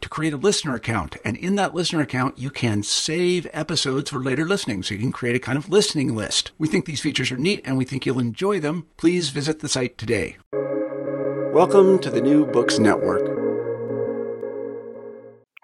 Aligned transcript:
to 0.00 0.08
create 0.08 0.32
a 0.32 0.36
listener 0.36 0.74
account. 0.74 1.16
And 1.24 1.36
in 1.36 1.56
that 1.56 1.74
listener 1.74 2.00
account, 2.00 2.38
you 2.38 2.50
can 2.50 2.82
save 2.82 3.46
episodes 3.52 4.10
for 4.10 4.18
later 4.18 4.46
listening. 4.46 4.82
So 4.82 4.94
you 4.94 5.00
can 5.00 5.12
create 5.12 5.36
a 5.36 5.40
kind 5.40 5.58
of 5.58 5.68
listening 5.68 6.14
list. 6.14 6.52
We 6.58 6.68
think 6.68 6.84
these 6.84 7.00
features 7.00 7.30
are 7.32 7.36
neat 7.36 7.62
and 7.64 7.76
we 7.76 7.84
think 7.84 8.06
you'll 8.06 8.18
enjoy 8.18 8.60
them. 8.60 8.86
Please 8.96 9.30
visit 9.30 9.60
the 9.60 9.68
site 9.68 9.98
today. 9.98 10.36
Welcome 11.52 11.98
to 12.00 12.10
the 12.10 12.20
New 12.20 12.46
Books 12.46 12.78
Network. 12.78 13.38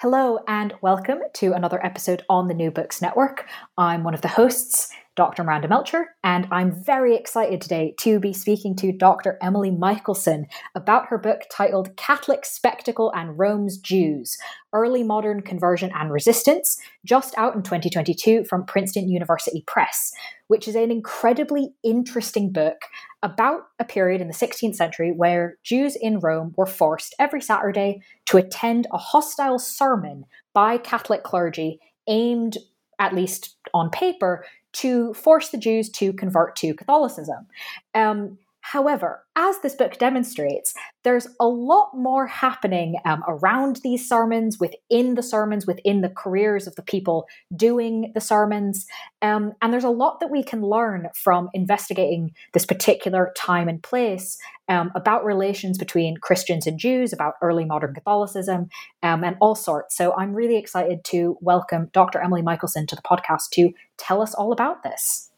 Hello, 0.01 0.41
and 0.49 0.75
welcome 0.83 1.21
to 1.35 1.53
another 1.53 1.83
episode 1.85 2.25
on 2.29 2.49
the 2.49 2.55
New 2.55 2.71
Books 2.71 3.01
Network. 3.01 3.49
I'm 3.79 4.05
one 4.05 4.13
of 4.13 4.21
the 4.21 4.29
hosts, 4.29 4.91
Dr. 5.17 5.45
Miranda 5.45 5.69
Melcher, 5.69 6.17
and 6.25 6.49
I'm 6.51 6.73
very 6.73 7.15
excited 7.15 7.61
today 7.61 7.95
to 8.01 8.19
be 8.19 8.33
speaking 8.33 8.75
to 8.77 8.91
Dr. 8.91 9.39
Emily 9.41 9.71
Michelson 9.71 10.47
about 10.75 11.07
her 11.07 11.19
book 11.19 11.43
titled 11.53 11.97
Catholic 11.97 12.45
Spectacle 12.45 13.13
and 13.15 13.39
Rome's 13.39 13.79
Jews 13.79 14.37
Early 14.73 15.05
Modern 15.05 15.41
Conversion 15.41 15.93
and 15.95 16.11
Resistance, 16.11 16.81
just 17.05 17.33
out 17.39 17.55
in 17.55 17.63
2022 17.63 18.45
from 18.45 18.67
Princeton 18.67 19.09
University 19.09 19.63
Press, 19.69 20.13
which 20.49 20.67
is 20.67 20.75
an 20.75 20.91
incredibly 20.91 21.75
interesting 21.85 22.51
book 22.51 22.79
about 23.23 23.69
a 23.79 23.85
period 23.85 24.21
in 24.21 24.27
the 24.27 24.35
16th 24.35 24.75
century 24.75 25.13
where 25.13 25.59
Jews 25.63 25.97
in 25.97 26.19
Rome 26.19 26.55
were 26.57 26.67
forced 26.67 27.15
every 27.21 27.41
Saturday 27.41 28.03
to 28.27 28.37
attend 28.37 28.89
a 28.93 28.99
hostile 28.99 29.61
sermon 29.61 30.25
by 30.53 30.77
Catholic 30.77 31.23
clergy 31.23 31.79
aimed 32.09 32.59
at 32.99 33.15
least 33.15 33.57
on 33.73 33.91
paper, 33.91 34.45
to 34.75 35.15
force 35.15 35.49
the 35.49 35.59
Jews 35.59 35.89
to 35.91 36.13
convert 36.13 36.57
to 36.57 36.75
Catholicism. 36.75 37.47
Um, 37.95 38.39
However, 38.73 39.27
as 39.37 39.59
this 39.59 39.75
book 39.75 39.99
demonstrates, 39.99 40.73
there's 41.03 41.29
a 41.39 41.47
lot 41.47 41.91
more 41.93 42.27
happening 42.27 42.97
um, 43.05 43.23
around 43.29 43.81
these 43.85 44.09
sermons, 44.09 44.59
within 44.59 45.17
the 45.17 45.23
sermons, 45.23 45.67
within 45.67 46.01
the 46.01 46.09
careers 46.09 46.67
of 46.67 46.75
the 46.75 46.83
people 46.83 47.27
doing 47.55 48.11
the 48.15 48.23
sermons. 48.23 48.87
Um, 49.21 49.53
and 49.61 49.71
there's 49.71 49.85
a 49.85 49.91
lot 49.91 50.19
that 50.21 50.31
we 50.31 50.43
can 50.43 50.63
learn 50.63 51.11
from 51.15 51.51
investigating 51.53 52.33
this 52.55 52.65
particular 52.65 53.35
time 53.37 53.69
and 53.69 53.83
place 53.83 54.39
um, 54.71 54.91
about 54.95 55.27
relations 55.27 55.77
between 55.77 56.17
Christians 56.17 56.67
and 56.67 56.79
Jews, 56.79 57.13
about 57.13 57.35
early 57.43 57.67
modern 57.67 57.93
Catholicism, 57.93 58.71
um, 59.03 59.25
and 59.25 59.37
all 59.43 59.55
sorts. 59.55 59.95
So 59.95 60.15
I'm 60.15 60.33
really 60.33 60.57
excited 60.57 61.05
to 61.05 61.37
welcome 61.43 61.91
Dr. 61.93 62.19
Emily 62.19 62.41
Michelson 62.41 62.87
to 62.87 62.97
the 62.97 63.03
podcast 63.03 63.51
to 63.53 63.75
tell 63.99 64.23
us 64.23 64.33
all 64.33 64.53
about 64.53 64.83
this. 64.83 65.31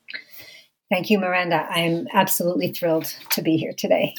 Thank 0.90 1.10
you, 1.10 1.18
Miranda. 1.18 1.66
I'm 1.68 2.06
absolutely 2.12 2.72
thrilled 2.72 3.12
to 3.30 3.42
be 3.42 3.56
here 3.56 3.72
today. 3.76 4.14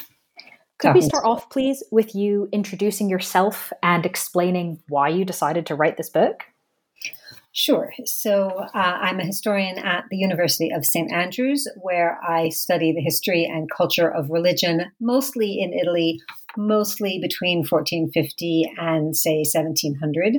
Could 0.79 0.93
we 0.93 1.01
start 1.01 1.25
off, 1.25 1.49
please, 1.49 1.81
with 1.91 2.13
you 2.13 2.49
introducing 2.51 3.09
yourself 3.09 3.73
and 3.81 4.05
explaining 4.05 4.79
why 4.89 5.09
you 5.09 5.25
decided 5.25 5.65
to 5.67 5.75
write 5.75 5.97
this 5.97 6.09
book? 6.09 6.43
Sure. 7.51 7.91
So, 8.05 8.49
uh, 8.75 8.77
I'm 8.77 9.19
a 9.19 9.25
historian 9.25 9.79
at 9.79 10.03
the 10.11 10.17
University 10.17 10.69
of 10.71 10.85
St. 10.85 11.11
Andrews, 11.11 11.67
where 11.77 12.19
I 12.23 12.49
study 12.49 12.93
the 12.93 13.01
history 13.01 13.45
and 13.51 13.67
culture 13.75 14.07
of 14.07 14.29
religion, 14.29 14.91
mostly 14.99 15.59
in 15.59 15.73
Italy, 15.73 16.21
mostly 16.55 17.17
between 17.19 17.65
1450 17.65 18.71
and, 18.77 19.17
say, 19.17 19.43
1700. 19.51 20.37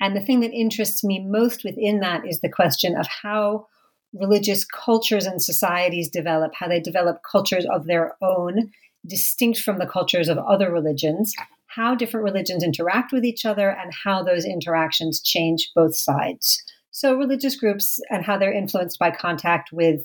And 0.00 0.14
the 0.14 0.20
thing 0.20 0.38
that 0.40 0.52
interests 0.52 1.02
me 1.02 1.26
most 1.26 1.64
within 1.64 1.98
that 2.00 2.22
is 2.28 2.40
the 2.40 2.48
question 2.48 2.96
of 2.96 3.08
how 3.08 3.66
religious 4.12 4.64
cultures 4.64 5.26
and 5.26 5.42
societies 5.42 6.08
develop, 6.08 6.54
how 6.54 6.68
they 6.68 6.80
develop 6.80 7.22
cultures 7.30 7.66
of 7.66 7.86
their 7.86 8.16
own, 8.22 8.70
distinct 9.06 9.60
from 9.60 9.78
the 9.78 9.86
cultures 9.86 10.28
of 10.28 10.38
other 10.38 10.70
religions, 10.70 11.34
how 11.66 11.94
different 11.94 12.24
religions 12.24 12.62
interact 12.62 13.12
with 13.12 13.24
each 13.24 13.44
other, 13.44 13.70
and 13.70 13.92
how 14.04 14.22
those 14.22 14.44
interactions 14.44 15.20
change 15.20 15.70
both 15.74 15.96
sides. 15.96 16.62
So, 16.90 17.16
religious 17.16 17.56
groups 17.56 17.98
and 18.10 18.24
how 18.24 18.36
they're 18.36 18.52
influenced 18.52 18.98
by 18.98 19.10
contact 19.10 19.72
with 19.72 20.04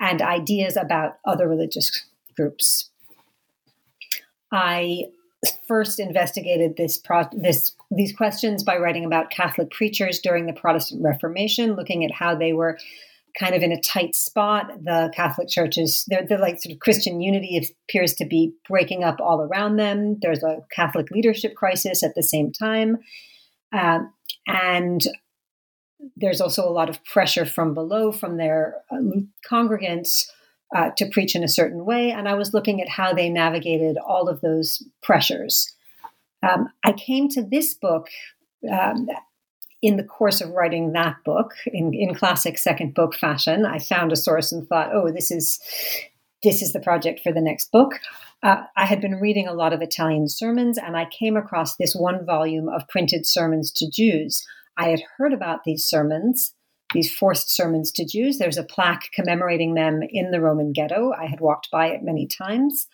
and 0.00 0.22
ideas 0.22 0.76
about 0.76 1.18
other 1.26 1.48
religious 1.48 2.04
groups. 2.36 2.90
I 4.52 5.04
first 5.68 6.00
investigated 6.00 6.76
this 6.76 6.98
pro- 6.98 7.28
this 7.32 7.72
these 7.90 8.14
questions 8.14 8.62
by 8.62 8.76
writing 8.78 9.04
about 9.04 9.30
Catholic 9.30 9.70
preachers 9.70 10.20
during 10.20 10.46
the 10.46 10.52
Protestant 10.52 11.02
Reformation, 11.02 11.74
looking 11.74 12.04
at 12.04 12.10
how 12.10 12.34
they 12.34 12.52
were 12.52 12.78
kind 13.38 13.54
of 13.54 13.62
in 13.62 13.72
a 13.72 13.80
tight 13.80 14.14
spot. 14.14 14.70
The 14.82 15.12
Catholic 15.14 15.48
churches, 15.48 16.04
they're, 16.08 16.26
they're 16.26 16.38
like 16.38 16.60
sort 16.60 16.72
of 16.72 16.80
Christian 16.80 17.20
unity 17.20 17.74
appears 17.88 18.14
to 18.14 18.24
be 18.24 18.54
breaking 18.68 19.04
up 19.04 19.20
all 19.20 19.42
around 19.42 19.76
them. 19.76 20.18
There's 20.20 20.42
a 20.42 20.64
Catholic 20.70 21.10
leadership 21.10 21.54
crisis 21.54 22.02
at 22.02 22.14
the 22.14 22.22
same 22.22 22.52
time. 22.52 22.98
Uh, 23.72 24.00
and 24.46 25.04
there's 26.16 26.40
also 26.40 26.66
a 26.66 26.70
lot 26.70 26.88
of 26.88 27.04
pressure 27.04 27.44
from 27.44 27.74
below, 27.74 28.12
from 28.12 28.36
their 28.36 28.76
um, 28.90 29.28
congregants. 29.48 30.26
Uh, 30.74 30.90
to 30.96 31.06
preach 31.06 31.36
in 31.36 31.44
a 31.44 31.48
certain 31.48 31.84
way, 31.84 32.10
and 32.10 32.28
I 32.28 32.34
was 32.34 32.52
looking 32.52 32.82
at 32.82 32.88
how 32.88 33.12
they 33.12 33.30
navigated 33.30 33.96
all 33.98 34.28
of 34.28 34.40
those 34.40 34.82
pressures. 35.00 35.72
Um, 36.42 36.70
I 36.84 36.90
came 36.90 37.28
to 37.30 37.42
this 37.42 37.72
book 37.72 38.08
um, 38.68 39.08
in 39.82 39.96
the 39.96 40.04
course 40.04 40.40
of 40.40 40.50
writing 40.50 40.92
that 40.92 41.16
book, 41.24 41.52
in, 41.66 41.92
in 41.92 42.14
classic 42.14 42.58
second 42.58 42.94
book 42.94 43.14
fashion, 43.14 43.66
I 43.66 43.78
found 43.78 44.12
a 44.12 44.16
source 44.16 44.52
and 44.52 44.66
thought, 44.66 44.90
oh, 44.92 45.10
this 45.12 45.30
is 45.30 45.60
this 46.42 46.62
is 46.62 46.72
the 46.72 46.80
project 46.80 47.20
for 47.20 47.32
the 47.32 47.40
next 47.40 47.72
book. 47.72 47.98
Uh, 48.42 48.62
I 48.76 48.84
had 48.84 49.00
been 49.00 49.16
reading 49.16 49.48
a 49.48 49.54
lot 49.54 49.72
of 49.72 49.82
Italian 49.82 50.28
sermons, 50.28 50.78
and 50.78 50.96
I 50.96 51.06
came 51.06 51.36
across 51.36 51.76
this 51.76 51.94
one 51.94 52.24
volume 52.24 52.68
of 52.68 52.86
printed 52.88 53.26
sermons 53.26 53.72
to 53.72 53.90
Jews. 53.90 54.46
I 54.76 54.88
had 54.88 55.00
heard 55.16 55.32
about 55.32 55.64
these 55.64 55.84
sermons, 55.86 56.52
these 56.92 57.12
forced 57.12 57.54
sermons 57.54 57.90
to 57.92 58.04
Jews. 58.04 58.38
There's 58.38 58.58
a 58.58 58.62
plaque 58.62 59.10
commemorating 59.12 59.74
them 59.74 60.02
in 60.08 60.30
the 60.30 60.40
Roman 60.40 60.72
ghetto. 60.72 61.12
I 61.12 61.26
had 61.26 61.40
walked 61.40 61.70
by 61.70 61.88
it 61.88 62.02
many 62.02 62.26
times. 62.26 62.86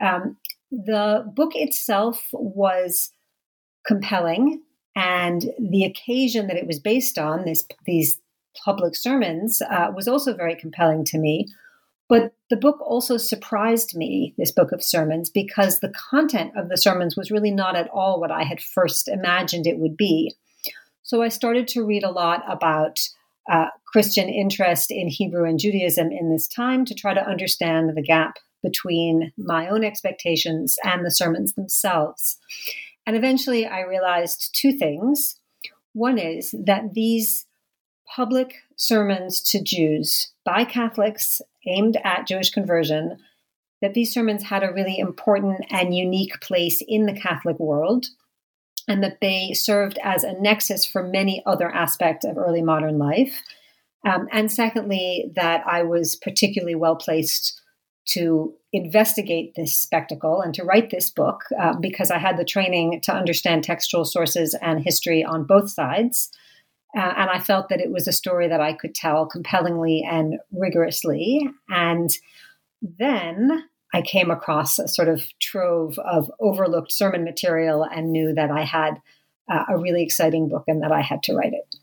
Um, 0.00 0.36
the 0.70 1.24
book 1.34 1.52
itself 1.54 2.28
was 2.32 3.10
compelling. 3.86 4.62
And 4.94 5.46
the 5.58 5.84
occasion 5.84 6.46
that 6.48 6.56
it 6.56 6.66
was 6.66 6.78
based 6.78 7.18
on, 7.18 7.44
this, 7.44 7.66
these 7.86 8.20
public 8.64 8.94
sermons, 8.94 9.62
uh, 9.62 9.90
was 9.94 10.06
also 10.06 10.34
very 10.34 10.54
compelling 10.54 11.04
to 11.06 11.18
me. 11.18 11.46
But 12.08 12.34
the 12.50 12.56
book 12.56 12.78
also 12.82 13.16
surprised 13.16 13.96
me, 13.96 14.34
this 14.36 14.52
book 14.52 14.70
of 14.72 14.82
sermons, 14.82 15.30
because 15.30 15.80
the 15.80 15.94
content 16.10 16.52
of 16.56 16.68
the 16.68 16.76
sermons 16.76 17.16
was 17.16 17.30
really 17.30 17.50
not 17.50 17.74
at 17.74 17.88
all 17.88 18.20
what 18.20 18.30
I 18.30 18.42
had 18.42 18.60
first 18.60 19.08
imagined 19.08 19.66
it 19.66 19.78
would 19.78 19.96
be. 19.96 20.34
So 21.02 21.22
I 21.22 21.28
started 21.28 21.66
to 21.68 21.84
read 21.84 22.04
a 22.04 22.10
lot 22.10 22.42
about 22.48 23.00
uh, 23.50 23.68
Christian 23.86 24.28
interest 24.28 24.90
in 24.90 25.08
Hebrew 25.08 25.48
and 25.48 25.58
Judaism 25.58 26.12
in 26.12 26.30
this 26.30 26.46
time 26.46 26.84
to 26.84 26.94
try 26.94 27.14
to 27.14 27.26
understand 27.26 27.96
the 27.96 28.02
gap 28.02 28.36
between 28.62 29.32
my 29.36 29.68
own 29.68 29.82
expectations 29.82 30.76
and 30.84 31.04
the 31.04 31.10
sermons 31.10 31.54
themselves. 31.54 32.38
And 33.06 33.16
eventually 33.16 33.66
I 33.66 33.80
realized 33.80 34.54
two 34.54 34.72
things. 34.72 35.38
One 35.92 36.18
is 36.18 36.54
that 36.64 36.94
these 36.94 37.46
public 38.14 38.56
sermons 38.76 39.40
to 39.40 39.62
Jews 39.62 40.32
by 40.44 40.64
Catholics 40.64 41.40
aimed 41.66 41.96
at 42.04 42.26
Jewish 42.26 42.50
conversion, 42.50 43.18
that 43.80 43.94
these 43.94 44.12
sermons 44.12 44.44
had 44.44 44.62
a 44.62 44.72
really 44.72 44.98
important 44.98 45.64
and 45.70 45.96
unique 45.96 46.40
place 46.40 46.82
in 46.86 47.06
the 47.06 47.18
Catholic 47.18 47.58
world, 47.58 48.06
and 48.88 49.02
that 49.02 49.18
they 49.20 49.52
served 49.54 49.98
as 50.02 50.24
a 50.24 50.40
nexus 50.40 50.84
for 50.84 51.02
many 51.02 51.42
other 51.46 51.70
aspects 51.70 52.24
of 52.24 52.36
early 52.36 52.62
modern 52.62 52.98
life. 52.98 53.42
Um, 54.04 54.26
and 54.32 54.50
secondly, 54.50 55.30
that 55.36 55.64
I 55.66 55.82
was 55.84 56.16
particularly 56.16 56.74
well 56.74 56.96
placed 56.96 57.60
to 58.06 58.54
investigate 58.72 59.54
this 59.54 59.76
spectacle 59.76 60.40
and 60.40 60.54
to 60.54 60.64
write 60.64 60.90
this 60.90 61.10
book 61.10 61.42
uh, 61.60 61.74
because 61.74 62.10
I 62.10 62.18
had 62.18 62.38
the 62.38 62.44
training 62.44 63.00
to 63.02 63.14
understand 63.14 63.64
textual 63.64 64.04
sources 64.04 64.54
and 64.62 64.82
history 64.82 65.22
on 65.22 65.44
both 65.44 65.70
sides. 65.70 66.30
Uh, 66.96 67.12
and 67.16 67.30
I 67.30 67.38
felt 67.38 67.68
that 67.68 67.80
it 67.80 67.90
was 67.90 68.08
a 68.08 68.12
story 68.12 68.48
that 68.48 68.60
I 68.60 68.72
could 68.72 68.94
tell 68.94 69.26
compellingly 69.26 70.06
and 70.08 70.38
rigorously. 70.52 71.48
And 71.68 72.10
then 72.80 73.64
I 73.94 74.02
came 74.02 74.30
across 74.30 74.78
a 74.78 74.88
sort 74.88 75.08
of 75.08 75.22
trove 75.38 75.98
of 75.98 76.30
overlooked 76.40 76.92
sermon 76.92 77.24
material 77.24 77.84
and 77.84 78.10
knew 78.10 78.34
that 78.34 78.50
I 78.50 78.64
had 78.64 79.00
uh, 79.50 79.64
a 79.68 79.78
really 79.78 80.02
exciting 80.02 80.48
book 80.48 80.64
and 80.66 80.82
that 80.82 80.92
I 80.92 81.02
had 81.02 81.22
to 81.24 81.34
write 81.34 81.52
it. 81.52 81.76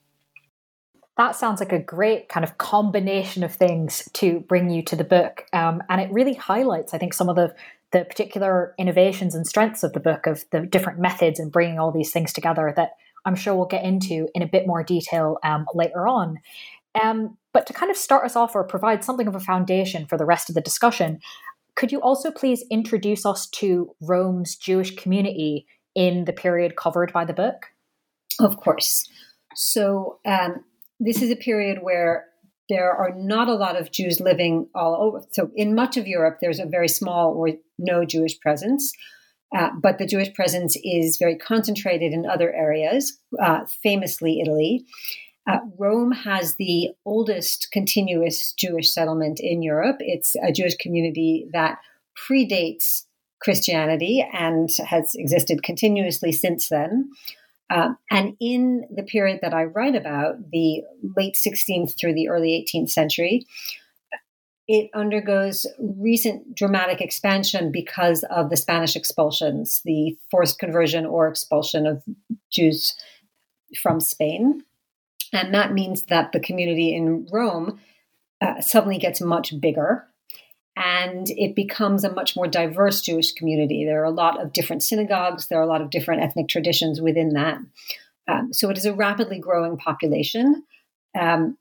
That 1.20 1.36
sounds 1.36 1.60
like 1.60 1.74
a 1.74 1.80
great 1.80 2.30
kind 2.30 2.46
of 2.46 2.58
combination 2.60 3.44
of 3.44 3.54
things 3.54 4.08
to 4.14 4.40
bring 4.40 4.70
you 4.70 4.82
to 4.84 4.96
the 4.96 5.04
book. 5.04 5.44
Um, 5.52 5.84
and 5.90 6.00
it 6.00 6.10
really 6.14 6.34
highlights, 6.34 6.94
I 6.94 6.98
think, 6.98 7.14
some 7.14 7.28
of 7.28 7.36
the, 7.36 7.54
the 7.92 8.06
particular 8.06 8.74
innovations 8.80 9.36
and 9.36 9.46
strengths 9.46 9.84
of 9.84 9.92
the 9.92 10.00
book, 10.00 10.28
of 10.28 10.46
the 10.52 10.62
different 10.62 10.98
methods 10.98 11.38
and 11.38 11.52
bringing 11.52 11.78
all 11.78 11.92
these 11.92 12.14
things 12.14 12.32
together 12.32 12.74
that 12.78 12.92
I'm 13.26 13.36
sure 13.36 13.54
we'll 13.54 13.66
get 13.66 13.84
into 13.84 14.30
in 14.34 14.42
a 14.42 14.48
bit 14.48 14.66
more 14.66 14.82
detail 14.82 15.40
um, 15.44 15.66
later 15.74 16.08
on. 16.08 16.40
Um, 17.04 17.36
but 17.52 17.68
to 17.68 17.74
kind 17.74 17.92
of 17.92 17.98
start 17.98 18.24
us 18.24 18.38
off 18.38 18.56
or 18.56 18.64
provide 18.64 19.04
something 19.04 19.28
of 19.28 19.36
a 19.36 19.42
foundation 19.42 20.06
for 20.06 20.18
the 20.18 20.26
rest 20.26 20.48
of 20.48 20.56
the 20.56 20.62
discussion, 20.62 21.20
could 21.76 21.92
you 21.92 22.00
also 22.00 22.32
please 22.32 22.64
introduce 22.72 23.26
us 23.26 23.46
to 23.48 23.94
Rome's 24.00 24.56
Jewish 24.56 24.96
community 24.96 25.68
in 25.96 26.24
the 26.24 26.32
period 26.32 26.78
covered 26.78 27.12
by 27.12 27.26
the 27.26 27.34
book? 27.34 27.66
Of 28.40 28.56
course. 28.56 29.06
So, 29.54 30.20
um, 30.26 30.64
this 31.00 31.22
is 31.22 31.32
a 31.32 31.36
period 31.36 31.80
where 31.82 32.26
there 32.70 32.92
are 32.92 33.12
not 33.16 33.48
a 33.48 33.56
lot 33.56 33.76
of 33.76 33.92
Jews 33.92 34.20
living 34.20 34.68
all 34.76 34.96
over. 34.96 35.26
So, 35.32 35.50
in 35.56 35.74
much 35.74 35.98
of 35.98 36.08
Europe, 36.08 36.38
there's 36.40 36.60
a 36.60 36.66
very 36.66 36.88
small 36.88 37.34
or 37.34 37.50
no 37.78 38.06
Jewish 38.06 38.40
presence. 38.40 38.94
Uh, 39.56 39.70
but 39.82 39.98
the 39.98 40.06
Jewish 40.06 40.32
presence 40.36 40.78
is 40.84 41.18
very 41.18 41.36
concentrated 41.36 42.14
in 42.14 42.28
other 42.28 42.54
areas, 42.54 43.18
uh, 43.42 43.66
famously 43.82 44.40
Italy. 44.42 44.86
Uh, 45.50 45.58
Rome 45.80 46.12
has 46.12 46.56
the 46.56 46.92
oldest 47.06 47.70
continuous 47.72 48.54
Jewish 48.54 48.92
settlement 48.92 49.40
in 49.40 49.64
Europe. 49.64 49.98
It's 50.00 50.36
a 50.44 50.52
Jewish 50.52 50.76
community 50.76 51.48
that 51.52 51.80
predates 52.30 53.06
Christianity 53.42 54.24
and 54.34 54.70
has 54.86 55.16
existed 55.16 55.64
continuously 55.64 56.32
since 56.32 56.70
then. 56.70 57.10
Um, 57.70 57.98
and 58.10 58.36
in 58.40 58.88
the 58.94 59.04
period 59.04 59.40
that 59.42 59.54
I 59.54 59.66
write 59.66 59.96
about, 59.96 60.52
the 60.52 60.82
late 61.16 61.36
16th 61.36 61.98
through 61.98 62.16
the 62.16 62.30
early 62.30 62.66
18th 62.66 62.90
century, 62.90 63.46
it 64.68 64.90
undergoes 64.94 65.66
recent 65.80 66.56
dramatic 66.56 67.02
expansion 67.02 67.72
because 67.72 68.24
of 68.30 68.50
the 68.50 68.58
Spanish 68.58 68.96
expulsions, 68.96 69.82
the 69.86 70.18
forced 70.30 70.60
conversion 70.60 71.06
or 71.06 71.28
expulsion 71.28 71.88
of 71.88 72.04
Jews 72.52 72.96
from 73.82 74.00
Spain. 74.00 74.64
And 75.34 75.54
that 75.54 75.74
means 75.74 76.04
that 76.04 76.32
the 76.32 76.40
community 76.40 76.96
in 76.96 77.28
Rome 77.32 77.80
uh, 78.42 78.62
suddenly 78.62 78.98
gets 78.98 79.22
much 79.22 79.60
bigger 79.60 80.09
and 80.80 81.30
it 81.32 81.56
becomes 81.56 82.06
a 82.06 82.14
much 82.14 82.38
more 82.38 82.48
diverse 82.48 83.02
Jewish 83.02 83.34
community. 83.34 83.84
There 83.84 84.02
are 84.02 84.06
a 84.06 84.12
lot 84.12 84.42
of 84.42 84.54
different 84.54 84.82
synagogues, 84.82 85.48
there 85.48 85.60
are 85.60 85.64
a 85.64 85.68
lot 85.68 85.82
of 85.82 85.90
different 85.90 86.24
ethnic 86.24 86.48
traditions 86.48 87.02
within 87.02 87.34
that. 87.34 87.58
Um, 88.30 88.54
so 88.54 88.70
it 88.70 88.78
is 88.78 88.86
a 88.86 88.94
rapidly 88.94 89.40
growing 89.40 89.76
population 89.76 90.64
um, 91.20 91.58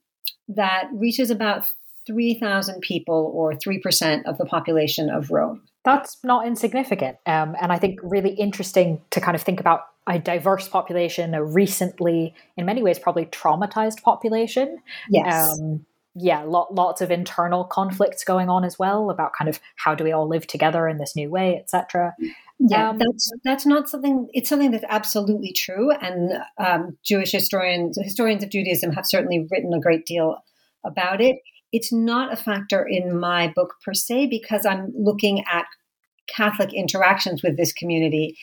that 0.48 0.88
reaches 0.92 1.30
about 1.30 1.66
3,000 2.06 2.80
people 2.80 3.32
or 3.34 3.54
3% 3.54 4.24
of 4.24 4.38
the 4.38 4.44
population 4.44 5.10
of 5.10 5.30
Rome. 5.30 5.62
That's 5.84 6.18
not 6.22 6.46
insignificant. 6.46 7.16
Um, 7.26 7.56
and 7.60 7.72
I 7.72 7.78
think 7.78 7.98
really 8.02 8.30
interesting 8.30 9.00
to 9.10 9.20
kind 9.20 9.34
of 9.34 9.42
think 9.42 9.58
about 9.58 9.86
a 10.06 10.18
diverse 10.18 10.68
population, 10.68 11.34
a 11.34 11.42
recently, 11.42 12.34
in 12.56 12.66
many 12.66 12.82
ways, 12.82 12.98
probably 12.98 13.26
traumatized 13.26 14.02
population. 14.02 14.78
Yes. 15.10 15.58
Yeah, 16.14 16.42
lot, 16.42 16.74
lots 16.74 17.00
of 17.00 17.10
internal 17.10 17.64
conflicts 17.64 18.24
going 18.24 18.48
on 18.48 18.64
as 18.64 18.78
well 18.78 19.10
about 19.10 19.32
kind 19.38 19.48
of 19.48 19.60
how 19.76 19.94
do 19.94 20.04
we 20.04 20.12
all 20.12 20.28
live 20.28 20.46
together 20.46 20.88
in 20.88 20.98
this 20.98 21.14
new 21.14 21.30
way, 21.30 21.56
etc. 21.56 22.14
Yeah, 22.58 22.90
um, 22.90 22.98
that's 22.98 23.30
that's 23.44 23.66
not 23.66 23.88
something. 23.88 24.28
It's 24.32 24.48
something 24.48 24.72
that's 24.72 24.84
absolutely 24.88 25.52
true, 25.52 25.92
and 25.92 26.32
um, 26.58 26.98
Jewish 27.04 27.30
historians, 27.30 27.98
historians 28.02 28.42
of 28.42 28.50
Judaism, 28.50 28.92
have 28.92 29.06
certainly 29.06 29.46
written 29.50 29.72
a 29.72 29.80
great 29.80 30.06
deal 30.06 30.38
about 30.84 31.20
it. 31.20 31.36
It's 31.72 31.92
not 31.92 32.32
a 32.32 32.36
factor 32.36 32.84
in 32.84 33.18
my 33.18 33.52
book 33.54 33.74
per 33.84 33.94
se 33.94 34.26
because 34.26 34.66
I'm 34.66 34.92
looking 34.96 35.44
at 35.52 35.66
Catholic 36.34 36.72
interactions 36.72 37.42
with 37.44 37.56
this 37.56 37.72
community, 37.72 38.36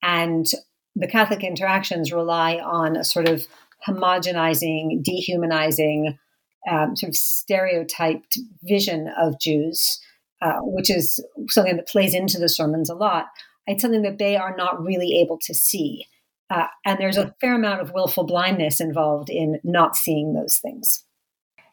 and 0.00 0.46
the 0.94 1.08
Catholic 1.08 1.42
interactions 1.42 2.12
rely 2.12 2.58
on 2.58 2.96
a 2.96 3.02
sort 3.02 3.28
of 3.28 3.48
homogenizing, 3.88 5.02
dehumanizing 5.02 6.18
um, 6.70 6.96
sort 6.96 7.10
of 7.10 7.16
stereotyped 7.16 8.38
vision 8.62 9.08
of 9.18 9.40
Jews, 9.40 10.00
uh, 10.42 10.58
which 10.60 10.90
is 10.90 11.24
something 11.48 11.76
that 11.76 11.88
plays 11.88 12.14
into 12.14 12.38
the 12.38 12.48
sermons 12.48 12.90
a 12.90 12.94
lot. 12.94 13.26
It's 13.66 13.82
something 13.82 14.02
that 14.02 14.18
they 14.18 14.36
are 14.36 14.56
not 14.56 14.82
really 14.82 15.18
able 15.20 15.38
to 15.42 15.54
see. 15.54 16.06
Uh, 16.48 16.66
and 16.84 16.98
there's 16.98 17.16
a 17.16 17.34
fair 17.40 17.54
amount 17.54 17.80
of 17.80 17.92
willful 17.92 18.24
blindness 18.24 18.80
involved 18.80 19.28
in 19.28 19.58
not 19.64 19.96
seeing 19.96 20.34
those 20.34 20.58
things. 20.58 21.02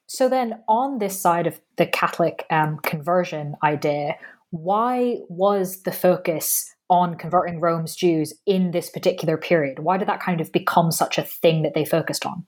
So, 0.08 0.28
then 0.28 0.62
on 0.68 0.98
this 0.98 1.20
side 1.20 1.48
of 1.48 1.60
the 1.78 1.86
Catholic 1.86 2.46
um, 2.50 2.80
conversion 2.84 3.56
idea, 3.64 4.16
why 4.50 5.18
was 5.30 5.84
the 5.84 5.92
focus 5.92 6.74
on 6.90 7.16
converting 7.16 7.60
Rome's 7.60 7.96
Jews 7.96 8.34
in 8.46 8.72
this 8.72 8.90
particular 8.90 9.38
period? 9.38 9.80
Why 9.80 9.98
did 9.98 10.08
that 10.08 10.22
kind 10.22 10.42
of 10.42 10.52
become 10.52 10.92
such 10.92 11.18
a 11.18 11.24
thing 11.24 11.64
that 11.64 11.74
they 11.74 11.86
focused 11.86 12.26
on? 12.26 12.46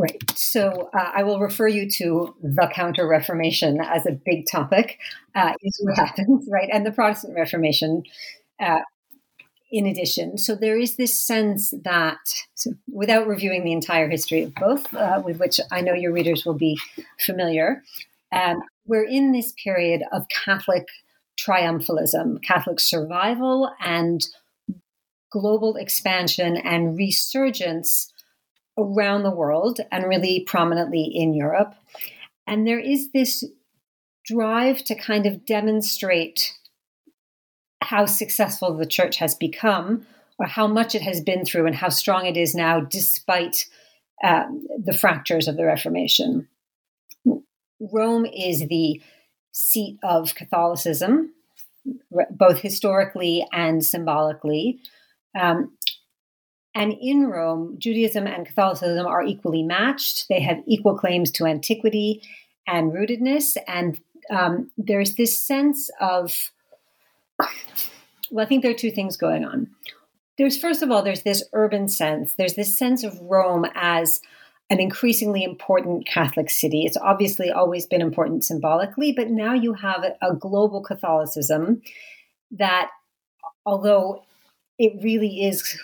Right. 0.00 0.22
So 0.34 0.88
uh, 0.94 1.10
I 1.14 1.24
will 1.24 1.40
refer 1.40 1.68
you 1.68 1.90
to 1.90 2.34
the 2.42 2.70
Counter 2.74 3.06
Reformation 3.06 3.82
as 3.82 4.06
a 4.06 4.12
big 4.12 4.46
topic, 4.50 4.98
uh, 5.34 5.52
is 5.62 5.78
what 5.82 5.96
happens, 6.06 6.48
right? 6.50 6.70
And 6.72 6.86
the 6.86 6.90
Protestant 6.90 7.36
Reformation, 7.36 8.04
uh, 8.58 8.78
in 9.70 9.86
addition. 9.86 10.38
So 10.38 10.54
there 10.54 10.78
is 10.78 10.96
this 10.96 11.22
sense 11.22 11.74
that, 11.84 12.16
so 12.54 12.72
without 12.90 13.26
reviewing 13.26 13.62
the 13.62 13.72
entire 13.72 14.08
history 14.08 14.44
of 14.44 14.54
both, 14.54 14.92
uh, 14.94 15.20
with 15.22 15.38
which 15.38 15.60
I 15.70 15.82
know 15.82 15.92
your 15.92 16.12
readers 16.12 16.46
will 16.46 16.54
be 16.54 16.78
familiar, 17.26 17.82
um, 18.32 18.62
we're 18.86 19.04
in 19.04 19.32
this 19.32 19.52
period 19.62 20.02
of 20.12 20.24
Catholic 20.28 20.86
triumphalism, 21.38 22.42
Catholic 22.42 22.80
survival, 22.80 23.70
and 23.80 24.26
global 25.30 25.76
expansion 25.76 26.56
and 26.56 26.96
resurgence 26.96 28.09
around 28.82 29.22
the 29.22 29.30
world 29.30 29.80
and 29.90 30.08
really 30.08 30.40
prominently 30.40 31.02
in 31.02 31.34
Europe. 31.34 31.74
And 32.46 32.66
there 32.66 32.80
is 32.80 33.12
this 33.12 33.44
drive 34.24 34.84
to 34.84 34.94
kind 34.94 35.26
of 35.26 35.44
demonstrate 35.46 36.54
how 37.82 38.06
successful 38.06 38.76
the 38.76 38.86
church 38.86 39.16
has 39.16 39.34
become 39.34 40.06
or 40.38 40.46
how 40.46 40.66
much 40.66 40.94
it 40.94 41.02
has 41.02 41.20
been 41.20 41.44
through 41.44 41.66
and 41.66 41.74
how 41.74 41.88
strong 41.88 42.26
it 42.26 42.36
is 42.36 42.54
now 42.54 42.80
despite 42.80 43.66
uh, 44.22 44.44
the 44.82 44.92
fractures 44.92 45.48
of 45.48 45.56
the 45.56 45.64
Reformation. 45.64 46.48
Rome 47.80 48.26
is 48.26 48.66
the 48.68 49.00
seat 49.52 49.98
of 50.02 50.34
Catholicism, 50.34 51.32
both 52.30 52.60
historically 52.60 53.46
and 53.52 53.84
symbolically. 53.84 54.80
Um, 55.38 55.72
and 56.74 56.94
in 57.00 57.26
Rome, 57.26 57.76
Judaism 57.78 58.26
and 58.26 58.46
Catholicism 58.46 59.06
are 59.06 59.22
equally 59.22 59.62
matched. 59.62 60.28
They 60.28 60.40
have 60.40 60.62
equal 60.66 60.96
claims 60.96 61.30
to 61.32 61.46
antiquity 61.46 62.22
and 62.66 62.92
rootedness. 62.92 63.56
And 63.66 63.98
um, 64.30 64.70
there's 64.78 65.16
this 65.16 65.38
sense 65.38 65.90
of, 66.00 66.52
well, 68.30 68.44
I 68.44 68.48
think 68.48 68.62
there 68.62 68.70
are 68.70 68.74
two 68.74 68.92
things 68.92 69.16
going 69.16 69.44
on. 69.44 69.68
There's, 70.38 70.58
first 70.58 70.82
of 70.82 70.90
all, 70.90 71.02
there's 71.02 71.22
this 71.22 71.42
urban 71.52 71.88
sense, 71.88 72.34
there's 72.34 72.54
this 72.54 72.78
sense 72.78 73.04
of 73.04 73.18
Rome 73.20 73.66
as 73.74 74.20
an 74.70 74.78
increasingly 74.78 75.42
important 75.42 76.06
Catholic 76.06 76.48
city. 76.48 76.86
It's 76.86 76.96
obviously 76.96 77.50
always 77.50 77.86
been 77.86 78.00
important 78.00 78.44
symbolically, 78.44 79.12
but 79.12 79.28
now 79.28 79.52
you 79.52 79.74
have 79.74 80.04
a 80.22 80.34
global 80.34 80.80
Catholicism 80.80 81.82
that, 82.52 82.90
although 83.66 84.22
it 84.78 84.92
really 85.02 85.42
is 85.42 85.76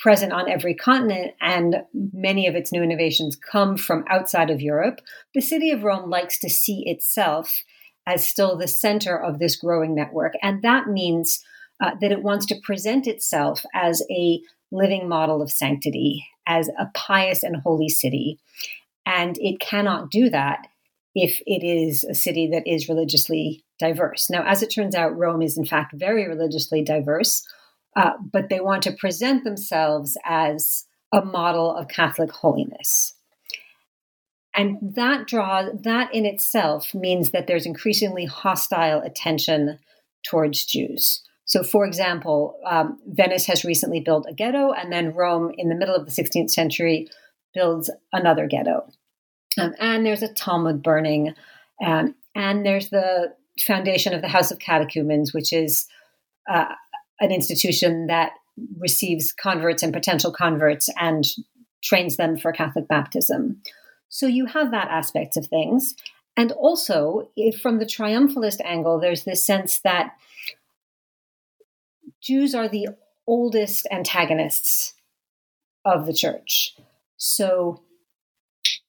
present 0.00 0.32
on 0.32 0.48
every 0.48 0.74
continent, 0.74 1.34
and 1.40 1.76
many 2.12 2.46
of 2.46 2.54
its 2.56 2.72
new 2.72 2.82
innovations 2.82 3.36
come 3.36 3.76
from 3.76 4.04
outside 4.08 4.50
of 4.50 4.60
Europe, 4.60 5.00
the 5.34 5.42
city 5.42 5.70
of 5.70 5.84
Rome 5.84 6.08
likes 6.08 6.38
to 6.40 6.48
see 6.48 6.82
itself 6.86 7.62
as 8.06 8.26
still 8.26 8.56
the 8.56 8.66
center 8.66 9.16
of 9.16 9.38
this 9.38 9.56
growing 9.56 9.94
network. 9.94 10.32
And 10.42 10.62
that 10.62 10.88
means 10.88 11.44
uh, 11.80 11.92
that 12.00 12.12
it 12.12 12.22
wants 12.22 12.46
to 12.46 12.60
present 12.62 13.06
itself 13.06 13.64
as 13.74 14.02
a 14.10 14.40
living 14.72 15.08
model 15.08 15.42
of 15.42 15.52
sanctity, 15.52 16.26
as 16.46 16.68
a 16.78 16.90
pious 16.94 17.42
and 17.42 17.56
holy 17.56 17.88
city. 17.88 18.38
And 19.04 19.36
it 19.38 19.60
cannot 19.60 20.10
do 20.10 20.30
that 20.30 20.66
if 21.14 21.42
it 21.46 21.64
is 21.64 22.04
a 22.04 22.14
city 22.14 22.48
that 22.52 22.66
is 22.66 22.88
religiously 22.88 23.64
diverse. 23.78 24.30
Now, 24.30 24.44
as 24.46 24.62
it 24.62 24.68
turns 24.68 24.94
out, 24.94 25.16
Rome 25.16 25.42
is 25.42 25.58
in 25.58 25.64
fact 25.64 25.92
very 25.94 26.28
religiously 26.28 26.82
diverse, 26.82 27.46
uh, 27.96 28.12
but 28.32 28.48
they 28.48 28.60
want 28.60 28.82
to 28.84 28.92
present 28.92 29.44
themselves 29.44 30.16
as 30.24 30.84
a 31.12 31.24
model 31.24 31.74
of 31.74 31.88
Catholic 31.88 32.30
holiness. 32.30 33.14
And 34.54 34.78
that 34.96 35.26
draw 35.26 35.68
that 35.72 36.12
in 36.14 36.26
itself 36.26 36.94
means 36.94 37.30
that 37.30 37.46
there's 37.46 37.66
increasingly 37.66 38.24
hostile 38.24 39.00
attention 39.00 39.78
towards 40.24 40.64
Jews. 40.64 41.22
So, 41.44 41.62
for 41.62 41.84
example, 41.84 42.58
um, 42.64 42.98
Venice 43.08 43.46
has 43.46 43.64
recently 43.64 44.00
built 44.00 44.26
a 44.28 44.34
ghetto, 44.34 44.72
and 44.72 44.92
then 44.92 45.14
Rome, 45.14 45.52
in 45.56 45.68
the 45.68 45.74
middle 45.74 45.96
of 45.96 46.04
the 46.04 46.12
16th 46.12 46.50
century, 46.50 47.08
builds 47.54 47.90
another 48.12 48.46
ghetto. 48.46 48.88
Um, 49.58 49.74
and 49.80 50.06
there's 50.06 50.22
a 50.22 50.32
Talmud 50.32 50.82
burning, 50.82 51.34
um, 51.84 52.14
and 52.36 52.64
there's 52.64 52.90
the 52.90 53.34
foundation 53.58 54.14
of 54.14 54.22
the 54.22 54.28
House 54.28 54.52
of 54.52 54.60
Catechumens, 54.60 55.34
which 55.34 55.52
is 55.52 55.88
uh, 56.48 56.66
an 57.20 57.30
institution 57.30 58.06
that 58.06 58.32
receives 58.78 59.32
converts 59.32 59.82
and 59.82 59.92
potential 59.92 60.32
converts 60.32 60.88
and 60.98 61.24
trains 61.82 62.16
them 62.16 62.36
for 62.36 62.52
Catholic 62.52 62.88
baptism. 62.88 63.62
So 64.08 64.26
you 64.26 64.46
have 64.46 64.70
that 64.72 64.88
aspect 64.88 65.36
of 65.36 65.46
things. 65.46 65.94
And 66.36 66.52
also, 66.52 67.30
from 67.60 67.78
the 67.78 67.86
triumphalist 67.86 68.60
angle, 68.64 68.98
there's 68.98 69.24
this 69.24 69.44
sense 69.44 69.80
that 69.80 70.12
Jews 72.22 72.54
are 72.54 72.68
the 72.68 72.88
oldest 73.26 73.86
antagonists 73.90 74.94
of 75.84 76.06
the 76.06 76.12
church. 76.12 76.76
So 77.16 77.82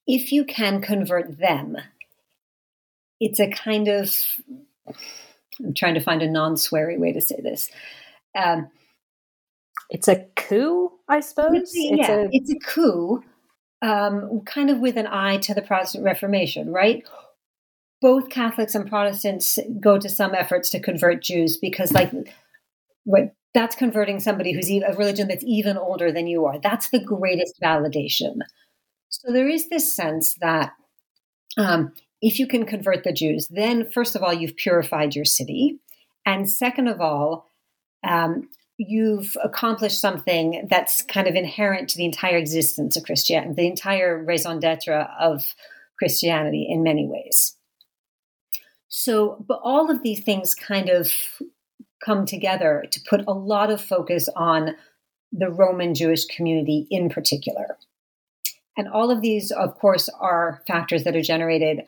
if 0.07 0.31
you 0.31 0.43
can 0.45 0.81
convert 0.81 1.39
them, 1.39 1.77
it's 3.19 3.39
a 3.39 3.49
kind 3.49 3.87
of, 3.87 4.15
I'm 5.59 5.73
trying 5.73 5.93
to 5.93 6.01
find 6.01 6.21
a 6.21 6.29
non 6.29 6.55
sweary 6.55 6.97
way 6.97 7.13
to 7.13 7.21
say 7.21 7.39
this. 7.41 7.69
Um, 8.35 8.69
it's 9.89 10.07
a 10.07 10.25
coup, 10.35 10.91
I 11.07 11.19
suppose. 11.19 11.51
It's, 11.53 11.73
yeah, 11.75 11.95
it's 11.95 12.09
a, 12.09 12.29
it's 12.31 12.51
a 12.51 12.59
coup 12.59 13.23
um, 13.81 14.41
kind 14.45 14.69
of 14.69 14.79
with 14.79 14.97
an 14.97 15.07
eye 15.07 15.37
to 15.37 15.53
the 15.53 15.61
Protestant 15.61 16.03
Reformation, 16.03 16.71
right? 16.71 17.03
Both 18.01 18.29
Catholics 18.29 18.73
and 18.73 18.89
Protestants 18.89 19.59
go 19.79 19.97
to 19.97 20.09
some 20.09 20.33
efforts 20.33 20.69
to 20.71 20.79
convert 20.79 21.21
Jews 21.21 21.57
because, 21.57 21.91
like, 21.91 22.11
what 23.03 23.33
that's 23.53 23.75
converting 23.75 24.19
somebody 24.19 24.53
who's 24.53 24.69
a 24.69 24.95
religion 24.97 25.27
that's 25.27 25.43
even 25.45 25.77
older 25.77 26.11
than 26.11 26.27
you 26.27 26.45
are. 26.45 26.59
That's 26.59 26.89
the 26.89 27.03
greatest 27.03 27.59
validation. 27.61 28.37
So 29.09 29.31
there 29.33 29.49
is 29.49 29.67
this 29.67 29.93
sense 29.93 30.35
that 30.39 30.71
um, 31.57 31.93
if 32.21 32.39
you 32.39 32.47
can 32.47 32.65
convert 32.65 33.03
the 33.03 33.11
Jews, 33.11 33.47
then 33.49 33.89
first 33.89 34.15
of 34.15 34.23
all, 34.23 34.33
you've 34.33 34.55
purified 34.55 35.15
your 35.15 35.25
city. 35.25 35.79
And 36.25 36.49
second 36.49 36.87
of 36.87 37.01
all, 37.01 37.50
um, 38.07 38.49
you've 38.77 39.37
accomplished 39.43 40.01
something 40.01 40.67
that's 40.69 41.01
kind 41.03 41.27
of 41.27 41.35
inherent 41.35 41.89
to 41.89 41.97
the 41.97 42.05
entire 42.05 42.37
existence 42.37 42.97
of 42.97 43.03
Christianity, 43.03 43.53
the 43.55 43.67
entire 43.67 44.23
raison 44.23 44.59
d'etre 44.59 45.07
of 45.19 45.53
Christianity 45.97 46.65
in 46.67 46.81
many 46.83 47.07
ways. 47.07 47.55
So, 48.87 49.43
but 49.47 49.59
all 49.63 49.89
of 49.89 50.03
these 50.03 50.23
things 50.23 50.55
kind 50.55 50.89
of 50.89 51.11
come 52.03 52.25
together 52.25 52.85
to 52.91 53.01
put 53.09 53.23
a 53.27 53.33
lot 53.33 53.71
of 53.71 53.81
focus 53.81 54.27
on 54.35 54.75
the 55.31 55.49
Roman 55.49 55.93
Jewish 55.93 56.25
community 56.25 56.87
in 56.89 57.09
particular. 57.09 57.77
And 58.77 58.87
all 58.87 59.11
of 59.11 59.21
these, 59.21 59.51
of 59.51 59.77
course, 59.79 60.09
are 60.19 60.61
factors 60.67 61.03
that 61.03 61.15
are 61.15 61.21
generated 61.21 61.81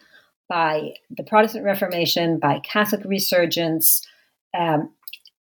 by 0.47 0.93
the 1.09 1.23
Protestant 1.23 1.65
Reformation, 1.65 2.39
by 2.39 2.59
Catholic 2.59 3.03
resurgence, 3.05 4.05
um, 4.57 4.91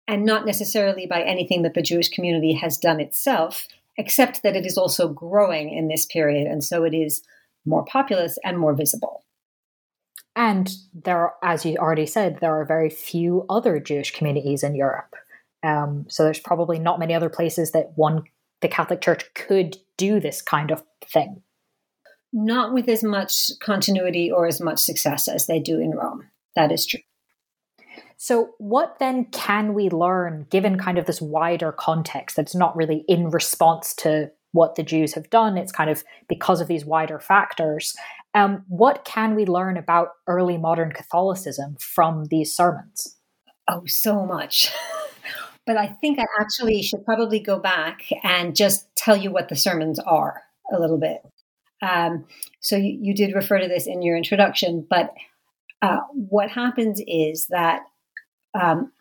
and 0.09 0.25
not 0.25 0.47
necessarily 0.47 1.07
by 1.07 1.23
anything 1.23 1.63
that 1.63 1.75
the 1.75 1.83
Jewish 1.83 2.09
community 2.09 2.53
has 2.55 2.79
done 2.79 3.01
itself, 3.01 3.67
except 3.97 4.43
that 4.43 4.57
it 4.57 4.67
is 4.67 4.77
also 4.77 5.09
growing 5.09 5.71
in 5.71 5.89
this 5.89 6.07
period. 6.07 6.47
And 6.47 6.65
so 6.65 6.85
it 6.85 6.95
is 6.95 7.23
more 7.65 7.85
populous 7.85 8.39
and 8.45 8.59
more 8.59 8.75
visible. 8.75 9.25
And 10.35 10.71
there, 10.95 11.19
are, 11.19 11.35
as 11.43 11.65
you 11.65 11.77
already 11.77 12.07
said, 12.07 12.39
there 12.41 12.59
are 12.59 12.65
very 12.65 12.89
few 12.89 13.45
other 13.51 13.79
Jewish 13.79 14.13
communities 14.13 14.63
in 14.63 14.75
Europe. 14.75 15.15
Um, 15.63 16.07
so 16.09 16.25
there's 16.25 16.41
probably 16.41 16.79
not 16.79 16.99
many 16.99 17.15
other 17.15 17.29
places 17.29 17.73
that 17.73 17.93
one, 17.97 18.25
the 18.63 18.69
Catholic 18.69 19.01
Church, 19.01 19.25
could 19.35 19.77
do 19.97 20.21
this 20.21 20.43
kind 20.43 20.71
of 20.71 20.83
thing. 21.05 21.43
Not 22.33 22.73
with 22.73 22.89
as 22.89 23.05
much 23.05 23.51
continuity 23.61 24.31
or 24.31 24.47
as 24.47 24.61
much 24.61 24.79
success 24.79 25.29
as 25.29 25.47
they 25.47 25.61
do 25.61 25.79
in 25.79 25.91
Rome. 25.91 26.29
That 26.57 26.73
is 26.73 26.87
true. 26.87 27.01
So, 28.23 28.51
what 28.59 29.01
then 29.01 29.25
can 29.33 29.75
we 29.75 29.91
learn 29.91 30.47
given 30.49 30.79
kind 30.79 30.97
of 30.97 31.07
this 31.07 31.21
wider 31.21 31.73
context 31.73 32.37
that's 32.37 32.55
not 32.55 32.77
really 32.77 33.05
in 33.09 33.31
response 33.31 33.95
to 33.95 34.31
what 34.53 34.77
the 34.77 34.85
Jews 34.85 35.15
have 35.15 35.29
done? 35.29 35.59
It's 35.59 35.73
kind 35.73 35.91
of 35.91 36.05
because 36.29 36.61
of 36.61 36.69
these 36.69 36.85
wider 36.85 37.19
factors. 37.19 37.97
Um, 38.33 38.65
what 38.69 39.05
can 39.05 39.35
we 39.35 39.45
learn 39.45 39.77
about 39.77 40.11
early 40.29 40.57
modern 40.57 40.93
Catholicism 40.93 41.79
from 41.81 42.27
these 42.27 42.55
sermons? 42.55 43.17
Oh, 43.69 43.83
so 43.87 44.25
much. 44.25 44.73
but 45.67 45.77
I 45.77 45.89
think 45.89 46.21
I 46.21 46.27
actually 46.41 46.81
should 46.83 47.05
probably 47.05 47.41
go 47.41 47.59
back 47.59 48.05
and 48.23 48.55
just 48.55 48.87
tell 48.95 49.17
you 49.17 49.33
what 49.33 49.49
the 49.49 49.57
sermons 49.57 49.99
are 49.99 50.43
a 50.73 50.79
little 50.79 50.99
bit. 50.99 51.23
Um, 51.83 52.27
so 52.61 52.77
you, 52.77 52.99
you, 53.03 53.15
did 53.17 53.35
refer 53.35 53.59
to 53.59 53.67
this 53.67 53.89
in 53.89 54.01
your 54.01 54.17
introduction, 54.17 54.87
but 54.89 55.13
uh, 55.83 55.99
what 56.13 56.53
happens 56.53 57.03
is 57.09 57.49
that 57.49 57.81
um, 58.61 58.93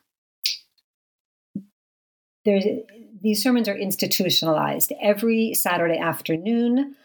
there's 2.46 2.66
these 3.22 3.44
sermons 3.44 3.68
are 3.68 3.78
institutionalized 3.78 4.92
every 5.02 5.54
Saturday 5.54 5.98
afternoon, 5.98 6.96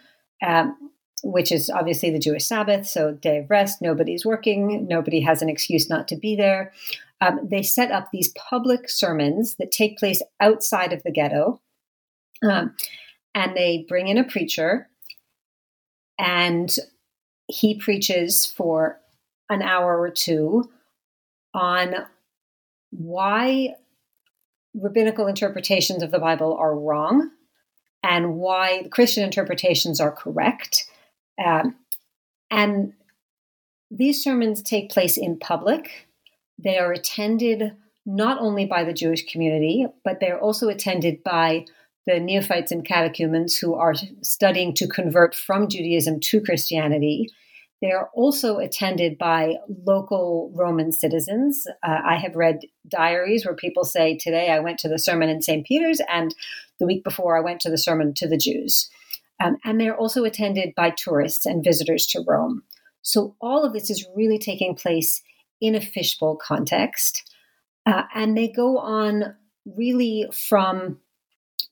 um, 0.45 0.77
which 1.23 1.53
is 1.53 1.69
obviously 1.69 2.11
the 2.11 2.19
Jewish 2.19 2.47
Sabbath, 2.47 2.87
so 2.87 3.13
day 3.13 3.39
of 3.39 3.51
rest. 3.51 3.83
Nobody's 3.83 4.25
working. 4.25 4.87
Nobody 4.89 5.21
has 5.21 5.43
an 5.43 5.51
excuse 5.51 5.91
not 5.91 6.09
to 6.09 6.17
be 6.17 6.37
there. 6.37 6.73
Um, 7.21 7.41
they 7.51 7.63
set 7.63 7.91
up 7.91 8.09
these 8.13 8.33
public 8.49 8.89
sermons 8.89 9.57
that 9.59 9.71
take 9.71 9.99
place 9.99 10.23
outside 10.41 10.93
of 10.93 11.03
the 11.03 11.11
ghetto, 11.11 11.61
um, 12.43 12.75
and 13.35 13.57
they 13.57 13.85
bring 13.89 14.09
in 14.09 14.19
a 14.19 14.25
preacher, 14.25 14.89
and 16.19 16.75
he 17.49 17.79
preaches 17.79 18.47
for 18.47 19.01
an 19.49 19.63
hour 19.63 20.01
or 20.01 20.11
two 20.11 20.71
on 21.55 22.07
why 22.91 23.75
rabbinical 24.75 25.27
interpretations 25.27 26.03
of 26.03 26.11
the 26.11 26.19
Bible 26.19 26.57
are 26.59 26.79
wrong 26.79 27.31
and 28.03 28.35
why 28.35 28.87
Christian 28.91 29.25
interpretations 29.25 30.01
are 30.01 30.13
correct. 30.13 30.87
Um, 31.45 31.77
and 32.51 32.93
these 33.91 34.23
sermons 34.23 34.63
take 34.63 34.91
place 34.91 35.17
in 35.17 35.39
public. 35.39 36.09
They 36.59 36.79
are 36.79 36.93
attended 36.93 37.73
not 38.05 38.41
only 38.41 38.67
by 38.67 38.85
the 38.85 38.93
Jewish 38.93 39.27
community, 39.27 39.87
but 40.05 40.21
they're 40.21 40.41
also 40.41 40.69
attended 40.69 41.25
by 41.25 41.67
the 42.07 42.21
neophytes 42.21 42.71
and 42.71 42.85
catechumens 42.85 43.57
who 43.59 43.75
are 43.75 43.95
studying 44.23 44.73
to 44.75 44.87
convert 44.87 45.35
from 45.35 45.69
Judaism 45.69 46.21
to 46.21 46.41
Christianity 46.41 47.29
they 47.83 47.93
are 47.93 48.11
also 48.15 48.59
attended 48.59 49.19
by 49.19 49.57
local 49.85 50.51
Roman 50.55 50.93
citizens. 50.93 51.67
Uh, 51.83 51.99
I 52.05 52.17
have 52.17 52.35
read 52.35 52.61
diaries 52.89 53.45
where 53.45 53.55
people 53.55 53.85
say, 53.85 54.17
Today 54.17 54.51
I 54.51 54.61
went 54.61 54.79
to 54.81 54.89
the 54.89 54.99
sermon 54.99 55.29
in 55.29 55.43
St. 55.43 55.67
Peter's, 55.67 56.01
and 56.09 56.35
the 56.79 56.87
week 56.87 57.05
before 57.05 57.37
I 57.37 57.43
went 57.43 57.61
to 57.63 57.71
the 57.71 57.79
sermon 57.79 58.15
to 58.15 58.29
the 58.29 58.39
Jews. 58.39 58.89
Um, 59.43 59.59
and 59.65 59.79
they're 59.79 59.97
also 59.97 60.25
attended 60.25 60.75
by 60.75 60.91
tourists 60.97 61.45
and 61.45 61.63
visitors 61.63 62.07
to 62.09 62.25
Rome. 62.27 62.63
So 63.03 63.37
all 63.41 63.65
of 63.65 63.73
this 63.73 63.91
is 63.91 64.07
really 64.17 64.39
taking 64.39 64.75
place 64.75 65.23
in 65.61 65.75
a 65.75 65.81
fishbowl 65.81 66.37
context. 66.37 67.31
Uh, 67.85 68.03
and 68.15 68.37
they 68.37 68.49
go 68.49 68.79
on 68.79 69.37
really 69.65 70.27
from 70.33 70.99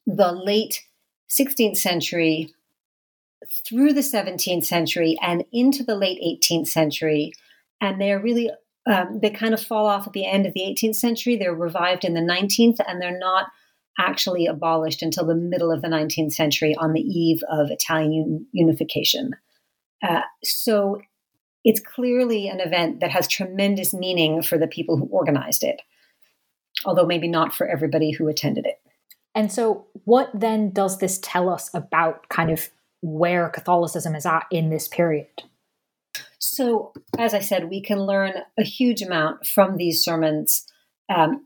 the 0.06 0.32
late 0.32 0.84
16th 1.30 1.76
century 1.76 2.52
through 3.50 3.92
the 3.92 4.00
17th 4.00 4.64
century 4.64 5.16
and 5.22 5.44
into 5.52 5.82
the 5.84 5.96
late 5.96 6.20
18th 6.22 6.68
century. 6.68 7.32
And 7.80 8.00
they're 8.00 8.20
really, 8.20 8.50
um, 8.86 9.20
they 9.20 9.30
kind 9.30 9.54
of 9.54 9.62
fall 9.62 9.86
off 9.86 10.06
at 10.06 10.12
the 10.12 10.26
end 10.26 10.46
of 10.46 10.54
the 10.54 10.60
18th 10.60 10.96
century. 10.96 11.36
They're 11.36 11.54
revived 11.54 12.04
in 12.04 12.14
the 12.14 12.20
19th, 12.20 12.78
and 12.86 13.00
they're 13.00 13.18
not 13.18 13.48
actually 13.98 14.46
abolished 14.46 15.02
until 15.02 15.26
the 15.26 15.34
middle 15.34 15.70
of 15.70 15.82
the 15.82 15.88
19th 15.88 16.32
century 16.32 16.74
on 16.76 16.92
the 16.92 17.00
eve 17.00 17.40
of 17.50 17.70
Italian 17.70 18.12
un- 18.12 18.46
unification. 18.52 19.30
Uh, 20.02 20.22
so 20.42 21.00
it's 21.64 21.80
clearly 21.80 22.48
an 22.48 22.60
event 22.60 23.00
that 23.00 23.10
has 23.10 23.26
tremendous 23.26 23.94
meaning 23.94 24.42
for 24.42 24.58
the 24.58 24.66
people 24.66 24.96
who 24.96 25.06
organized 25.06 25.62
it, 25.62 25.80
although 26.84 27.06
maybe 27.06 27.28
not 27.28 27.54
for 27.54 27.66
everybody 27.66 28.10
who 28.10 28.28
attended 28.28 28.66
it. 28.66 28.80
And 29.34 29.50
so, 29.50 29.86
what 30.04 30.30
then 30.32 30.70
does 30.70 30.98
this 30.98 31.18
tell 31.20 31.48
us 31.48 31.70
about 31.74 32.28
kind 32.28 32.50
of 32.50 32.70
where 33.04 33.50
Catholicism 33.50 34.14
is 34.14 34.25
at 34.25 34.46
in 34.50 34.70
this 34.70 34.88
period? 34.88 35.26
So, 36.38 36.92
as 37.18 37.34
I 37.34 37.40
said, 37.40 37.68
we 37.68 37.82
can 37.82 38.00
learn 38.00 38.32
a 38.58 38.64
huge 38.64 39.02
amount 39.02 39.46
from 39.46 39.76
these 39.76 40.02
sermons 40.02 40.64
um, 41.14 41.44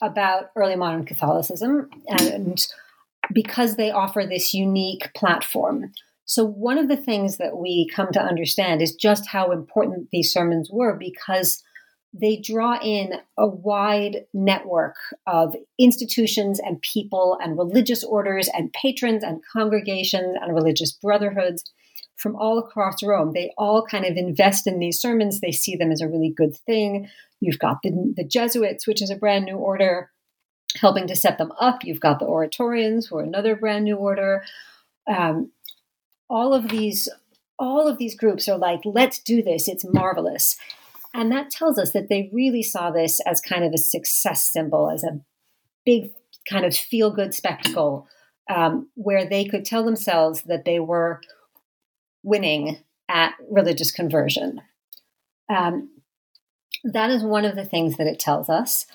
about 0.00 0.50
early 0.56 0.76
modern 0.76 1.04
Catholicism, 1.04 1.90
and 2.08 2.64
because 3.32 3.74
they 3.74 3.90
offer 3.90 4.24
this 4.24 4.54
unique 4.54 5.12
platform. 5.14 5.92
So, 6.26 6.44
one 6.44 6.78
of 6.78 6.88
the 6.88 6.96
things 6.96 7.38
that 7.38 7.56
we 7.56 7.88
come 7.92 8.12
to 8.12 8.22
understand 8.22 8.80
is 8.80 8.94
just 8.94 9.26
how 9.26 9.50
important 9.50 10.08
these 10.12 10.32
sermons 10.32 10.70
were 10.70 10.96
because 10.96 11.62
they 12.12 12.36
draw 12.36 12.78
in 12.82 13.14
a 13.38 13.46
wide 13.46 14.26
network 14.34 14.96
of 15.26 15.54
institutions 15.78 16.58
and 16.58 16.82
people 16.82 17.38
and 17.40 17.56
religious 17.56 18.02
orders 18.02 18.48
and 18.52 18.72
patrons 18.72 19.22
and 19.22 19.42
congregations 19.52 20.36
and 20.40 20.54
religious 20.54 20.92
brotherhoods 20.92 21.64
from 22.16 22.36
all 22.36 22.58
across 22.58 23.02
Rome. 23.02 23.32
They 23.32 23.52
all 23.56 23.86
kind 23.86 24.04
of 24.04 24.16
invest 24.16 24.66
in 24.66 24.78
these 24.78 25.00
sermons. 25.00 25.40
They 25.40 25.52
see 25.52 25.76
them 25.76 25.92
as 25.92 26.00
a 26.00 26.08
really 26.08 26.30
good 26.36 26.56
thing. 26.66 27.08
You've 27.40 27.58
got 27.58 27.78
the, 27.82 28.12
the 28.16 28.24
Jesuits, 28.24 28.86
which 28.86 29.00
is 29.00 29.10
a 29.10 29.16
brand 29.16 29.46
new 29.46 29.56
order, 29.56 30.10
helping 30.76 31.06
to 31.06 31.16
set 31.16 31.38
them 31.38 31.52
up. 31.60 31.84
You've 31.84 32.00
got 32.00 32.18
the 32.18 32.26
Oratorians, 32.26 33.08
who 33.08 33.18
are 33.18 33.22
another 33.22 33.56
brand 33.56 33.84
new 33.84 33.96
order. 33.96 34.44
Um, 35.06 35.52
all 36.28 36.52
of 36.52 36.68
these, 36.68 37.08
all 37.58 37.88
of 37.88 37.98
these 37.98 38.14
groups 38.14 38.48
are 38.48 38.58
like, 38.58 38.80
let's 38.84 39.18
do 39.18 39.42
this. 39.42 39.68
It's 39.68 39.84
marvelous. 39.84 40.56
And 41.14 41.32
that 41.32 41.50
tells 41.50 41.78
us 41.78 41.90
that 41.92 42.08
they 42.08 42.30
really 42.32 42.62
saw 42.62 42.90
this 42.90 43.20
as 43.26 43.40
kind 43.40 43.64
of 43.64 43.72
a 43.72 43.78
success 43.78 44.44
symbol, 44.46 44.90
as 44.90 45.02
a 45.02 45.20
big 45.84 46.12
kind 46.48 46.64
of 46.64 46.74
feel 46.74 47.10
good 47.10 47.34
spectacle 47.34 48.08
um, 48.48 48.88
where 48.94 49.24
they 49.24 49.44
could 49.44 49.64
tell 49.64 49.84
themselves 49.84 50.42
that 50.42 50.64
they 50.64 50.80
were 50.80 51.20
winning 52.22 52.78
at 53.08 53.34
religious 53.50 53.90
conversion. 53.90 54.60
Um, 55.48 55.90
that 56.84 57.10
is 57.10 57.22
one 57.22 57.44
of 57.44 57.56
the 57.56 57.64
things 57.64 57.96
that 57.96 58.06
it 58.06 58.18
tells 58.18 58.48
us. 58.48 58.86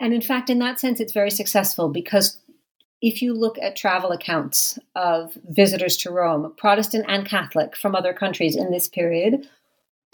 And 0.00 0.14
in 0.14 0.20
fact, 0.20 0.50
in 0.50 0.58
that 0.60 0.80
sense, 0.80 1.00
it's 1.00 1.12
very 1.12 1.30
successful 1.30 1.88
because 1.88 2.38
if 3.02 3.20
you 3.20 3.34
look 3.34 3.58
at 3.58 3.76
travel 3.76 4.12
accounts 4.12 4.78
of 4.94 5.36
visitors 5.48 5.96
to 5.98 6.10
Rome, 6.10 6.54
Protestant 6.56 7.04
and 7.08 7.26
Catholic 7.26 7.76
from 7.76 7.94
other 7.94 8.14
countries 8.14 8.56
in 8.56 8.70
this 8.70 8.88
period, 8.88 9.48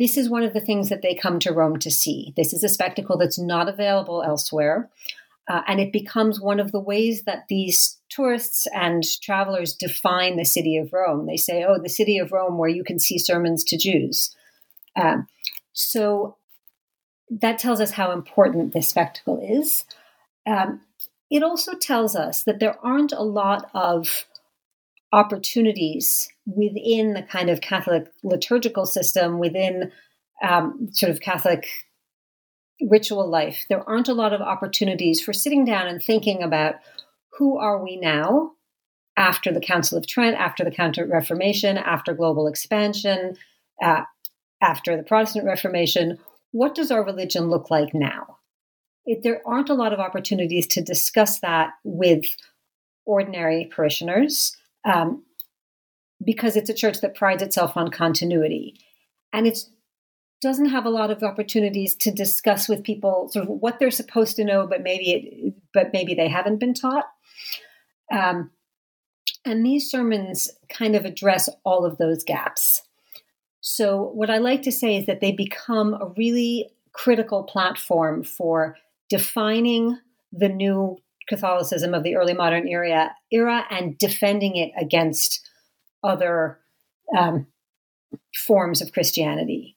this 0.00 0.16
is 0.16 0.30
one 0.30 0.42
of 0.42 0.54
the 0.54 0.60
things 0.62 0.88
that 0.88 1.02
they 1.02 1.14
come 1.14 1.38
to 1.40 1.52
Rome 1.52 1.78
to 1.80 1.90
see. 1.90 2.32
This 2.34 2.54
is 2.54 2.64
a 2.64 2.70
spectacle 2.70 3.18
that's 3.18 3.38
not 3.38 3.68
available 3.68 4.22
elsewhere. 4.22 4.88
Uh, 5.46 5.60
and 5.66 5.78
it 5.78 5.92
becomes 5.92 6.40
one 6.40 6.58
of 6.58 6.72
the 6.72 6.80
ways 6.80 7.24
that 7.24 7.44
these 7.48 7.98
tourists 8.08 8.66
and 8.74 9.04
travelers 9.20 9.74
define 9.74 10.36
the 10.36 10.44
city 10.44 10.78
of 10.78 10.92
Rome. 10.92 11.26
They 11.26 11.36
say, 11.36 11.64
oh, 11.64 11.78
the 11.78 11.90
city 11.90 12.16
of 12.16 12.32
Rome 12.32 12.56
where 12.56 12.70
you 12.70 12.82
can 12.82 12.98
see 12.98 13.18
sermons 13.18 13.62
to 13.64 13.76
Jews. 13.76 14.34
Um, 14.96 15.26
so 15.74 16.36
that 17.28 17.58
tells 17.58 17.80
us 17.80 17.90
how 17.90 18.12
important 18.12 18.72
this 18.72 18.88
spectacle 18.88 19.38
is. 19.42 19.84
Um, 20.46 20.80
it 21.30 21.42
also 21.42 21.74
tells 21.74 22.16
us 22.16 22.44
that 22.44 22.58
there 22.58 22.78
aren't 22.82 23.12
a 23.12 23.22
lot 23.22 23.68
of 23.74 24.24
opportunities 25.12 26.28
within 26.46 27.14
the 27.14 27.22
kind 27.22 27.50
of 27.50 27.60
Catholic 27.60 28.06
liturgical 28.22 28.86
system, 28.86 29.38
within 29.38 29.90
um, 30.42 30.88
sort 30.92 31.10
of 31.10 31.20
Catholic 31.20 31.66
ritual 32.88 33.28
life. 33.28 33.66
There 33.68 33.86
aren't 33.88 34.08
a 34.08 34.14
lot 34.14 34.32
of 34.32 34.40
opportunities 34.40 35.20
for 35.20 35.32
sitting 35.32 35.64
down 35.64 35.86
and 35.86 36.02
thinking 36.02 36.42
about 36.42 36.76
who 37.38 37.58
are 37.58 37.82
we 37.82 37.96
now 37.96 38.52
after 39.16 39.52
the 39.52 39.60
Council 39.60 39.98
of 39.98 40.06
Trent, 40.06 40.36
after 40.36 40.64
the 40.64 40.70
Counter 40.70 41.06
Reformation, 41.06 41.76
after 41.76 42.14
global 42.14 42.46
expansion, 42.46 43.36
uh, 43.82 44.02
after 44.62 44.96
the 44.96 45.02
Protestant 45.02 45.44
Reformation? 45.44 46.18
What 46.52 46.74
does 46.74 46.90
our 46.90 47.04
religion 47.04 47.50
look 47.50 47.70
like 47.70 47.92
now? 47.92 48.38
It, 49.04 49.22
there 49.22 49.42
aren't 49.46 49.70
a 49.70 49.74
lot 49.74 49.92
of 49.92 50.00
opportunities 50.00 50.66
to 50.68 50.82
discuss 50.82 51.40
that 51.40 51.70
with 51.84 52.24
ordinary 53.04 53.70
parishioners 53.74 54.56
um, 54.84 55.24
because 56.24 56.56
it's 56.56 56.70
a 56.70 56.74
church 56.74 57.00
that 57.00 57.14
prides 57.14 57.42
itself 57.42 57.76
on 57.76 57.90
continuity. 57.90 58.78
And 59.32 59.46
it 59.46 59.58
doesn't 60.40 60.70
have 60.70 60.86
a 60.86 60.90
lot 60.90 61.10
of 61.10 61.22
opportunities 61.22 61.94
to 61.96 62.10
discuss 62.10 62.68
with 62.68 62.82
people 62.82 63.28
sort 63.28 63.44
of 63.46 63.50
what 63.50 63.78
they're 63.78 63.90
supposed 63.90 64.36
to 64.36 64.44
know, 64.44 64.66
but 64.66 64.82
maybe 64.82 65.12
it, 65.12 65.54
but 65.72 65.92
maybe 65.92 66.14
they 66.14 66.28
haven't 66.28 66.58
been 66.58 66.74
taught. 66.74 67.06
Um, 68.12 68.50
and 69.44 69.64
these 69.64 69.90
sermons 69.90 70.50
kind 70.68 70.96
of 70.96 71.04
address 71.04 71.48
all 71.64 71.84
of 71.84 71.98
those 71.98 72.24
gaps. 72.24 72.82
So, 73.60 74.10
what 74.14 74.30
I 74.30 74.38
like 74.38 74.62
to 74.62 74.72
say 74.72 74.96
is 74.96 75.06
that 75.06 75.20
they 75.20 75.32
become 75.32 75.94
a 75.94 76.12
really 76.16 76.70
critical 76.92 77.44
platform 77.44 78.22
for 78.22 78.76
defining 79.08 79.98
the 80.32 80.48
new 80.48 80.96
Catholicism 81.28 81.94
of 81.94 82.02
the 82.02 82.16
early 82.16 82.34
modern 82.34 82.66
era, 82.68 83.14
era 83.30 83.64
and 83.70 83.96
defending 83.98 84.56
it 84.56 84.72
against 84.78 85.48
other 86.02 86.58
um, 87.16 87.46
forms 88.46 88.80
of 88.80 88.92
Christianity. 88.92 89.76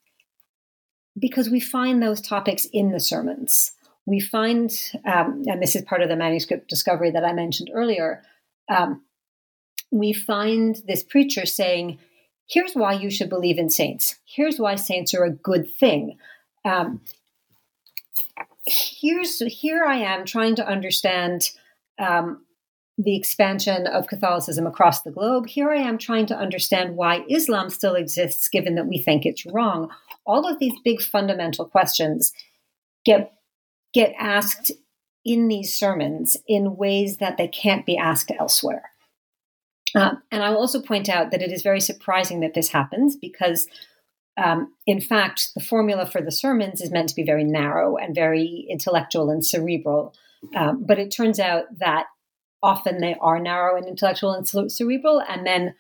Because 1.18 1.50
we 1.50 1.60
find 1.60 2.02
those 2.02 2.22
topics 2.22 2.66
in 2.72 2.92
the 2.92 3.00
sermons 3.00 3.74
we 4.06 4.20
find, 4.20 4.72
um, 5.06 5.44
and 5.46 5.62
this 5.62 5.76
is 5.76 5.84
part 5.84 6.02
of 6.02 6.10
the 6.10 6.16
manuscript 6.16 6.68
discovery 6.68 7.12
that 7.12 7.24
I 7.24 7.34
mentioned 7.34 7.70
earlier, 7.74 8.24
um, 8.70 9.04
we 9.92 10.14
find 10.14 10.82
this 10.88 11.04
preacher 11.04 11.46
saying, 11.46 12.00
Here's 12.46 12.74
why 12.74 12.94
you 12.94 13.10
should 13.10 13.30
believe 13.30 13.58
in 13.58 13.70
saints. 13.70 14.20
Here's 14.26 14.60
why 14.60 14.76
saints 14.76 15.14
are 15.14 15.24
a 15.24 15.32
good 15.32 15.74
thing. 15.80 16.18
Um, 16.66 17.00
here's 18.66 19.40
here 19.40 19.84
I 19.84 19.98
am 19.98 20.26
trying 20.26 20.56
to 20.56 20.68
understand 20.68 21.52
um, 22.00 22.46
the 22.98 23.16
expansion 23.16 23.88
of 23.88 24.08
Catholicism 24.08 24.68
across 24.68 25.02
the 25.02 25.12
globe. 25.12 25.48
Here 25.48 25.72
I 25.72 25.78
am 25.78 25.98
trying 25.98 26.28
to 26.28 26.38
understand 26.38 26.96
why 26.96 27.26
Islam 27.30 27.70
still 27.70 27.96
exists, 27.96 28.48
given 28.48 28.76
that 28.76 28.88
we 28.88 29.00
think 29.00 29.26
it's 29.26 29.46
wrong. 29.46 29.90
All 30.26 30.48
of 30.48 30.60
these 30.60 30.74
big 30.84 31.02
fundamental 31.02 31.66
questions 31.66 32.34
get 33.06 33.34
get 33.94 34.14
asked 34.18 34.72
in 35.26 35.48
these 35.48 35.74
sermons 35.74 36.36
in 36.48 36.76
ways 36.76 37.18
that 37.18 37.38
they 37.38 37.48
can't 37.48 37.86
be 37.86 37.98
asked 37.98 38.32
elsewhere. 38.38 38.92
Uh, 39.96 40.16
and 40.32 40.44
I 40.44 40.50
will 40.50 40.58
also 40.58 40.82
point 40.82 41.08
out 41.08 41.32
that 41.32 41.42
it 41.42 41.52
is 41.52 41.62
very 41.62 41.80
surprising 41.80 42.40
that 42.40 42.56
this 42.56 42.70
happens 42.70 43.16
because, 43.16 43.68
um, 44.38 44.74
in 44.88 45.00
fact, 45.00 45.54
the 45.56 45.64
formula 45.64 46.06
for 46.06 46.22
the 46.22 46.32
sermons 46.32 46.82
is 46.82 46.92
meant 46.92 47.10
to 47.10 47.16
be 47.16 47.24
very 47.24 47.44
narrow 47.44 47.98
and 47.98 48.16
very 48.16 48.66
intellectual 48.70 49.30
and 49.30 49.46
cerebral. 49.46 50.14
Um, 50.56 50.84
but 50.86 51.00
it 51.00 51.10
turns 51.10 51.40
out 51.40 51.66
that 51.80 52.06
often 52.62 53.00
they 53.00 53.16
are 53.22 53.40
narrow 53.40 53.78
and 53.78 53.88
intellectual 53.88 54.34
and 54.34 54.48
cerebral, 54.72 55.22
and 55.22 55.46
then 55.46 55.76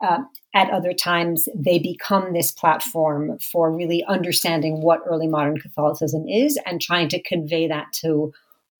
uh, 0.00 0.18
at 0.54 0.70
other 0.70 0.92
times 0.92 1.48
they 1.54 1.78
become 1.78 2.32
this 2.32 2.52
platform 2.52 3.38
for 3.40 3.74
really 3.74 4.04
understanding 4.04 4.80
what 4.80 5.02
early 5.06 5.26
modern 5.26 5.58
Catholicism 5.58 6.26
is 6.28 6.58
and 6.64 6.80
trying 6.80 7.08
to 7.08 7.22
convey 7.22 7.68
that 7.68 7.86
to 7.92 8.32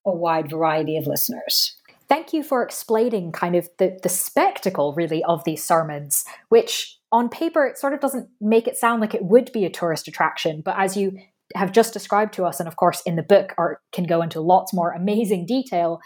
a 0.07 0.13
wide 0.13 0.49
variety 0.49 0.97
of 0.97 1.07
listeners. 1.07 1.77
Thank 2.09 2.33
you 2.33 2.43
for 2.43 2.63
explaining 2.63 3.33
kind 3.33 3.55
of 3.55 3.69
the, 3.79 3.99
the 4.03 4.09
spectacle, 4.09 4.95
really, 4.95 5.23
of 5.25 5.45
these 5.45 5.63
sermons, 5.63 6.25
which 6.49 6.99
on 7.13 7.29
paper 7.29 7.67
it 7.67 7.79
sort 7.79 7.93
of 7.93 8.01
doesn't 8.01 8.29
make 8.41 8.67
it 8.67 8.77
sound 8.77 9.01
like 9.01 9.15
it 9.15 9.25
would 9.25 9.53
be 9.53 9.65
a 9.65 9.71
tourist 9.71 10.09
attraction. 10.09 10.63
But 10.65 10.77
as 10.79 10.97
you 10.97 11.19
have 11.55 11.73
just 11.73 11.93
described 11.93 12.33
to 12.35 12.45
us, 12.45 12.61
and 12.61 12.69
of 12.69 12.77
course 12.77 13.03
in 13.03 13.17
the 13.17 13.23
book, 13.23 13.55
can 13.93 14.05
go 14.05 14.23
into 14.23 14.41
lots 14.41 14.73
more 14.73 14.93
amazing 14.93 15.47
detail, 15.47 16.01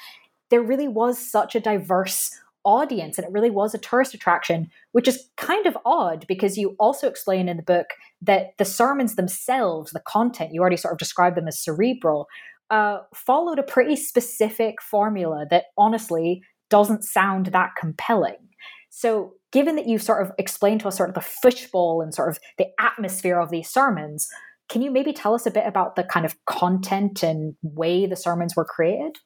there 0.51 0.63
really 0.63 0.89
was 0.89 1.19
such 1.19 1.55
a 1.55 1.61
diverse 1.61 2.31
audience 2.65 3.19
and 3.19 3.27
it 3.27 3.33
really 3.33 3.51
was 3.51 3.75
a 3.75 3.79
tourist 3.79 4.15
attraction 4.15 4.71
which 4.93 5.09
is 5.09 5.29
kind 5.37 5.67
of 5.67 5.77
odd 5.85 6.25
because 6.29 6.57
you 6.57 6.77
also 6.79 7.09
explain 7.09 7.49
in 7.49 7.57
the 7.57 7.63
book 7.63 7.87
that 8.21 8.57
the 8.59 8.65
sermons 8.65 9.17
themselves 9.17 9.91
the 9.91 9.99
content 9.99 10.53
you 10.53 10.61
already 10.61 10.77
sort 10.77 10.93
of 10.93 10.99
described 10.99 11.37
them 11.37 11.49
as 11.49 11.59
cerebral 11.59 12.29
uh, 12.73 13.03
followed 13.15 13.61
a 13.61 13.63
pretty 13.63 13.95
specific 13.95 14.83
formula 14.83 15.47
that 15.51 15.67
honestly 15.79 16.43
doesn't 16.71 17.05
sound 17.05 17.47
that 17.47 17.71
compelling. 17.79 18.49
So 18.91 19.35
given 19.53 19.77
that 19.77 19.87
you've 19.87 20.03
sort 20.03 20.27
of 20.27 20.33
explained 20.39 20.81
to 20.81 20.89
us 20.89 20.97
sort 20.97 21.09
of 21.09 21.15
the 21.15 21.21
fishbowl 21.21 22.03
and 22.03 22.13
sort 22.13 22.31
of 22.31 22.39
the 22.59 22.67
atmosphere 22.81 23.39
of 23.39 23.51
these 23.51 23.69
sermons 23.69 24.29
can 24.73 24.81
you 24.81 24.91
maybe 24.91 25.13
tell 25.13 25.35
us 25.35 25.45
a 25.45 25.51
bit 25.51 25.67
about 25.67 25.97
the 25.97 26.05
kind 26.05 26.25
of 26.25 26.35
content 26.47 27.23
and 27.23 27.55
way 27.61 28.07
the 28.07 28.17
sermons 28.17 28.57
were 28.57 28.65
created? 28.65 29.19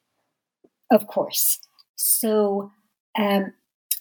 Of 0.91 1.07
course. 1.07 1.61
So 1.95 2.73
um, 3.17 3.53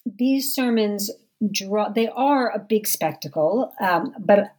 these 0.06 0.56
sermons 0.56 1.12
draw; 1.52 1.90
they 1.90 2.08
are 2.08 2.50
a 2.50 2.58
big 2.58 2.88
spectacle, 2.88 3.72
um, 3.80 4.14
but 4.20 4.56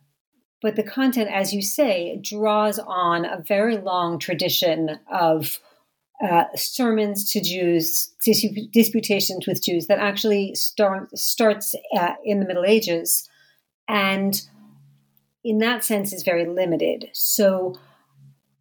but 0.63 0.77
the 0.77 0.83
content, 0.83 1.31
as 1.31 1.53
you 1.53 1.63
say, 1.63 2.19
draws 2.23 2.79
on 2.79 3.25
a 3.25 3.43
very 3.47 3.77
long 3.77 4.19
tradition 4.19 4.99
of 5.11 5.61
uh, 6.27 6.45
sermons 6.55 7.31
to 7.33 7.43
Jews, 7.43 8.11
disputations 8.73 9.47
with 9.47 9.63
Jews 9.63 9.87
that 9.87 9.99
actually 9.99 10.55
start, 10.55 11.17
starts 11.17 11.75
uh, 11.97 12.15
in 12.25 12.41
the 12.41 12.47
Middle 12.47 12.65
Ages, 12.65 13.29
and 13.87 14.41
in 15.45 15.59
that 15.59 15.85
sense, 15.85 16.13
is 16.13 16.23
very 16.23 16.47
limited. 16.47 17.11
So, 17.13 17.75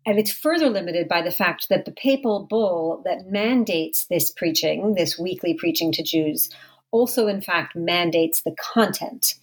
and 0.06 0.20
it's 0.20 0.32
further 0.32 0.70
limited 0.70 1.08
by 1.08 1.22
the 1.22 1.32
fact 1.32 1.70
that 1.70 1.86
the 1.86 1.92
papal 1.92 2.46
bull 2.48 3.02
that 3.06 3.28
mandates 3.28 4.06
this 4.08 4.30
preaching, 4.32 4.96
this 4.96 5.18
weekly 5.18 5.54
preaching 5.54 5.94
to 5.94 6.04
Jews, 6.04 6.50
also, 6.92 7.28
in 7.28 7.42
fact, 7.42 7.76
mandates 7.76 8.42
the 8.42 8.56
content. 8.60 9.36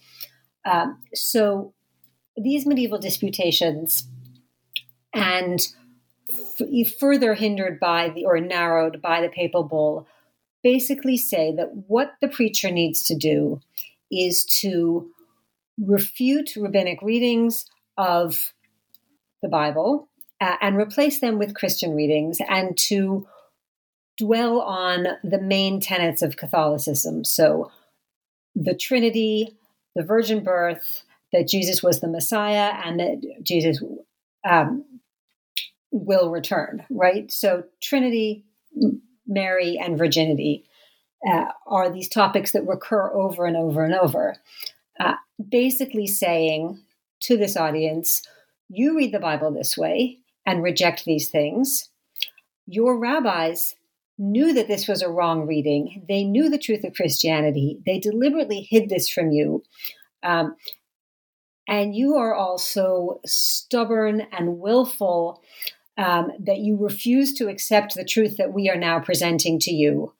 Um, 0.65 1.01
so, 1.13 1.73
these 2.37 2.65
medieval 2.65 2.99
disputations 2.99 4.07
and 5.13 5.67
f- 6.29 6.93
further 6.99 7.33
hindered 7.33 7.79
by 7.79 8.09
the 8.09 8.25
or 8.25 8.39
narrowed 8.39 9.01
by 9.01 9.21
the 9.21 9.29
papal 9.29 9.63
bull 9.63 10.07
basically 10.63 11.17
say 11.17 11.53
that 11.55 11.69
what 11.87 12.13
the 12.21 12.27
preacher 12.27 12.71
needs 12.71 13.03
to 13.03 13.15
do 13.15 13.59
is 14.09 14.45
to 14.45 15.11
refute 15.77 16.55
rabbinic 16.55 17.01
readings 17.01 17.65
of 17.97 18.53
the 19.41 19.49
Bible 19.49 20.09
uh, 20.39 20.55
and 20.61 20.77
replace 20.77 21.19
them 21.19 21.37
with 21.37 21.55
Christian 21.55 21.93
readings 21.93 22.39
and 22.47 22.77
to 22.77 23.27
dwell 24.17 24.61
on 24.61 25.07
the 25.23 25.41
main 25.41 25.79
tenets 25.79 26.21
of 26.21 26.37
Catholicism. 26.37 27.23
So, 27.25 27.71
the 28.55 28.75
Trinity, 28.75 29.57
the 29.95 30.03
virgin 30.03 30.43
birth, 30.43 31.03
that 31.33 31.47
Jesus 31.47 31.83
was 31.83 31.99
the 31.99 32.07
Messiah, 32.07 32.71
and 32.85 32.99
that 32.99 33.21
Jesus 33.43 33.83
um, 34.49 34.85
will 35.91 36.31
return, 36.31 36.85
right? 36.89 37.31
So, 37.31 37.63
Trinity, 37.81 38.45
Mary, 39.27 39.77
and 39.77 39.97
virginity 39.97 40.65
uh, 41.29 41.45
are 41.67 41.89
these 41.89 42.09
topics 42.09 42.51
that 42.51 42.67
recur 42.67 43.11
over 43.13 43.45
and 43.45 43.57
over 43.57 43.83
and 43.83 43.93
over. 43.93 44.37
Uh, 44.99 45.15
basically, 45.49 46.07
saying 46.07 46.81
to 47.21 47.37
this 47.37 47.57
audience, 47.57 48.21
you 48.69 48.97
read 48.97 49.13
the 49.13 49.19
Bible 49.19 49.51
this 49.51 49.77
way 49.77 50.19
and 50.45 50.63
reject 50.63 51.05
these 51.05 51.29
things. 51.29 51.89
Your 52.65 52.97
rabbis 52.97 53.75
knew 54.17 54.53
that 54.53 54.67
this 54.67 54.87
was 54.87 55.01
a 55.01 55.09
wrong 55.09 55.47
reading. 55.47 56.05
They 56.07 56.23
knew 56.23 56.49
the 56.49 56.57
truth 56.57 56.83
of 56.83 56.93
Christianity. 56.93 57.79
They 57.85 57.99
deliberately 57.99 58.61
hid 58.61 58.89
this 58.89 59.09
from 59.09 59.31
you. 59.31 59.63
Um, 60.21 60.55
and 61.67 61.95
you 61.95 62.15
are 62.15 62.33
also 62.33 63.19
stubborn 63.25 64.27
and 64.31 64.59
willful 64.59 65.41
um, 65.97 66.31
that 66.39 66.59
you 66.59 66.77
refuse 66.77 67.33
to 67.33 67.47
accept 67.47 67.95
the 67.95 68.05
truth 68.05 68.37
that 68.37 68.53
we 68.53 68.69
are 68.69 68.77
now 68.77 68.99
presenting 68.99 69.59
to 69.59 69.71
you. 69.71 70.13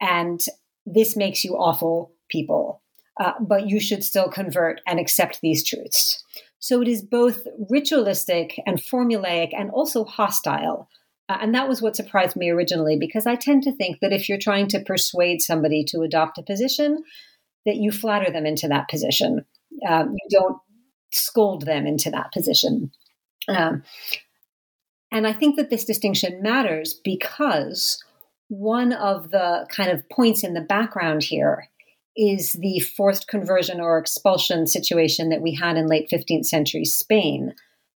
And 0.00 0.40
this 0.84 1.16
makes 1.16 1.44
you 1.44 1.56
awful 1.56 2.12
people. 2.28 2.82
Uh, 3.18 3.32
but 3.40 3.66
you 3.66 3.80
should 3.80 4.04
still 4.04 4.28
convert 4.28 4.82
and 4.86 5.00
accept 5.00 5.40
these 5.40 5.64
truths. 5.64 6.22
So 6.58 6.82
it 6.82 6.88
is 6.88 7.02
both 7.02 7.46
ritualistic 7.70 8.60
and 8.66 8.78
formulaic 8.78 9.52
and 9.56 9.70
also 9.70 10.04
hostile. 10.04 10.90
Uh, 11.28 11.38
and 11.40 11.54
that 11.54 11.68
was 11.68 11.80
what 11.80 11.96
surprised 11.96 12.36
me 12.36 12.50
originally, 12.50 12.98
because 12.98 13.26
I 13.26 13.36
tend 13.36 13.62
to 13.62 13.74
think 13.74 14.00
that 14.00 14.12
if 14.12 14.28
you're 14.28 14.38
trying 14.38 14.68
to 14.68 14.80
persuade 14.80 15.40
somebody 15.40 15.82
to 15.88 16.02
adopt 16.02 16.38
a 16.38 16.42
position, 16.42 17.02
that 17.64 17.76
you 17.76 17.90
flatter 17.90 18.30
them 18.30 18.46
into 18.46 18.68
that 18.68 18.88
position. 18.88 19.44
Um, 19.88 20.12
you 20.12 20.38
don't 20.38 20.58
scold 21.12 21.64
them 21.66 21.86
into 21.86 22.10
that 22.10 22.32
position. 22.32 22.90
Um, 23.48 23.82
and 25.12 25.26
I 25.26 25.32
think 25.32 25.56
that 25.56 25.70
this 25.70 25.84
distinction 25.84 26.42
matters 26.42 27.00
because 27.04 28.02
one 28.48 28.92
of 28.92 29.30
the 29.30 29.66
kind 29.70 29.90
of 29.90 30.08
points 30.08 30.44
in 30.44 30.54
the 30.54 30.60
background 30.60 31.22
here 31.22 31.68
is 32.16 32.54
the 32.54 32.80
forced 32.80 33.28
conversion 33.28 33.80
or 33.80 33.98
expulsion 33.98 34.66
situation 34.66 35.28
that 35.28 35.42
we 35.42 35.54
had 35.54 35.76
in 35.76 35.86
late 35.86 36.08
15th 36.10 36.46
century 36.46 36.84
Spain. 36.84 37.54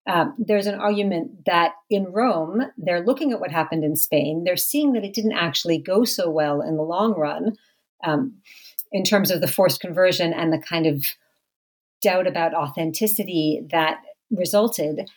Um, 0.08 0.34
there's 0.38 0.66
an 0.66 0.76
argument 0.76 1.44
that 1.46 1.72
in 1.90 2.04
Rome, 2.04 2.62
they're 2.78 3.04
looking 3.04 3.32
at 3.32 3.40
what 3.40 3.50
happened 3.50 3.84
in 3.84 3.96
Spain. 3.96 4.44
They're 4.44 4.56
seeing 4.56 4.92
that 4.92 5.04
it 5.04 5.12
didn't 5.12 5.32
actually 5.32 5.78
go 5.78 6.04
so 6.04 6.30
well 6.30 6.60
in 6.60 6.76
the 6.76 6.82
long 6.82 7.14
run 7.14 7.56
um, 8.04 8.36
in 8.92 9.04
terms 9.04 9.30
of 9.30 9.40
the 9.40 9.48
forced 9.48 9.80
conversion 9.80 10.32
and 10.32 10.52
the 10.52 10.62
kind 10.62 10.86
of 10.86 11.04
doubt 12.02 12.26
about 12.26 12.54
authenticity 12.54 13.62
that 13.70 14.02
resulted. 14.30 15.08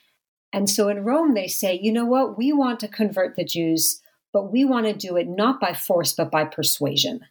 And 0.52 0.70
so 0.70 0.90
in 0.90 1.04
Rome, 1.04 1.34
they 1.34 1.48
say, 1.48 1.80
you 1.82 1.92
know 1.92 2.06
what? 2.06 2.38
We 2.38 2.54
want 2.54 2.80
to 2.82 2.88
convert 2.88 3.36
the 3.36 3.44
Jews, 3.44 4.02
but 4.34 4.52
we 4.52 4.66
want 4.66 4.86
to 4.88 4.94
do 4.94 5.16
it 5.16 5.28
not 5.28 5.60
by 5.60 5.74
force, 5.74 6.14
but 6.14 6.32
by 6.32 6.46
persuasion. 6.46 7.22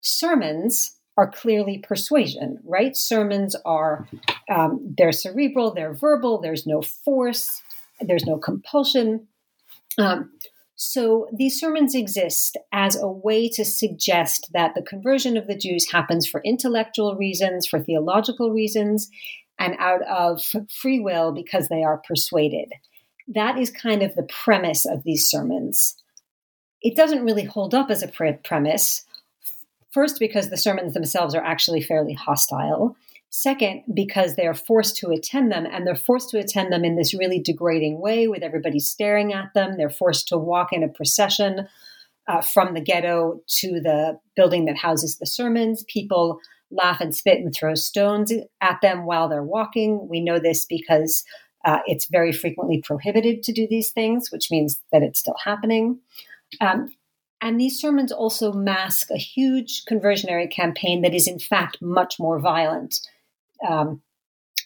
Sermons 0.00 0.92
are 1.16 1.30
clearly 1.30 1.78
persuasion, 1.78 2.58
right? 2.64 2.96
Sermons 2.96 3.56
are, 3.64 4.06
um, 4.50 4.94
they're 4.98 5.12
cerebral, 5.12 5.72
they're 5.72 5.94
verbal, 5.94 6.40
there's 6.40 6.66
no 6.66 6.82
force, 6.82 7.62
there's 8.00 8.26
no 8.26 8.36
compulsion. 8.36 9.26
Um, 9.96 10.30
so 10.76 11.26
these 11.32 11.58
sermons 11.58 11.94
exist 11.94 12.58
as 12.70 12.96
a 12.96 13.08
way 13.08 13.48
to 13.48 13.64
suggest 13.64 14.50
that 14.52 14.74
the 14.74 14.82
conversion 14.82 15.38
of 15.38 15.46
the 15.46 15.56
Jews 15.56 15.90
happens 15.90 16.28
for 16.28 16.42
intellectual 16.44 17.16
reasons, 17.16 17.66
for 17.66 17.80
theological 17.80 18.52
reasons, 18.52 19.08
and 19.58 19.74
out 19.78 20.02
of 20.02 20.44
free 20.70 21.00
will 21.00 21.32
because 21.32 21.68
they 21.68 21.82
are 21.82 22.02
persuaded. 22.06 22.72
That 23.26 23.58
is 23.58 23.70
kind 23.70 24.02
of 24.02 24.14
the 24.14 24.28
premise 24.44 24.84
of 24.84 25.02
these 25.02 25.26
sermons. 25.26 25.96
It 26.82 26.94
doesn't 26.94 27.24
really 27.24 27.44
hold 27.44 27.74
up 27.74 27.90
as 27.90 28.02
a 28.02 28.08
pre- 28.08 28.34
premise. 28.34 29.06
First, 29.92 30.18
because 30.20 30.50
the 30.50 30.58
sermons 30.58 30.92
themselves 30.92 31.34
are 31.34 31.42
actually 31.42 31.80
fairly 31.80 32.12
hostile. 32.12 32.96
Second, 33.30 33.82
because 33.92 34.34
they're 34.34 34.54
forced 34.54 34.96
to 34.96 35.10
attend 35.10 35.52
them, 35.52 35.66
and 35.66 35.86
they're 35.86 35.94
forced 35.94 36.30
to 36.30 36.38
attend 36.38 36.72
them 36.72 36.84
in 36.84 36.96
this 36.96 37.12
really 37.12 37.40
degrading 37.40 38.00
way 38.00 38.28
with 38.28 38.42
everybody 38.42 38.78
staring 38.78 39.32
at 39.32 39.52
them. 39.54 39.76
They're 39.76 39.90
forced 39.90 40.28
to 40.28 40.38
walk 40.38 40.72
in 40.72 40.82
a 40.82 40.88
procession 40.88 41.68
uh, 42.28 42.40
from 42.40 42.74
the 42.74 42.80
ghetto 42.80 43.40
to 43.46 43.80
the 43.80 44.18
building 44.34 44.64
that 44.66 44.76
houses 44.76 45.18
the 45.18 45.26
sermons. 45.26 45.84
People 45.84 46.40
laugh 46.70 47.00
and 47.00 47.14
spit 47.14 47.38
and 47.38 47.54
throw 47.54 47.74
stones 47.74 48.32
at 48.60 48.80
them 48.80 49.06
while 49.06 49.28
they're 49.28 49.42
walking. 49.42 50.08
We 50.08 50.20
know 50.20 50.38
this 50.38 50.64
because 50.64 51.24
uh, 51.64 51.78
it's 51.86 52.06
very 52.06 52.32
frequently 52.32 52.80
prohibited 52.82 53.42
to 53.42 53.52
do 53.52 53.66
these 53.68 53.90
things, 53.90 54.30
which 54.30 54.50
means 54.50 54.80
that 54.92 55.02
it's 55.02 55.18
still 55.18 55.36
happening. 55.44 56.00
Um, 56.60 56.92
and 57.40 57.60
these 57.60 57.78
sermons 57.78 58.12
also 58.12 58.52
mask 58.52 59.10
a 59.10 59.18
huge 59.18 59.84
conversionary 59.84 60.48
campaign 60.48 61.02
that 61.02 61.14
is, 61.14 61.28
in 61.28 61.38
fact, 61.38 61.78
much 61.82 62.18
more 62.18 62.38
violent 62.38 63.00
um, 63.66 64.02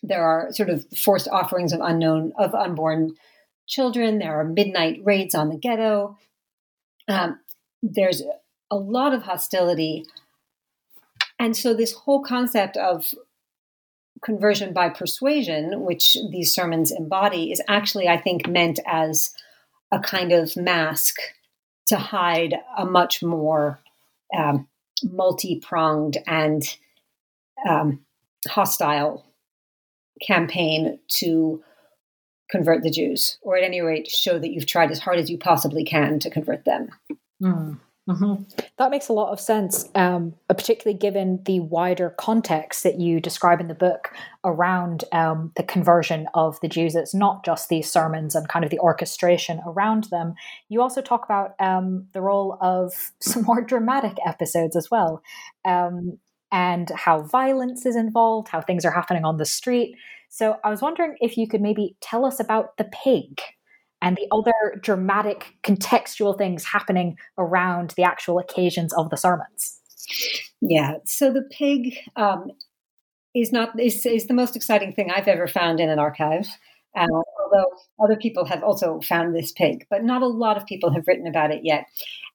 there 0.02 0.22
are 0.22 0.52
sort 0.52 0.70
of 0.70 0.86
forced 0.96 1.28
offerings 1.28 1.72
of 1.72 1.80
unknown 1.82 2.32
of 2.38 2.54
unborn 2.54 3.14
children. 3.66 4.18
There 4.18 4.38
are 4.40 4.44
midnight 4.44 5.00
raids 5.04 5.34
on 5.34 5.50
the 5.50 5.58
ghetto. 5.58 6.18
Um, 7.08 7.40
there's 7.82 8.22
a 8.70 8.76
lot 8.76 9.12
of 9.12 9.22
hostility, 9.22 10.06
and 11.38 11.56
so 11.56 11.74
this 11.74 11.92
whole 11.92 12.22
concept 12.22 12.76
of 12.76 13.14
conversion 14.22 14.72
by 14.72 14.88
persuasion, 14.88 15.80
which 15.80 16.16
these 16.30 16.52
sermons 16.52 16.92
embody, 16.92 17.50
is 17.50 17.62
actually, 17.68 18.08
I 18.08 18.18
think, 18.18 18.46
meant 18.46 18.78
as 18.86 19.32
a 19.90 19.98
kind 19.98 20.32
of 20.32 20.56
mask 20.56 21.16
to 21.86 21.96
hide 21.96 22.54
a 22.76 22.84
much 22.84 23.22
more 23.22 23.80
um, 24.36 24.68
multi 25.02 25.58
pronged 25.58 26.18
and 26.26 26.62
um, 27.68 28.04
hostile 28.48 29.26
campaign 30.26 30.98
to 31.08 31.62
convert 32.50 32.82
the 32.82 32.90
Jews, 32.90 33.38
or 33.42 33.56
at 33.56 33.64
any 33.64 33.80
rate, 33.80 34.08
show 34.08 34.38
that 34.38 34.50
you've 34.50 34.66
tried 34.66 34.90
as 34.90 34.98
hard 34.98 35.18
as 35.18 35.30
you 35.30 35.38
possibly 35.38 35.84
can 35.84 36.18
to 36.20 36.30
convert 36.30 36.64
them. 36.64 36.88
Mm. 37.42 37.78
Mm-hmm. 38.08 38.42
That 38.78 38.90
makes 38.90 39.08
a 39.08 39.12
lot 39.12 39.30
of 39.30 39.38
sense, 39.38 39.88
um, 39.94 40.34
uh, 40.48 40.54
particularly 40.54 40.98
given 40.98 41.40
the 41.44 41.60
wider 41.60 42.10
context 42.10 42.82
that 42.82 42.98
you 42.98 43.20
describe 43.20 43.60
in 43.60 43.68
the 43.68 43.74
book 43.74 44.12
around 44.44 45.04
um, 45.12 45.52
the 45.54 45.62
conversion 45.62 46.26
of 46.34 46.58
the 46.60 46.68
Jews. 46.68 46.96
It's 46.96 47.14
not 47.14 47.44
just 47.44 47.68
these 47.68 47.90
sermons 47.90 48.34
and 48.34 48.48
kind 48.48 48.64
of 48.64 48.70
the 48.70 48.80
orchestration 48.80 49.60
around 49.64 50.04
them. 50.04 50.34
You 50.68 50.80
also 50.80 51.02
talk 51.02 51.24
about 51.24 51.54
um, 51.60 52.08
the 52.12 52.22
role 52.22 52.58
of 52.60 52.92
some 53.20 53.44
more 53.44 53.62
dramatic 53.62 54.16
episodes 54.26 54.74
as 54.74 54.90
well. 54.90 55.22
And 56.52 56.90
how 56.90 57.22
violence 57.22 57.86
is 57.86 57.96
involved, 57.96 58.48
how 58.48 58.60
things 58.60 58.84
are 58.84 58.90
happening 58.90 59.24
on 59.24 59.36
the 59.36 59.44
street. 59.44 59.94
So 60.28 60.56
I 60.64 60.70
was 60.70 60.82
wondering 60.82 61.16
if 61.20 61.36
you 61.36 61.48
could 61.48 61.60
maybe 61.60 61.96
tell 62.00 62.24
us 62.24 62.40
about 62.40 62.76
the 62.76 62.84
pig 62.84 63.40
and 64.02 64.16
the 64.16 64.28
other 64.32 64.80
dramatic 64.80 65.54
contextual 65.62 66.36
things 66.36 66.64
happening 66.64 67.16
around 67.38 67.90
the 67.96 68.02
actual 68.02 68.38
occasions 68.38 68.92
of 68.94 69.10
the 69.10 69.16
sermons. 69.16 69.80
Yeah, 70.60 70.94
so 71.04 71.32
the 71.32 71.42
pig 71.50 71.96
um, 72.16 72.50
is 73.34 73.52
not 73.52 73.78
is, 73.78 74.04
is 74.06 74.26
the 74.26 74.34
most 74.34 74.56
exciting 74.56 74.92
thing 74.92 75.10
I've 75.10 75.28
ever 75.28 75.46
found 75.46 75.80
in 75.80 75.90
an 75.90 75.98
archive. 75.98 76.48
Uh, 76.96 77.06
although 77.44 77.66
other 78.02 78.16
people 78.16 78.44
have 78.44 78.64
also 78.64 79.00
found 79.00 79.34
this 79.34 79.52
pig, 79.52 79.86
but 79.90 80.02
not 80.02 80.22
a 80.22 80.26
lot 80.26 80.56
of 80.56 80.66
people 80.66 80.92
have 80.92 81.04
written 81.06 81.26
about 81.26 81.52
it 81.52 81.60
yet. 81.62 81.84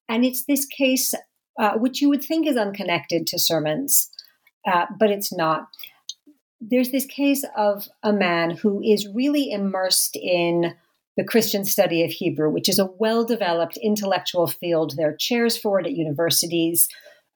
And 0.08 0.23
it's 0.23 0.45
this 0.45 0.65
case 0.65 1.13
uh, 1.60 1.74
which 1.78 2.02
you 2.02 2.10
would 2.10 2.24
think 2.24 2.48
is 2.48 2.58
unconnected 2.58 3.28
to 3.28 3.39
sermons, 3.39 4.10
uh, 4.72 4.86
but 5.00 5.10
it's 5.10 5.34
not. 5.34 5.68
there's 6.62 6.91
this 6.91 7.06
case 7.06 7.46
of 7.56 7.88
a 8.04 8.12
man 8.13 8.52
who 8.52 8.82
is 8.82 9.08
really 9.13 9.52
immersed 9.52 10.15
in 10.15 10.74
the 11.18 11.24
Christian 11.24 11.63
study 11.63 12.04
of 12.04 12.12
Hebrew, 12.12 12.50
which 12.50 12.68
is 12.68 12.80
a 12.80 12.89
well 13.00 13.24
developed 13.26 13.78
intellectual 13.78 14.48
field. 14.48 14.96
There 14.98 15.10
are 15.10 15.18
chairs 15.18 15.58
for 15.58 15.80
it 15.80 15.86
at 15.86 15.94
universities. 15.94 16.88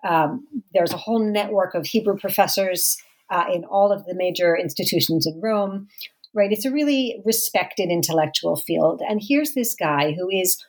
Um, 0.07 0.47
there's 0.73 0.93
a 0.93 0.97
whole 0.97 1.19
network 1.19 1.75
of 1.75 1.85
Hebrew 1.85 2.17
professors 2.17 2.97
uh, 3.29 3.45
in 3.53 3.63
all 3.65 3.91
of 3.91 4.05
the 4.05 4.15
major 4.15 4.57
institutions 4.57 5.27
in 5.27 5.39
Rome, 5.41 5.87
right? 6.33 6.51
It's 6.51 6.65
a 6.65 6.71
really 6.71 7.21
respected 7.25 7.89
intellectual 7.89 8.55
field. 8.55 9.01
And 9.07 9.21
here's 9.21 9.53
this 9.53 9.75
guy 9.75 10.13
who 10.13 10.29
is 10.29 10.63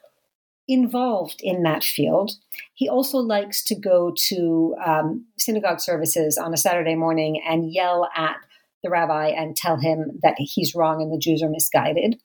involved 0.73 1.41
in 1.43 1.63
that 1.65 1.83
field. 1.83 2.33
He 2.75 2.89
also 2.89 3.19
likes 3.19 3.65
to 3.65 3.75
go 3.75 4.15
to 4.29 4.77
um, 4.85 5.27
synagogue 5.39 5.81
services 5.81 6.39
on 6.39 6.55
a 6.55 6.57
Saturday 6.57 6.95
morning 6.95 7.43
and 7.47 7.73
yell 7.73 8.09
at 8.17 8.37
the 8.83 8.91
rabbi 8.91 9.29
and 9.29 9.57
tell 9.57 9.79
him 9.79 10.19
that 10.23 10.37
he's 10.39 10.75
wrong 10.75 11.03
and 11.03 11.13
the 11.13 11.19
Jews 11.19 11.43
are 11.43 11.51
misguided. 11.51 12.17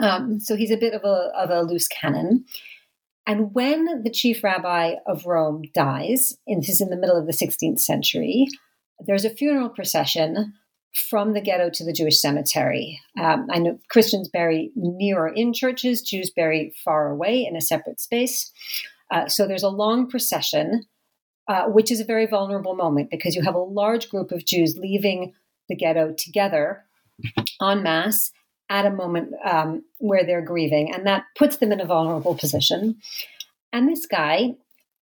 Um, 0.00 0.40
so 0.40 0.56
he's 0.56 0.70
a 0.70 0.76
bit 0.76 0.94
of 0.94 1.02
a, 1.04 1.30
of 1.36 1.50
a 1.50 1.62
loose 1.62 1.88
cannon. 1.88 2.44
And 3.26 3.52
when 3.52 4.02
the 4.02 4.10
chief 4.10 4.42
rabbi 4.42 4.94
of 5.06 5.26
Rome 5.26 5.62
dies, 5.74 6.36
and 6.46 6.62
this 6.62 6.70
is 6.70 6.80
in 6.80 6.88
the 6.88 6.96
middle 6.96 7.16
of 7.16 7.26
the 7.26 7.32
16th 7.32 7.80
century, 7.80 8.46
there's 9.06 9.26
a 9.26 9.30
funeral 9.30 9.68
procession 9.68 10.54
from 10.94 11.32
the 11.32 11.40
ghetto 11.40 11.70
to 11.70 11.84
the 11.84 11.92
Jewish 11.92 12.20
cemetery. 12.20 13.00
Um, 13.20 13.46
I 13.50 13.58
know 13.58 13.78
Christians 13.88 14.28
bury 14.28 14.72
near 14.74 15.18
or 15.18 15.28
in 15.28 15.52
churches, 15.52 16.02
Jews 16.02 16.30
bury 16.30 16.72
far 16.84 17.10
away 17.10 17.44
in 17.44 17.56
a 17.56 17.60
separate 17.60 18.00
space. 18.00 18.50
Uh, 19.10 19.28
so 19.28 19.46
there's 19.46 19.62
a 19.62 19.68
long 19.68 20.08
procession, 20.08 20.84
uh, 21.46 21.64
which 21.64 21.90
is 21.90 22.00
a 22.00 22.04
very 22.04 22.26
vulnerable 22.26 22.74
moment 22.74 23.10
because 23.10 23.34
you 23.34 23.42
have 23.42 23.54
a 23.54 23.58
large 23.58 24.08
group 24.08 24.32
of 24.32 24.44
Jews 24.44 24.76
leaving 24.78 25.34
the 25.68 25.76
ghetto 25.76 26.14
together 26.16 26.84
en 27.62 27.82
masse 27.82 28.32
at 28.70 28.86
a 28.86 28.90
moment 28.90 29.32
um, 29.44 29.82
where 29.98 30.24
they're 30.24 30.42
grieving, 30.42 30.92
and 30.92 31.06
that 31.06 31.24
puts 31.36 31.56
them 31.56 31.72
in 31.72 31.80
a 31.80 31.86
vulnerable 31.86 32.34
position. 32.34 32.96
And 33.72 33.88
this 33.88 34.06
guy 34.06 34.54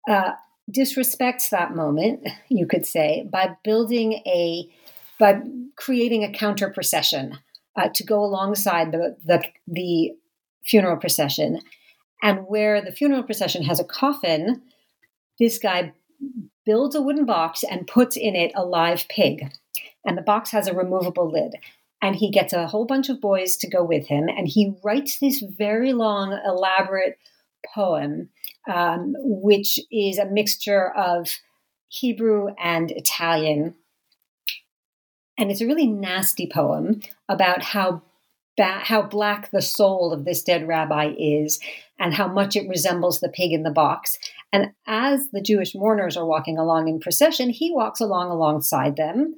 uh, 0.07 0.33
disrespects 0.71 1.49
that 1.49 1.75
moment, 1.75 2.27
you 2.49 2.67
could 2.67 2.85
say, 2.85 3.27
by 3.31 3.55
building 3.63 4.21
a, 4.27 4.69
by 5.19 5.41
creating 5.75 6.23
a 6.23 6.31
counter 6.31 6.69
procession 6.69 7.39
uh, 7.75 7.89
to 7.89 8.03
go 8.03 8.23
alongside 8.23 8.91
the, 8.91 9.17
the 9.25 9.43
the 9.67 10.11
funeral 10.63 10.97
procession, 10.97 11.59
and 12.21 12.47
where 12.47 12.81
the 12.81 12.91
funeral 12.91 13.23
procession 13.23 13.63
has 13.63 13.79
a 13.79 13.83
coffin, 13.83 14.61
this 15.39 15.59
guy 15.59 15.93
builds 16.65 16.95
a 16.95 17.01
wooden 17.01 17.25
box 17.25 17.63
and 17.63 17.87
puts 17.87 18.17
in 18.17 18.35
it 18.35 18.51
a 18.55 18.65
live 18.65 19.07
pig, 19.09 19.51
and 20.05 20.17
the 20.17 20.21
box 20.21 20.51
has 20.51 20.67
a 20.67 20.73
removable 20.73 21.31
lid. 21.31 21.55
And 22.01 22.15
he 22.15 22.29
gets 22.29 22.53
a 22.53 22.67
whole 22.67 22.85
bunch 22.85 23.09
of 23.09 23.21
boys 23.21 23.57
to 23.57 23.69
go 23.69 23.83
with 23.83 24.05
him. 24.05 24.27
And 24.29 24.47
he 24.47 24.75
writes 24.83 25.17
this 25.17 25.41
very 25.57 25.91
long 25.93 26.39
elaborate 26.45 27.17
poem 27.73 28.29
um, 28.67 29.15
which 29.19 29.79
is 29.91 30.17
a 30.17 30.25
mixture 30.25 30.91
of 30.91 31.29
hebrew 31.87 32.47
and 32.61 32.91
italian 32.91 33.75
and 35.37 35.51
it's 35.51 35.61
a 35.61 35.67
really 35.67 35.87
nasty 35.87 36.49
poem 36.51 37.01
about 37.29 37.61
how 37.61 38.01
ba- 38.57 38.81
how 38.83 39.01
black 39.01 39.51
the 39.51 39.61
soul 39.61 40.13
of 40.13 40.25
this 40.25 40.43
dead 40.43 40.67
rabbi 40.67 41.13
is 41.17 41.59
and 41.99 42.13
how 42.13 42.27
much 42.27 42.55
it 42.55 42.67
resembles 42.67 43.19
the 43.19 43.29
pig 43.29 43.51
in 43.51 43.63
the 43.63 43.71
box 43.71 44.17
and 44.53 44.71
as 44.87 45.29
the 45.31 45.41
jewish 45.41 45.75
mourners 45.75 46.17
are 46.17 46.25
walking 46.25 46.57
along 46.57 46.87
in 46.87 46.99
procession 46.99 47.49
he 47.49 47.71
walks 47.71 47.99
along 47.99 48.29
alongside 48.29 48.95
them 48.95 49.35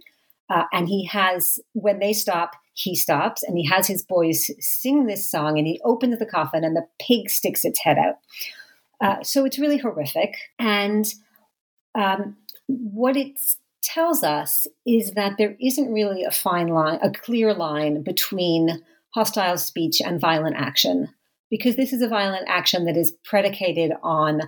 uh, 0.50 0.64
and 0.72 0.88
he 0.88 1.06
has, 1.06 1.60
when 1.74 2.00
they 2.00 2.14
stop, 2.14 2.56
he 2.74 2.96
stops 2.96 3.44
and 3.44 3.58
he 3.58 3.66
has 3.66 3.88
his 3.88 4.04
boys 4.04 4.50
sing 4.60 5.08
this 5.08 5.30
song 5.30 5.58
and 5.58 5.68
he 5.68 5.82
opens 5.84 6.20
the 6.20 6.26
coffin 6.26 6.64
and 6.64 6.76
the 6.76 6.88
pig 7.00 7.30
sticks 7.30 7.66
its 7.66 7.80
head 7.80 7.98
out. 7.98 8.16
Uh, 9.02 9.24
so 9.24 9.46
it's 9.46 9.60
really 9.60 9.78
horrific. 9.78 10.36
And 10.60 11.12
um, 11.96 12.38
what 12.68 13.18
it 13.18 13.40
tells 13.82 14.24
us 14.24 14.68
is 14.86 15.12
that 15.12 15.38
there 15.38 15.56
isn't 15.60 15.94
really 15.94 16.24
a 16.24 16.32
fine 16.32 16.68
line, 16.68 17.00
a 17.02 17.12
clear 17.12 17.54
line 17.54 18.04
between 18.04 18.84
hostile 19.14 19.58
speech 19.58 20.02
and 20.02 20.20
violent 20.20 20.56
action, 20.56 21.10
because 21.50 21.76
this 21.76 21.94
is 21.94 22.02
a 22.02 22.08
violent 22.08 22.46
action 22.48 22.86
that 22.86 22.98
is 22.98 23.14
predicated 23.24 23.92
on 24.04 24.42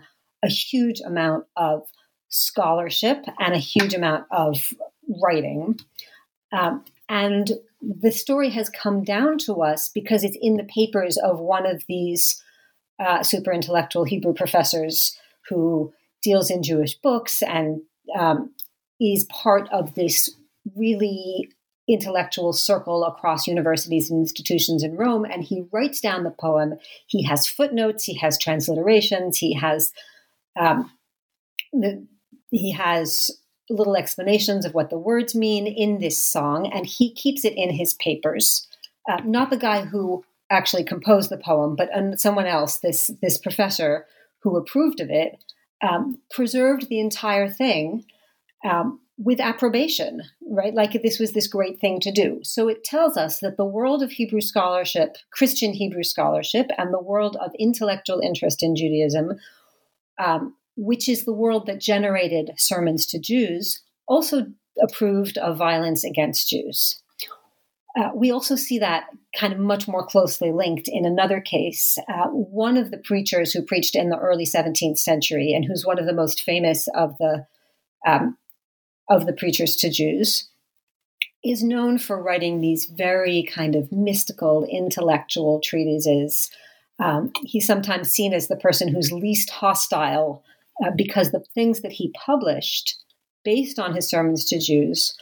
a 0.44 0.50
huge 0.50 1.02
amount 1.02 1.46
of 1.56 1.88
scholarship 2.30 3.26
and 3.39 3.54
a 3.54 3.60
huge 3.60 3.94
amount 3.94 4.26
of 4.32 4.74
writing. 5.22 5.80
Um, 6.52 6.84
and 7.08 7.52
the 7.82 8.12
story 8.12 8.50
has 8.50 8.70
come 8.70 9.04
down 9.04 9.38
to 9.39 9.62
us 9.62 9.89
because 9.89 10.24
it's 10.24 10.38
in 10.42 10.58
the 10.58 10.63
papers 10.63 11.18
of 11.18 11.39
one 11.39 11.65
of 11.65 11.84
these 11.88 12.42
uh, 13.00 13.24
super 13.24 13.52
intellectual 13.52 14.04
Hebrew 14.04 14.34
professors 14.34 15.18
who 15.48 15.94
deals 16.22 16.52
in 16.52 16.62
Jewish 16.62 16.96
books 16.96 17.42
and 17.42 17.82
um, 18.18 18.52
is 18.99 19.25
part 19.25 19.67
of 19.71 19.95
this 19.95 20.29
really 20.75 21.49
intellectual 21.88 22.53
circle 22.53 23.03
across 23.03 23.47
universities 23.47 24.12
and 24.12 24.19
institutions 24.19 24.83
in 24.83 24.95
Rome. 24.95 25.25
And 25.25 25.43
he 25.43 25.65
writes 25.71 25.99
down 25.99 26.23
the 26.23 26.29
poem. 26.29 26.75
He 27.07 27.23
has 27.23 27.47
footnotes, 27.47 28.03
he 28.03 28.15
has 28.19 28.38
transliterations, 28.38 29.38
he 29.38 29.53
has 29.55 29.91
um, 30.59 30.91
the, 31.73 32.05
he 32.51 32.71
has 32.71 33.31
little 33.69 33.95
explanations 33.95 34.65
of 34.65 34.73
what 34.73 34.89
the 34.89 34.97
words 34.97 35.35
mean 35.35 35.67
in 35.67 35.99
this 35.99 36.21
song, 36.21 36.69
and 36.73 36.85
he 36.85 37.13
keeps 37.13 37.45
it 37.45 37.53
in 37.55 37.71
his 37.71 37.93
papers. 37.95 38.67
Uh, 39.09 39.21
not 39.23 39.49
the 39.49 39.57
guy 39.57 39.85
who 39.85 40.23
actually 40.49 40.83
composed 40.83 41.29
the 41.29 41.38
poem, 41.38 41.75
but 41.75 41.89
someone 42.19 42.47
else, 42.47 42.77
this 42.77 43.12
this 43.21 43.38
professor 43.38 44.05
who 44.41 44.57
approved 44.57 44.99
of 44.99 45.09
it, 45.09 45.43
um, 45.88 46.19
preserved 46.31 46.89
the 46.89 46.99
entire 46.99 47.49
thing 47.49 48.05
um, 48.63 49.00
with 49.17 49.39
approbation, 49.39 50.22
right? 50.50 50.74
Like 50.74 51.02
this 51.02 51.19
was 51.19 51.34
this 51.34 51.48
great 51.48 51.80
thing 51.80 52.00
to 52.02 52.12
do. 52.12 52.39
So 52.43 52.67
it 52.67 52.84
tells 52.84 53.17
us 53.17 53.39
that 53.39 53.58
the 53.58 53.65
world 53.65 54.02
of 54.02 54.12
Hebrew 54.12 54.41
scholarship, 54.41 55.17
Christian 55.32 55.74
Hebrew 55.74 56.04
scholarship, 56.04 56.67
and 56.78 56.93
the 56.93 57.02
world 57.02 57.38
of 57.41 57.52
intellectual 57.60 58.19
interest 58.19 58.63
in 58.63 58.76
Judaism 58.76 59.39
um, 60.19 60.56
which 60.76 61.10
is 61.10 61.26
the 61.26 61.34
world 61.34 61.65
that 61.65 61.80
generated 61.80 62.52
sermons 62.58 63.06
to 63.08 63.19
Jews, 63.19 63.82
also 64.08 64.48
approved 64.82 65.38
of 65.38 65.58
violence 65.58 66.04
against 66.04 66.50
Jews. 66.50 67.02
Uh, 67.98 68.12
we 68.13 68.32
also 68.32 68.56
see 68.56 68.80
that 68.80 69.06
kind 69.38 69.52
of 69.52 69.60
much 69.60 69.88
more 69.88 70.06
closely 70.06 70.52
linked 70.52 70.88
in 70.88 71.06
another 71.06 71.41
case. 71.41 71.98
Uh, 72.08 72.28
one 72.28 72.78
of 72.78 72.91
the 72.91 72.98
preachers 72.98 73.52
who 73.52 73.63
preached 73.63 73.95
in 73.95 74.10
the 74.10 74.17
early 74.17 74.45
17th 74.45 75.00
century 75.00 75.54
and 75.54 75.65
who's 75.65 75.86
one 75.86 76.00
of 76.00 76.06
the 76.06 76.13
most 76.13 76.43
famous 76.43 76.88
of 76.93 77.17
the 77.17 77.45
um, 78.08 78.38
of 79.10 79.26
the 79.26 79.34
preachers 79.34 79.76
to 79.78 79.89
Jews 79.89 80.48
is 81.43 81.63
known 81.63 81.98
for 81.98 82.22
writing 82.22 82.60
these 82.60 82.86
very 82.86 83.43
kind 83.43 83.76
of 83.76 83.91
mystical 83.91 84.65
intellectual 84.69 85.62
treatises. 85.62 86.52
Um, 87.00 87.32
he's 87.43 87.65
sometimes 87.65 88.12
seen 88.12 88.34
as 88.34 88.48
the 88.48 88.58
person 88.58 88.89
who's 88.89 89.12
least 89.12 89.50
hostile 89.50 90.43
uh, 90.84 90.91
because 90.95 91.32
the 91.32 91.43
things 91.54 91.82
that 91.82 91.93
he 91.93 92.12
published 92.12 93.02
based 93.45 93.80
on 93.80 93.95
his 93.95 94.08
sermons 94.10 94.45
to 94.45 94.60
Jews 94.60 95.17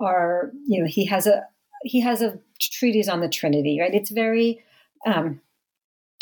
are, 0.00 0.52
you 0.66 0.80
know, 0.80 0.86
he 0.86 1.06
has 1.06 1.26
a 1.26 1.44
he 1.82 2.00
has 2.00 2.22
a 2.22 2.38
treatise 2.60 3.08
on 3.08 3.20
the 3.20 3.28
Trinity, 3.28 3.78
right? 3.80 3.94
It's 3.94 4.10
very 4.10 4.62
um, 5.06 5.40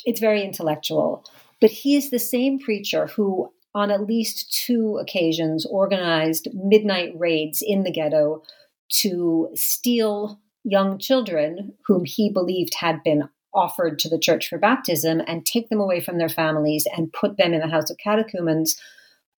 it's 0.04 0.20
very 0.20 0.42
intellectual, 0.42 1.24
but 1.60 1.70
he 1.70 1.96
is 1.96 2.10
the 2.10 2.18
same 2.18 2.58
preacher 2.58 3.08
who, 3.08 3.50
on 3.76 3.90
at 3.90 4.06
least 4.06 4.50
two 4.50 4.96
occasions, 4.96 5.66
organized 5.66 6.48
midnight 6.54 7.12
raids 7.14 7.62
in 7.64 7.82
the 7.82 7.92
ghetto 7.92 8.42
to 8.88 9.50
steal 9.54 10.40
young 10.64 10.98
children 10.98 11.74
whom 11.86 12.06
he 12.06 12.30
believed 12.32 12.72
had 12.76 13.02
been 13.02 13.28
offered 13.52 13.98
to 13.98 14.08
the 14.08 14.18
church 14.18 14.48
for 14.48 14.56
baptism 14.56 15.20
and 15.26 15.44
take 15.44 15.68
them 15.68 15.78
away 15.78 16.00
from 16.00 16.16
their 16.16 16.30
families 16.30 16.86
and 16.96 17.12
put 17.12 17.36
them 17.36 17.52
in 17.52 17.60
the 17.60 17.68
house 17.68 17.90
of 17.90 17.98
catechumens 17.98 18.80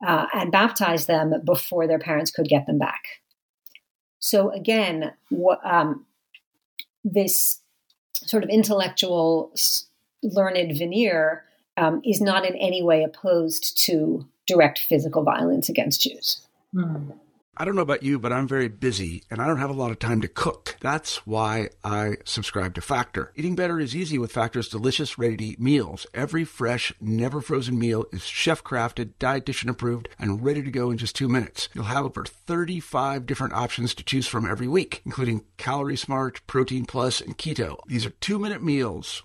uh, 0.07 0.27
and 0.33 0.53
baptize 0.53 1.07
them 1.07 1.35
before 1.45 1.89
their 1.89 1.99
parents 1.99 2.31
could 2.31 2.47
get 2.47 2.65
them 2.67 2.79
back. 2.79 3.03
So 4.21 4.51
again, 4.51 5.15
what, 5.31 5.59
um, 5.67 6.07
this 7.03 7.61
sort 8.15 8.45
of 8.45 8.51
intellectual, 8.51 9.53
learned 10.23 10.79
veneer 10.79 11.45
um, 11.79 12.03
is 12.05 12.21
not 12.21 12.45
in 12.45 12.57
any 12.57 12.83
way 12.83 13.05
opposed 13.05 13.79
to 13.87 14.27
direct 14.47 14.81
physical 14.81 15.23
violence 15.23 15.69
against 15.69 16.03
Jews. 16.03 16.41
Hmm. 16.73 17.11
I 17.61 17.65
don't 17.65 17.75
know 17.75 17.83
about 17.83 18.05
you, 18.05 18.21
but 18.21 18.33
I'm 18.33 18.47
very 18.47 18.69
busy 18.69 19.25
and 19.33 19.43
I 19.43 19.49
don't 19.49 19.59
have 19.59 19.69
a 19.69 19.73
lot 19.73 19.91
of 19.91 19.99
time 19.99 20.21
to 20.21 20.29
cook. 20.29 20.77
That's 20.81 21.27
why 21.27 21.71
I 21.83 22.19
subscribe 22.25 22.75
to 22.77 22.81
Factor. 22.81 23.33
Eating 23.35 23.57
better 23.57 23.81
is 23.81 23.97
easy 23.97 24.17
with 24.17 24.31
Factor's 24.31 24.69
delicious, 24.69 25.19
ready 25.19 25.37
to 25.39 25.45
eat 25.45 25.61
meals. 25.61 26.07
Every 26.15 26.45
fresh, 26.45 26.93
never 27.01 27.41
frozen 27.41 27.77
meal 27.77 28.05
is 28.13 28.23
chef 28.23 28.63
crafted, 28.63 29.15
dietitian 29.19 29.69
approved, 29.69 30.09
and 30.21 30.45
ready 30.45 30.63
to 30.63 30.71
go 30.71 30.93
in 30.93 30.99
just 30.99 31.17
two 31.17 31.29
minutes. 31.29 31.69
You'll 31.75 31.87
have 31.87 32.05
over 32.05 32.25
35 32.25 33.27
different 33.27 33.55
options 33.55 33.93
to 33.95 34.05
choose 34.05 34.29
from 34.29 34.49
every 34.49 34.69
week, 34.69 35.03
including 35.05 35.45
Calorie 35.57 35.97
Smart, 35.97 36.47
Protein 36.47 36.87
Plus, 36.87 37.21
and 37.21 37.37
Keto. 37.37 37.81
These 37.89 38.07
are 38.07 38.11
two 38.11 38.39
minute 38.39 38.63
meals. 38.63 39.25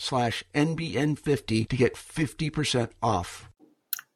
slash 0.00 0.42
NBN50 0.54 1.68
to 1.68 1.76
get 1.76 1.94
50% 1.94 2.90
off. 3.02 3.50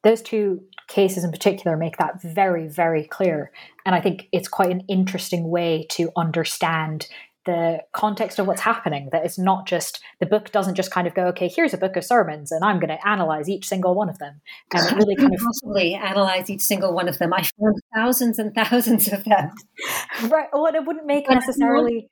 Those 0.03 0.23
two 0.23 0.63
cases 0.89 1.25
in 1.25 1.31
particular 1.31 1.77
make 1.77 1.97
that 1.99 2.21
very, 2.23 2.69
very 2.69 3.05
clear. 3.05 3.51
And 3.87 3.95
I 3.95 4.01
think 4.01 4.29
it's 4.33 4.49
quite 4.49 4.71
an 4.71 4.83
interesting 4.89 5.49
way 5.49 5.87
to 5.91 6.11
understand 6.17 7.07
the 7.47 7.81
context 7.93 8.39
of 8.39 8.47
what's 8.47 8.61
happening. 8.61 9.09
That 9.13 9.25
it's 9.25 9.39
not 9.39 9.67
just 9.67 10.03
the 10.21 10.27
book 10.27 10.51
doesn't 10.51 10.75
just 10.75 10.91
kind 10.91 11.07
of 11.07 11.15
go, 11.15 11.27
okay, 11.29 11.49
here's 11.55 11.75
a 11.75 11.79
book 11.79 11.97
of 11.97 12.05
sermons, 12.05 12.51
and 12.51 12.65
I'm 12.65 12.81
going 12.81 12.97
to 12.97 13.09
analyze 13.09 13.49
each 13.49 13.67
single 13.67 13.95
one 13.95 14.09
of 14.09 14.19
them. 14.19 14.41
And 14.73 14.87
it 14.87 14.97
really 14.97 15.17
kind 15.17 15.35
of 15.35 15.41
possibly 15.45 15.95
analyze 15.95 16.49
each 16.51 16.63
single 16.63 16.95
one 16.95 17.09
of 17.09 17.19
them. 17.19 17.33
I 17.33 17.43
found 17.43 17.77
thousands 17.95 18.39
and 18.39 18.55
thousands 18.55 19.13
of 19.13 19.25
them. 19.25 19.51
right. 20.29 20.49
Well, 20.53 20.67
it 20.67 20.87
wouldn't 20.87 21.07
make 21.07 21.29
necessarily 21.29 22.09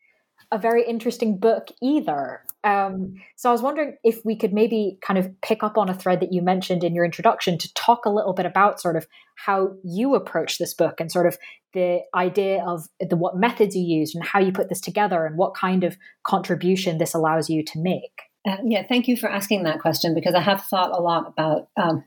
a 0.53 0.59
very 0.59 0.87
interesting 0.87 1.39
book 1.39 1.69
either. 1.83 2.43
Um, 2.63 3.15
so 3.37 3.49
I 3.49 3.53
was 3.53 3.63
wondering 3.63 3.97
if 4.05 4.25
we 4.25 4.37
could 4.37 4.53
maybe 4.53 4.99
kind 5.01 5.19
of 5.19 5.29
pick 5.41 5.63
up 5.65 5.79
on 5.79 5.89
a 5.89 5.95
thread 5.95 6.21
that 6.21 6.33
you 6.33 6.43
mentioned 6.43 6.85
in 6.85 6.95
your 6.95 7.07
introduction 7.07 7.57
to 7.59 7.75
talk 7.75 8.05
a 8.05 8.11
little 8.11 8.35
bit 8.35 8.47
about 8.47 8.81
sort 8.81 8.97
of 8.97 9.07
how 9.35 9.73
you 9.83 10.15
approach 10.15 10.59
this 10.59 10.75
book 10.75 11.01
and 11.01 11.11
sort 11.11 11.27
of 11.27 11.39
the 11.73 12.03
idea 12.15 12.63
of 12.65 12.87
the 13.01 13.17
what 13.17 13.37
methods 13.37 13.75
you 13.75 13.83
used 13.83 14.15
and 14.15 14.25
how 14.25 14.39
you 14.39 14.53
put 14.53 14.69
this 14.69 14.81
together 14.81 15.25
and 15.25 15.39
what 15.39 15.55
kind 15.55 15.85
of 15.85 15.97
contribution 16.23 16.99
this 16.99 17.15
allows 17.15 17.49
you 17.49 17.65
to 17.65 17.81
make. 17.81 18.23
Uh, 18.47 18.59
yeah, 18.65 18.87
thank 18.87 19.09
you 19.09 19.17
for 19.17 19.31
asking 19.31 19.63
that 19.63 19.81
question 19.81 20.15
because 20.15 20.35
I 20.35 20.41
have 20.41 20.63
thought 20.65 20.91
a 20.91 21.01
lot 21.01 21.27
about 21.27 21.69
um, 21.77 22.05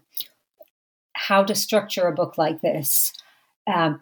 how 1.13 1.43
to 1.43 1.55
structure 1.55 2.07
a 2.07 2.13
book 2.13 2.37
like 2.37 2.61
this. 2.61 3.11
Um, 3.65 4.01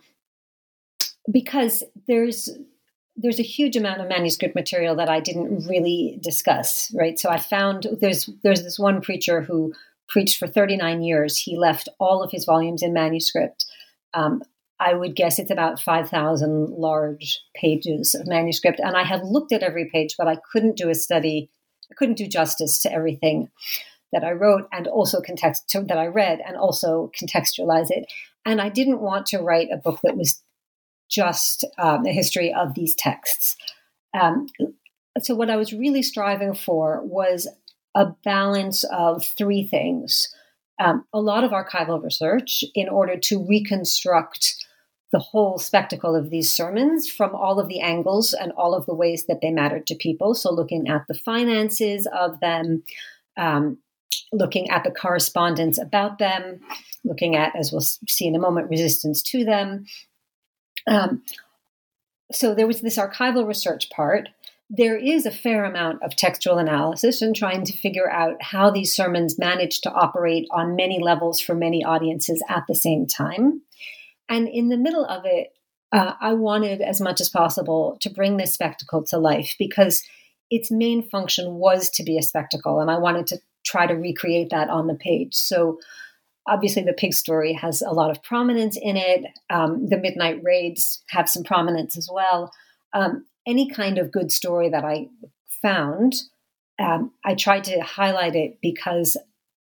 because 1.32 1.84
there's 2.08 2.50
there's 3.16 3.40
a 3.40 3.44
huge 3.44 3.76
amount 3.76 4.02
of 4.02 4.10
manuscript 4.10 4.56
material 4.56 4.96
that 4.96 5.10
I 5.10 5.20
didn't 5.20 5.68
really 5.68 6.18
discuss, 6.22 6.92
right? 6.96 7.20
So 7.20 7.30
I 7.30 7.38
found 7.38 7.88
there's 8.02 8.30
there's 8.44 8.64
this 8.64 8.80
one 8.80 9.02
preacher 9.02 9.42
who 9.42 9.74
preached 10.08 10.38
for 10.38 10.48
39 10.48 11.02
years. 11.02 11.38
He 11.38 11.58
left 11.58 11.90
all 12.00 12.24
of 12.24 12.32
his 12.32 12.46
volumes 12.46 12.84
in 12.84 12.94
manuscript. 12.94 13.66
Um, 14.14 14.44
I 14.80 14.94
would 14.94 15.16
guess 15.16 15.40
it's 15.40 15.52
about 15.52 15.80
5,000 15.80 16.72
large 16.72 17.40
pages 17.56 18.16
of 18.16 18.28
manuscript. 18.28 18.80
And 18.80 18.98
I 18.98 19.04
had 19.04 19.24
looked 19.24 19.52
at 19.52 19.64
every 19.64 19.90
page, 19.90 20.16
but 20.18 20.28
I 20.28 20.38
couldn't 20.52 20.76
do 20.76 20.90
a 20.90 20.96
study, 20.96 21.50
I 21.90 21.96
couldn't 21.96 22.18
do 22.18 22.28
justice 22.28 22.82
to 22.82 22.92
everything 22.92 23.50
that 24.12 24.24
I 24.24 24.32
wrote 24.32 24.68
and 24.72 24.88
also 24.88 25.22
context 25.22 25.74
that 25.74 25.98
I 25.98 26.08
read 26.08 26.42
and 26.46 26.58
also 26.58 27.12
contextualize 27.20 27.90
it. 27.90 28.12
And 28.46 28.60
I 28.60 28.70
didn't 28.70 29.00
want 29.00 29.26
to 29.28 29.40
write 29.40 29.70
a 29.72 29.78
book 29.78 30.00
that 30.04 30.18
was 30.18 30.42
just 31.10 31.66
um, 31.78 32.06
a 32.06 32.12
history 32.12 32.54
of 32.54 32.74
these 32.74 32.96
texts. 32.96 33.56
Um, 34.20 34.48
so, 35.22 35.36
what 35.36 35.50
I 35.50 35.58
was 35.58 35.74
really 35.74 36.02
striving 36.02 36.54
for 36.54 37.02
was 37.04 37.48
a 37.96 38.08
balance 38.24 38.84
of 38.86 39.24
three 39.24 39.68
things 39.68 40.34
um, 40.80 41.06
a 41.14 41.20
lot 41.20 41.44
of 41.44 41.52
archival 41.52 42.02
research 42.02 42.64
in 42.74 42.90
order 42.90 43.18
to 43.18 43.46
reconstruct 43.46 44.56
the 45.12 45.20
whole 45.20 45.60
spectacle 45.60 46.16
of 46.16 46.32
these 46.32 46.52
sermons 46.52 47.08
from 47.08 47.36
all 47.36 47.60
of 47.60 47.68
the 47.68 47.80
angles 47.80 48.34
and 48.34 48.52
all 48.54 48.74
of 48.74 48.88
the 48.88 48.96
ways 48.96 49.26
that 49.28 49.42
they 49.42 49.52
mattered 49.52 49.86
to 49.88 49.96
people. 49.96 50.34
So, 50.34 50.52
looking 50.52 50.88
at 50.88 51.06
the 51.08 51.14
finances 51.14 52.08
of 52.08 52.40
them, 52.40 52.84
um, 53.38 53.78
looking 54.32 54.70
at 54.72 54.84
the 54.84 54.92
correspondence 54.92 55.78
about 55.78 56.18
them, 56.18 56.60
looking 57.04 57.36
at, 57.36 57.56
as 57.56 57.72
we'll 57.72 57.82
see 57.82 58.26
in 58.26 58.36
a 58.36 58.40
moment, 58.40 58.70
resistance 58.70 59.22
to 59.24 59.46
them, 59.46 59.86
um, 60.88 61.24
so 62.32 62.56
there 62.56 62.68
was 62.68 62.82
this 62.82 62.98
archival 62.98 63.48
research 63.48 63.90
part. 63.90 64.30
There 64.70 64.98
is 64.98 65.26
a 65.26 65.32
fair 65.32 65.66
amount 65.66 66.02
of 66.02 66.16
textual 66.16 66.58
analysis 66.58 67.22
and 67.22 67.36
trying 67.36 67.64
to 67.66 67.78
figure 67.78 68.10
out 68.10 68.42
how 68.42 68.72
these 68.72 68.94
sermons 68.94 69.38
managed 69.38 69.84
to 69.84 69.92
operate 69.92 70.48
on 70.52 70.76
many 70.76 71.00
levels 71.00 71.40
for 71.40 71.54
many 71.54 71.84
audiences 71.84 72.44
at 72.50 72.64
the 72.68 72.76
same 72.76 73.06
time. 73.06 73.62
And 74.30 74.48
in 74.48 74.70
the 74.70 74.78
middle 74.78 75.06
of 75.06 75.26
it, 75.26 75.54
uh, 75.92 76.14
I 76.20 76.34
wanted 76.34 76.82
as 76.82 77.00
much 77.00 77.22
as 77.22 77.30
possible 77.30 77.98
to 78.02 78.10
bring 78.10 78.38
this 78.38 78.54
spectacle 78.54 79.04
to 79.06 79.20
life 79.20 79.54
because 79.60 80.04
its 80.50 80.72
main 80.72 81.08
function 81.08 81.56
was 81.56 81.90
to 81.92 82.04
be 82.04 82.18
a 82.18 82.24
spectacle. 82.24 82.80
And 82.80 82.90
I 82.90 82.98
wanted 82.98 83.28
to 83.28 83.40
try 83.64 83.86
to 83.86 83.94
recreate 83.94 84.50
that 84.50 84.70
on 84.70 84.88
the 84.88 84.96
page. 84.96 85.36
So 85.36 85.80
Obviously, 86.48 86.84
the 86.84 86.94
pig 86.94 87.14
story 87.14 87.54
has 87.54 87.82
a 87.82 87.92
lot 87.92 88.12
of 88.12 88.22
prominence 88.24 88.78
in 88.80 88.98
it. 88.98 89.26
Um, 89.50 89.88
the 89.88 89.98
midnight 89.98 90.42
raids 90.44 91.04
have 91.10 91.30
some 91.30 91.44
prominence 91.44 91.98
as 91.98 92.10
well. 92.12 92.52
Um, 92.94 93.26
any 93.48 93.70
kind 93.70 93.98
of 93.98 94.12
good 94.12 94.32
story 94.32 94.70
that 94.70 94.84
I 94.84 95.08
found, 95.62 96.16
um, 96.80 97.12
I 97.24 97.36
tried 97.36 97.64
to 97.66 97.80
highlight 97.82 98.36
it 98.36 98.60
because 98.62 99.18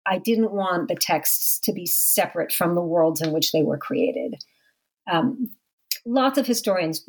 I 0.07 0.19
didn't 0.19 0.53
want 0.53 0.89
the 0.89 0.95
texts 0.95 1.59
to 1.65 1.73
be 1.73 1.87
separate 1.87 2.53
from 2.53 2.75
the 2.75 2.81
worlds 2.83 3.21
in 3.21 3.33
which 3.33 3.53
they 3.53 3.63
were 3.63 3.79
created. 3.79 4.37
Um, 5.11 5.51
lots 6.05 6.39
of 6.39 6.47
historians 6.47 7.05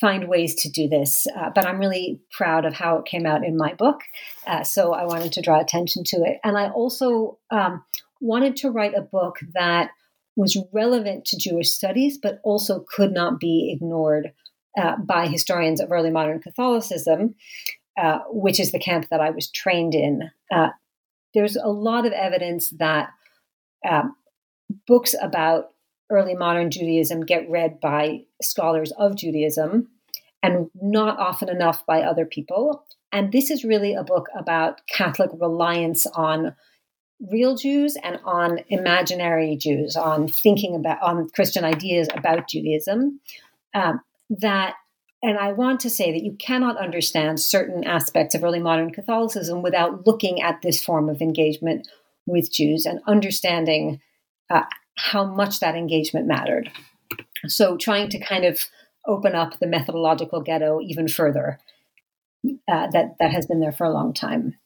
find 0.00 0.28
ways 0.28 0.54
to 0.54 0.70
do 0.70 0.88
this, 0.88 1.26
uh, 1.36 1.50
but 1.54 1.66
I'm 1.66 1.78
really 1.78 2.20
proud 2.30 2.64
of 2.64 2.74
how 2.74 2.98
it 2.98 3.06
came 3.06 3.26
out 3.26 3.44
in 3.44 3.56
my 3.56 3.74
book. 3.74 4.02
Uh, 4.46 4.62
so 4.62 4.92
I 4.92 5.04
wanted 5.04 5.32
to 5.32 5.42
draw 5.42 5.58
attention 5.58 6.04
to 6.06 6.18
it. 6.18 6.38
And 6.44 6.56
I 6.56 6.68
also 6.70 7.38
um, 7.50 7.84
wanted 8.20 8.56
to 8.56 8.70
write 8.70 8.94
a 8.94 9.02
book 9.02 9.38
that 9.54 9.90
was 10.36 10.56
relevant 10.72 11.24
to 11.26 11.36
Jewish 11.36 11.70
studies, 11.70 12.16
but 12.16 12.40
also 12.44 12.84
could 12.94 13.12
not 13.12 13.40
be 13.40 13.72
ignored 13.72 14.32
uh, 14.80 14.96
by 14.96 15.26
historians 15.26 15.80
of 15.80 15.90
early 15.90 16.10
modern 16.10 16.40
Catholicism, 16.40 17.34
uh, 18.00 18.20
which 18.28 18.60
is 18.60 18.70
the 18.70 18.78
camp 18.78 19.08
that 19.10 19.20
I 19.20 19.30
was 19.30 19.50
trained 19.50 19.94
in. 19.94 20.30
Uh, 20.52 20.68
there's 21.34 21.56
a 21.56 21.68
lot 21.68 22.06
of 22.06 22.12
evidence 22.12 22.70
that 22.78 23.10
um, 23.88 24.14
books 24.86 25.14
about 25.20 25.70
early 26.10 26.34
modern 26.34 26.70
Judaism 26.70 27.24
get 27.24 27.48
read 27.50 27.80
by 27.80 28.22
scholars 28.40 28.92
of 28.92 29.16
Judaism 29.16 29.88
and 30.42 30.70
not 30.80 31.18
often 31.18 31.48
enough 31.48 31.84
by 31.84 32.02
other 32.02 32.24
people. 32.24 32.84
And 33.12 33.32
this 33.32 33.50
is 33.50 33.64
really 33.64 33.94
a 33.94 34.04
book 34.04 34.26
about 34.36 34.86
Catholic 34.86 35.30
reliance 35.38 36.06
on 36.06 36.54
real 37.20 37.56
Jews 37.56 37.96
and 38.02 38.20
on 38.24 38.60
imaginary 38.68 39.56
Jews, 39.56 39.96
on 39.96 40.28
thinking 40.28 40.74
about 40.74 41.02
on 41.02 41.28
Christian 41.30 41.64
ideas 41.64 42.08
about 42.14 42.48
Judaism. 42.48 43.20
Um, 43.74 44.00
that, 44.30 44.74
and 45.22 45.38
I 45.38 45.52
want 45.52 45.80
to 45.80 45.90
say 45.90 46.12
that 46.12 46.22
you 46.22 46.36
cannot 46.38 46.76
understand 46.76 47.40
certain 47.40 47.84
aspects 47.84 48.34
of 48.34 48.44
early 48.44 48.60
modern 48.60 48.90
Catholicism 48.92 49.62
without 49.62 50.06
looking 50.06 50.40
at 50.40 50.62
this 50.62 50.84
form 50.84 51.08
of 51.08 51.20
engagement 51.20 51.88
with 52.26 52.52
Jews 52.52 52.86
and 52.86 53.00
understanding 53.06 54.00
uh, 54.50 54.64
how 54.96 55.24
much 55.24 55.60
that 55.60 55.74
engagement 55.74 56.26
mattered. 56.26 56.70
So, 57.46 57.76
trying 57.76 58.10
to 58.10 58.18
kind 58.18 58.44
of 58.44 58.66
open 59.06 59.34
up 59.34 59.58
the 59.58 59.66
methodological 59.66 60.42
ghetto 60.42 60.80
even 60.82 61.08
further 61.08 61.58
uh, 62.46 62.88
that 62.88 63.16
that 63.18 63.32
has 63.32 63.46
been 63.46 63.60
there 63.60 63.72
for 63.72 63.84
a 63.84 63.92
long 63.92 64.12
time. 64.12 64.56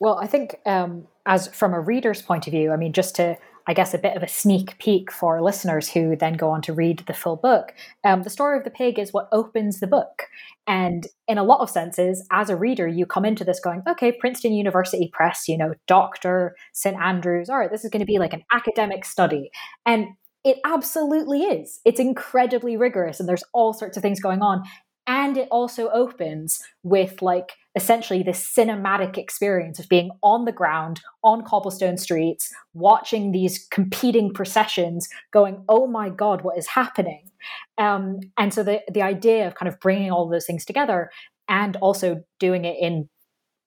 Well, 0.00 0.18
I 0.18 0.26
think 0.26 0.56
um, 0.64 1.06
as 1.26 1.48
from 1.48 1.74
a 1.74 1.80
reader's 1.80 2.22
point 2.22 2.46
of 2.46 2.52
view, 2.52 2.72
I 2.72 2.76
mean, 2.76 2.92
just 2.92 3.16
to 3.16 3.36
I 3.68 3.74
guess, 3.74 3.92
a 3.92 3.98
bit 3.98 4.16
of 4.16 4.22
a 4.22 4.28
sneak 4.28 4.78
peek 4.78 5.12
for 5.12 5.42
listeners 5.42 5.90
who 5.90 6.16
then 6.16 6.38
go 6.38 6.48
on 6.48 6.62
to 6.62 6.72
read 6.72 7.00
the 7.00 7.12
full 7.12 7.36
book. 7.36 7.74
Um, 8.02 8.22
the 8.22 8.30
story 8.30 8.56
of 8.56 8.64
the 8.64 8.70
pig 8.70 8.98
is 8.98 9.12
what 9.12 9.28
opens 9.30 9.78
the 9.78 9.86
book. 9.86 10.22
And 10.66 11.06
in 11.28 11.36
a 11.36 11.44
lot 11.44 11.60
of 11.60 11.68
senses, 11.68 12.26
as 12.32 12.48
a 12.48 12.56
reader, 12.56 12.88
you 12.88 13.04
come 13.04 13.26
into 13.26 13.44
this 13.44 13.60
going, 13.60 13.82
okay, 13.86 14.10
Princeton 14.10 14.54
University 14.54 15.10
Press, 15.12 15.46
you 15.48 15.58
know, 15.58 15.74
Doctor, 15.86 16.56
St. 16.72 16.96
Andrews, 16.98 17.50
all 17.50 17.58
right, 17.58 17.70
this 17.70 17.84
is 17.84 17.90
going 17.90 18.00
to 18.00 18.06
be 18.06 18.18
like 18.18 18.32
an 18.32 18.42
academic 18.52 19.04
study. 19.04 19.50
And 19.84 20.06
it 20.44 20.56
absolutely 20.64 21.42
is. 21.42 21.80
It's 21.84 22.00
incredibly 22.00 22.78
rigorous, 22.78 23.20
and 23.20 23.28
there's 23.28 23.44
all 23.52 23.74
sorts 23.74 23.98
of 23.98 24.02
things 24.02 24.18
going 24.18 24.40
on. 24.40 24.62
And 25.08 25.38
it 25.38 25.48
also 25.50 25.88
opens 25.88 26.62
with 26.82 27.22
like 27.22 27.52
essentially 27.74 28.22
this 28.22 28.46
cinematic 28.54 29.16
experience 29.16 29.78
of 29.78 29.88
being 29.88 30.10
on 30.22 30.44
the 30.44 30.52
ground 30.52 31.00
on 31.24 31.44
cobblestone 31.44 31.96
streets, 31.96 32.52
watching 32.74 33.32
these 33.32 33.66
competing 33.70 34.34
processions, 34.34 35.08
going, 35.32 35.64
"Oh 35.66 35.86
my 35.86 36.10
God, 36.10 36.42
what 36.42 36.58
is 36.58 36.66
happening?" 36.66 37.30
Um, 37.78 38.20
and 38.36 38.52
so 38.52 38.62
the 38.62 38.82
the 38.92 39.00
idea 39.02 39.46
of 39.46 39.54
kind 39.54 39.68
of 39.68 39.80
bringing 39.80 40.10
all 40.10 40.28
those 40.28 40.44
things 40.44 40.66
together 40.66 41.10
and 41.48 41.76
also 41.76 42.22
doing 42.38 42.66
it 42.66 42.76
in 42.78 43.08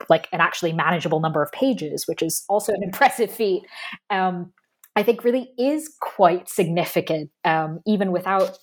like 0.10 0.28
an 0.32 0.42
actually 0.42 0.74
manageable 0.74 1.22
number 1.22 1.42
of 1.42 1.52
pages, 1.52 2.08
which 2.08 2.22
is 2.22 2.44
also 2.50 2.72
an 2.72 2.84
impressive 2.89 3.32
feat. 3.32 3.64
Um, 4.12 4.54
I 4.96 5.04
think 5.04 5.24
really 5.24 5.54
is 5.58 5.89
quite 6.02 6.50
significant, 6.50 7.32
um, 7.46 7.80
even 7.88 8.12
without 8.12 8.58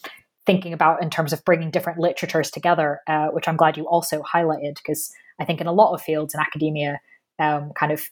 thinking 0.49 0.72
about 0.72 1.03
in 1.03 1.11
terms 1.11 1.34
of 1.34 1.44
bringing 1.44 1.70
different 1.70 1.99
literatures 1.99 2.51
together, 2.51 3.03
uh, 3.07 3.26
which 3.26 3.46
I'm 3.46 3.59
glad 3.59 3.76
you 3.76 3.86
also 3.86 4.22
highlighted 4.22 4.76
because 4.76 5.12
I 5.38 5.44
think 5.44 5.61
in 5.61 5.66
a 5.66 5.72
lot 5.72 5.92
of 5.92 6.01
fields 6.01 6.32
in 6.32 6.40
academia, 6.40 7.01
um, 7.38 7.72
kind 7.78 7.92
of 7.92 8.09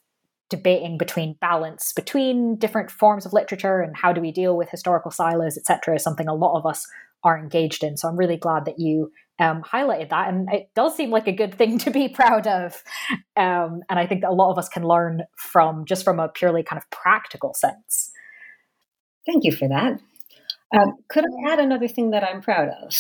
debating 0.51 0.99
between 0.99 1.39
balance 1.41 1.95
between 1.95 2.57
different 2.57 2.91
forms 2.91 3.24
of 3.24 3.32
literature 3.32 3.80
and 3.80 3.97
how 3.97 4.12
do 4.12 4.20
we 4.20 4.32
deal 4.32 4.55
with 4.55 4.68
historical 4.68 5.11
silos, 5.11 5.57
etc., 5.57 5.95
is 5.95 6.03
something 6.03 6.28
a 6.28 6.34
lot 6.34 6.59
of 6.59 6.66
us 6.66 6.87
are 7.24 7.39
engaged 7.39 7.82
in. 7.82 7.97
So 7.97 8.07
I'm 8.07 8.18
really 8.18 8.37
glad 8.37 8.66
that 8.66 8.78
you 8.78 9.11
um, 9.39 9.62
highlighted 9.62 10.11
that, 10.11 10.28
and 10.28 10.47
it 10.53 10.68
does 10.76 10.95
seem 10.95 11.11
like 11.11 11.26
a 11.26 11.32
good 11.32 11.55
thing 11.55 11.78
to 11.87 11.91
be 11.91 12.07
proud 12.07 12.47
of. 12.47 12.82
Um, 13.34 13.80
and 13.89 13.99
I 13.99 14.07
think 14.07 14.20
that 14.20 14.30
a 14.30 14.34
lot 14.34 14.53
of 14.53 14.59
us 14.59 14.68
can 14.68 14.87
learn 14.87 15.22
from 15.39 15.87
just 15.87 16.05
from 16.05 16.20
a 16.20 16.28
purely 16.28 16.62
kind 16.62 16.76
of 16.76 16.89
practical 16.91 17.55
sense. 17.55 18.11
Thank 19.24 19.45
you 19.45 19.53
for 19.53 19.68
that. 19.68 20.01
Um, 20.75 20.95
could 21.09 21.25
I 21.25 21.53
add 21.53 21.59
another 21.61 21.89
thing 21.89 22.11
that 22.11 22.25
I'm 22.25 22.43
proud 22.43 22.69
of? 22.83 22.95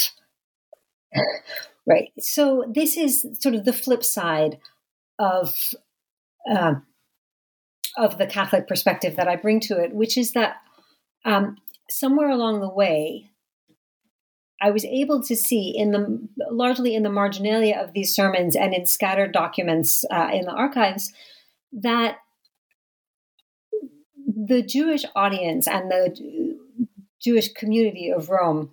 Right. 1.86 2.10
So 2.18 2.64
this 2.72 2.96
is 2.96 3.24
sort 3.40 3.54
of 3.54 3.64
the 3.64 3.72
flip 3.72 4.02
side 4.02 4.58
of 5.20 5.74
uh, 6.50 6.74
of 7.96 8.18
the 8.18 8.26
Catholic 8.26 8.66
perspective 8.66 9.16
that 9.16 9.28
I 9.28 9.36
bring 9.36 9.60
to 9.60 9.78
it, 9.78 9.94
which 9.94 10.18
is 10.18 10.32
that 10.32 10.56
um, 11.24 11.56
somewhere 11.88 12.28
along 12.28 12.60
the 12.60 12.68
way, 12.68 13.30
I 14.60 14.70
was 14.70 14.84
able 14.84 15.22
to 15.24 15.36
see 15.36 15.72
in 15.76 15.92
the 15.92 16.28
largely 16.50 16.94
in 16.94 17.04
the 17.04 17.10
marginalia 17.10 17.76
of 17.76 17.92
these 17.92 18.12
sermons 18.12 18.56
and 18.56 18.74
in 18.74 18.86
scattered 18.86 19.32
documents 19.32 20.04
uh, 20.10 20.30
in 20.32 20.44
the 20.44 20.52
archives 20.52 21.12
that 21.72 22.18
the 24.26 24.62
Jewish 24.62 25.04
audience 25.14 25.68
and 25.68 25.90
the 25.90 26.55
Jewish 27.26 27.52
community 27.54 28.08
of 28.08 28.30
Rome 28.30 28.70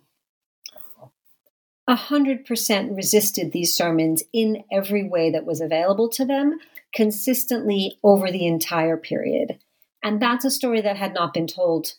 100% 1.90 2.96
resisted 2.96 3.52
these 3.52 3.74
sermons 3.74 4.22
in 4.32 4.64
every 4.72 5.04
way 5.04 5.32
that 5.32 5.44
was 5.44 5.60
available 5.60 6.08
to 6.10 6.24
them 6.24 6.60
consistently 6.94 7.98
over 8.04 8.30
the 8.30 8.46
entire 8.46 8.96
period. 8.96 9.58
And 10.04 10.22
that's 10.22 10.46
a 10.46 10.52
story 10.52 10.82
that 10.82 10.98
had 10.98 11.16
not 11.16 11.34
been 11.34 11.48
told 11.48 11.96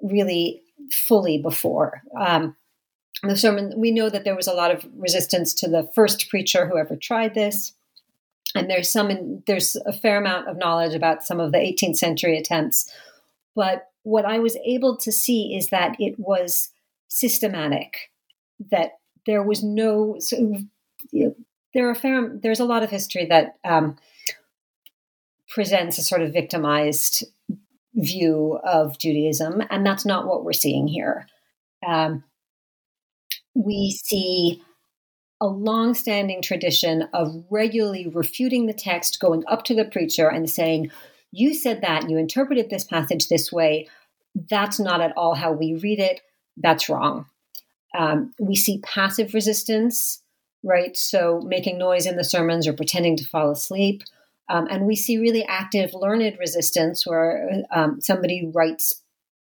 really 0.00 0.62
fully 0.90 1.36
before. 1.36 2.00
Um, 2.18 2.56
the 3.22 3.36
sermon, 3.36 3.74
we 3.76 3.90
know 3.90 4.08
that 4.08 4.24
there 4.24 4.34
was 4.34 4.48
a 4.48 4.54
lot 4.54 4.70
of 4.70 4.88
resistance 4.96 5.52
to 5.54 5.68
the 5.68 5.90
first 5.94 6.30
preacher 6.30 6.66
who 6.66 6.78
ever 6.78 6.96
tried 6.96 7.34
this. 7.34 7.74
And 8.54 8.70
there's 8.70 8.90
some, 8.90 9.10
in, 9.10 9.42
there's 9.46 9.76
a 9.84 9.92
fair 9.92 10.16
amount 10.16 10.48
of 10.48 10.56
knowledge 10.56 10.94
about 10.94 11.26
some 11.26 11.38
of 11.38 11.52
the 11.52 11.58
18th 11.58 11.98
century 11.98 12.38
attempts. 12.38 12.90
But 13.54 13.88
what 14.08 14.24
I 14.24 14.38
was 14.38 14.56
able 14.64 14.96
to 14.96 15.12
see 15.12 15.54
is 15.54 15.68
that 15.68 15.94
it 15.98 16.14
was 16.18 16.70
systematic, 17.08 18.10
that 18.70 18.92
there 19.26 19.42
was 19.42 19.62
no. 19.62 20.16
So, 20.18 20.36
you 21.10 21.24
know, 21.24 21.34
there 21.74 21.90
are 21.90 21.94
fair, 21.94 22.30
there's 22.42 22.60
a 22.60 22.64
lot 22.64 22.82
of 22.82 22.90
history 22.90 23.26
that 23.26 23.56
um, 23.64 23.96
presents 25.50 25.98
a 25.98 26.02
sort 26.02 26.22
of 26.22 26.32
victimized 26.32 27.24
view 27.94 28.58
of 28.64 28.98
Judaism, 28.98 29.62
and 29.68 29.84
that's 29.84 30.06
not 30.06 30.26
what 30.26 30.42
we're 30.42 30.52
seeing 30.54 30.88
here. 30.88 31.26
Um, 31.86 32.24
we 33.54 33.90
see 33.90 34.62
a 35.40 35.46
long-standing 35.46 36.40
tradition 36.40 37.08
of 37.12 37.44
regularly 37.50 38.08
refuting 38.08 38.66
the 38.66 38.72
text, 38.72 39.20
going 39.20 39.44
up 39.46 39.64
to 39.64 39.74
the 39.74 39.84
preacher 39.84 40.28
and 40.28 40.48
saying, 40.48 40.90
"You 41.30 41.52
said 41.52 41.82
that. 41.82 42.08
You 42.08 42.16
interpreted 42.16 42.70
this 42.70 42.84
passage 42.84 43.28
this 43.28 43.52
way. 43.52 43.86
That's 44.48 44.78
not 44.78 45.00
at 45.00 45.16
all 45.16 45.34
how 45.34 45.52
we 45.52 45.74
read 45.74 45.98
it. 45.98 46.20
That's 46.56 46.88
wrong." 46.88 47.26
Um, 47.96 48.34
we 48.38 48.54
see 48.54 48.80
passive 48.80 49.34
resistance, 49.34 50.22
right? 50.62 50.96
So 50.96 51.40
making 51.44 51.78
noise 51.78 52.06
in 52.06 52.16
the 52.16 52.24
sermons 52.24 52.66
or 52.66 52.72
pretending 52.72 53.16
to 53.16 53.26
fall 53.26 53.50
asleep. 53.50 54.02
Um, 54.50 54.66
and 54.70 54.86
we 54.86 54.96
see 54.96 55.18
really 55.18 55.44
active 55.44 55.94
learned 55.94 56.36
resistance 56.38 57.06
where 57.06 57.62
um, 57.70 58.00
somebody 58.00 58.50
writes 58.54 59.02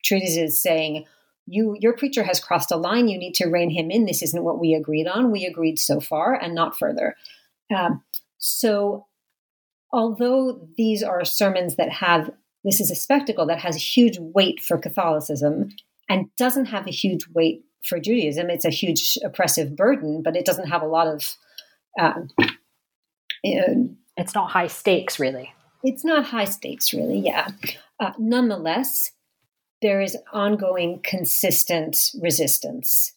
treatises 0.04 0.60
saying, 0.60 1.06
you, 1.46 1.76
your 1.80 1.94
preacher 1.94 2.22
has 2.22 2.40
crossed 2.40 2.70
a 2.70 2.76
line. 2.76 3.08
You 3.08 3.18
need 3.18 3.34
to 3.34 3.48
rein 3.48 3.70
him 3.70 3.90
in. 3.90 4.06
This 4.06 4.22
isn't 4.22 4.44
what 4.44 4.58
we 4.58 4.74
agreed 4.74 5.06
on. 5.06 5.30
We 5.30 5.44
agreed 5.44 5.78
so 5.78 6.00
far 6.00 6.34
and 6.34 6.54
not 6.54 6.78
further. 6.78 7.16
Um, 7.74 8.02
so, 8.38 9.06
although 9.92 10.66
these 10.76 11.02
are 11.02 11.24
sermons 11.24 11.76
that 11.76 11.90
have 11.90 12.30
this 12.64 12.80
is 12.80 12.90
a 12.90 12.94
spectacle 12.94 13.46
that 13.46 13.60
has 13.60 13.76
a 13.76 13.80
huge 13.80 14.18
weight 14.18 14.60
for 14.60 14.78
Catholicism 14.78 15.70
and 16.08 16.34
doesn't 16.36 16.66
have 16.66 16.86
a 16.86 16.90
huge 16.90 17.26
weight 17.28 17.64
for 17.84 18.00
Judaism, 18.00 18.50
it's 18.50 18.64
a 18.64 18.70
huge 18.70 19.18
oppressive 19.22 19.76
burden, 19.76 20.22
but 20.22 20.36
it 20.36 20.44
doesn't 20.44 20.68
have 20.68 20.82
a 20.82 20.86
lot 20.86 21.06
of. 21.06 21.36
Um, 22.00 22.28
it's 23.42 24.34
not 24.34 24.50
high 24.50 24.68
stakes, 24.68 25.20
really. 25.20 25.52
It's 25.82 26.04
not 26.04 26.24
high 26.24 26.46
stakes, 26.46 26.94
really. 26.94 27.18
Yeah. 27.18 27.48
Uh, 28.00 28.12
nonetheless, 28.18 29.12
there 29.82 30.00
is 30.00 30.16
ongoing, 30.32 31.00
consistent 31.02 32.10
resistance 32.20 33.12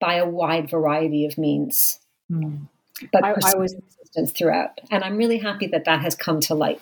by 0.00 0.14
a 0.14 0.28
wide 0.28 0.70
variety 0.70 1.26
of 1.26 1.36
means, 1.36 1.98
mm. 2.30 2.68
but 3.12 3.24
I, 3.24 3.30
I 3.30 3.56
was 3.56 3.74
resistance 3.74 4.30
throughout, 4.30 4.80
and 4.90 5.02
I'm 5.02 5.16
really 5.16 5.38
happy 5.38 5.66
that 5.68 5.86
that 5.86 6.00
has 6.02 6.14
come 6.14 6.40
to 6.42 6.54
light. 6.54 6.80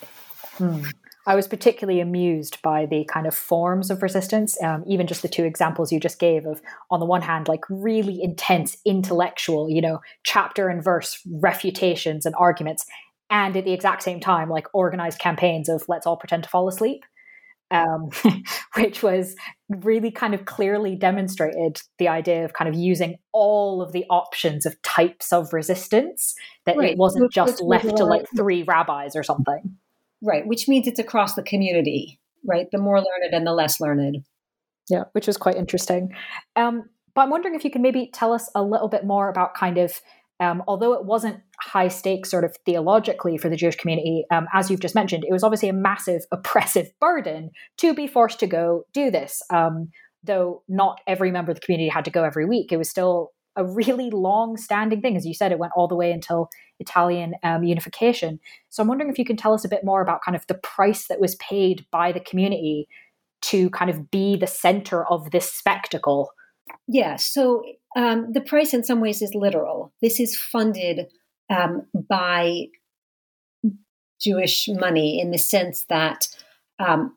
Mm. 0.59 0.93
I 1.25 1.35
was 1.35 1.47
particularly 1.47 2.01
amused 2.01 2.61
by 2.61 2.85
the 2.85 3.05
kind 3.05 3.25
of 3.25 3.33
forms 3.33 3.89
of 3.89 4.03
resistance, 4.03 4.61
um, 4.61 4.83
even 4.87 5.07
just 5.07 5.21
the 5.21 5.29
two 5.29 5.45
examples 5.45 5.91
you 5.91 5.99
just 5.99 6.19
gave 6.19 6.45
of, 6.45 6.61
on 6.91 6.99
the 6.99 7.05
one 7.05 7.21
hand, 7.21 7.47
like 7.47 7.63
really 7.69 8.21
intense 8.21 8.77
intellectual, 8.85 9.69
you 9.69 9.81
know, 9.81 9.99
chapter 10.23 10.67
and 10.67 10.83
verse 10.83 11.21
refutations 11.25 12.25
and 12.25 12.35
arguments, 12.35 12.85
and 13.29 13.55
at 13.55 13.63
the 13.63 13.73
exact 13.73 14.03
same 14.03 14.19
time, 14.19 14.49
like 14.49 14.67
organized 14.73 15.19
campaigns 15.19 15.69
of 15.69 15.85
let's 15.87 16.05
all 16.05 16.17
pretend 16.17 16.43
to 16.43 16.49
fall 16.49 16.67
asleep. 16.67 17.05
Um, 17.71 18.11
which 18.75 19.01
was 19.01 19.35
really 19.67 20.11
kind 20.11 20.35
of 20.35 20.45
clearly 20.45 20.95
demonstrated 20.95 21.81
the 21.97 22.07
idea 22.07 22.45
of 22.45 22.53
kind 22.53 22.69
of 22.69 22.75
using 22.75 23.15
all 23.31 23.81
of 23.81 23.93
the 23.93 24.05
options 24.11 24.67
of 24.67 24.79
types 24.83 25.33
of 25.33 25.53
resistance, 25.53 26.35
that 26.67 26.77
right. 26.77 26.91
it 26.91 26.97
wasn't 26.99 27.31
just 27.31 27.63
left 27.63 27.97
to 27.97 28.05
like 28.05 28.27
three 28.35 28.61
rabbis 28.61 29.15
or 29.15 29.23
something. 29.23 29.75
Right, 30.23 30.47
which 30.47 30.67
means 30.67 30.87
it's 30.87 30.99
across 30.99 31.35
the 31.35 31.43
community, 31.43 32.19
right? 32.47 32.67
The 32.71 32.77
more 32.77 32.97
learned 32.97 33.33
and 33.33 33.45
the 33.45 33.51
less 33.51 33.81
learned. 33.81 34.23
Yeah, 34.89 35.03
which 35.11 35.27
was 35.27 35.37
quite 35.37 35.55
interesting. 35.55 36.13
Um, 36.55 36.89
but 37.13 37.21
I'm 37.21 37.29
wondering 37.29 37.55
if 37.55 37.63
you 37.63 37.71
can 37.71 37.81
maybe 37.81 38.09
tell 38.13 38.33
us 38.33 38.49
a 38.55 38.63
little 38.63 38.87
bit 38.87 39.05
more 39.05 39.29
about 39.29 39.53
kind 39.53 39.77
of, 39.77 40.01
um, 40.39 40.63
although 40.67 40.93
it 40.93 41.05
wasn't 41.05 41.41
high 41.59 41.89
stakes 41.89 42.31
sort 42.31 42.43
of 42.43 42.55
theologically 42.65 43.37
for 43.37 43.49
the 43.49 43.55
Jewish 43.55 43.75
community, 43.75 44.25
um, 44.31 44.47
as 44.53 44.71
you've 44.71 44.79
just 44.79 44.95
mentioned, 44.95 45.25
it 45.27 45.31
was 45.31 45.43
obviously 45.43 45.69
a 45.69 45.73
massive 45.73 46.21
oppressive 46.31 46.87
burden 46.99 47.51
to 47.77 47.93
be 47.93 48.07
forced 48.07 48.39
to 48.39 48.47
go 48.47 48.83
do 48.93 49.11
this. 49.11 49.41
Um, 49.49 49.89
though 50.25 50.63
not 50.69 51.01
every 51.05 51.31
member 51.31 51.51
of 51.51 51.59
the 51.59 51.65
community 51.65 51.89
had 51.89 52.05
to 52.05 52.11
go 52.11 52.23
every 52.23 52.45
week, 52.45 52.71
it 52.71 52.77
was 52.77 52.89
still 52.89 53.31
a 53.55 53.65
really 53.65 54.09
long 54.09 54.57
standing 54.57 55.01
thing. 55.01 55.15
As 55.15 55.25
you 55.25 55.33
said, 55.33 55.51
it 55.51 55.59
went 55.59 55.73
all 55.75 55.87
the 55.87 55.95
way 55.95 56.11
until 56.11 56.49
Italian 56.79 57.35
um, 57.43 57.63
unification. 57.63 58.39
So 58.69 58.81
I'm 58.81 58.87
wondering 58.87 59.09
if 59.09 59.19
you 59.19 59.25
can 59.25 59.37
tell 59.37 59.53
us 59.53 59.65
a 59.65 59.69
bit 59.69 59.83
more 59.83 60.01
about 60.01 60.21
kind 60.23 60.35
of 60.35 60.45
the 60.47 60.55
price 60.55 61.07
that 61.07 61.19
was 61.19 61.35
paid 61.35 61.85
by 61.91 62.11
the 62.11 62.19
community 62.19 62.87
to 63.43 63.69
kind 63.71 63.91
of 63.91 64.09
be 64.09 64.35
the 64.35 64.47
center 64.47 65.05
of 65.07 65.31
this 65.31 65.51
spectacle. 65.51 66.31
Yeah, 66.87 67.17
so 67.17 67.63
um, 67.95 68.31
the 68.31 68.41
price 68.41 68.73
in 68.73 68.83
some 68.83 69.01
ways 69.01 69.21
is 69.21 69.35
literal. 69.35 69.93
This 70.01 70.19
is 70.19 70.35
funded 70.35 71.07
um, 71.49 71.85
by 72.09 72.67
Jewish 74.19 74.69
money 74.69 75.19
in 75.19 75.31
the 75.31 75.37
sense 75.37 75.85
that 75.89 76.27
um, 76.79 77.15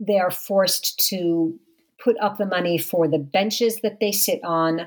they 0.00 0.18
are 0.18 0.30
forced 0.30 0.98
to 1.08 1.58
put 2.02 2.16
up 2.20 2.38
the 2.38 2.46
money 2.46 2.78
for 2.78 3.08
the 3.08 3.18
benches 3.18 3.80
that 3.82 4.00
they 4.00 4.12
sit 4.12 4.40
on, 4.44 4.82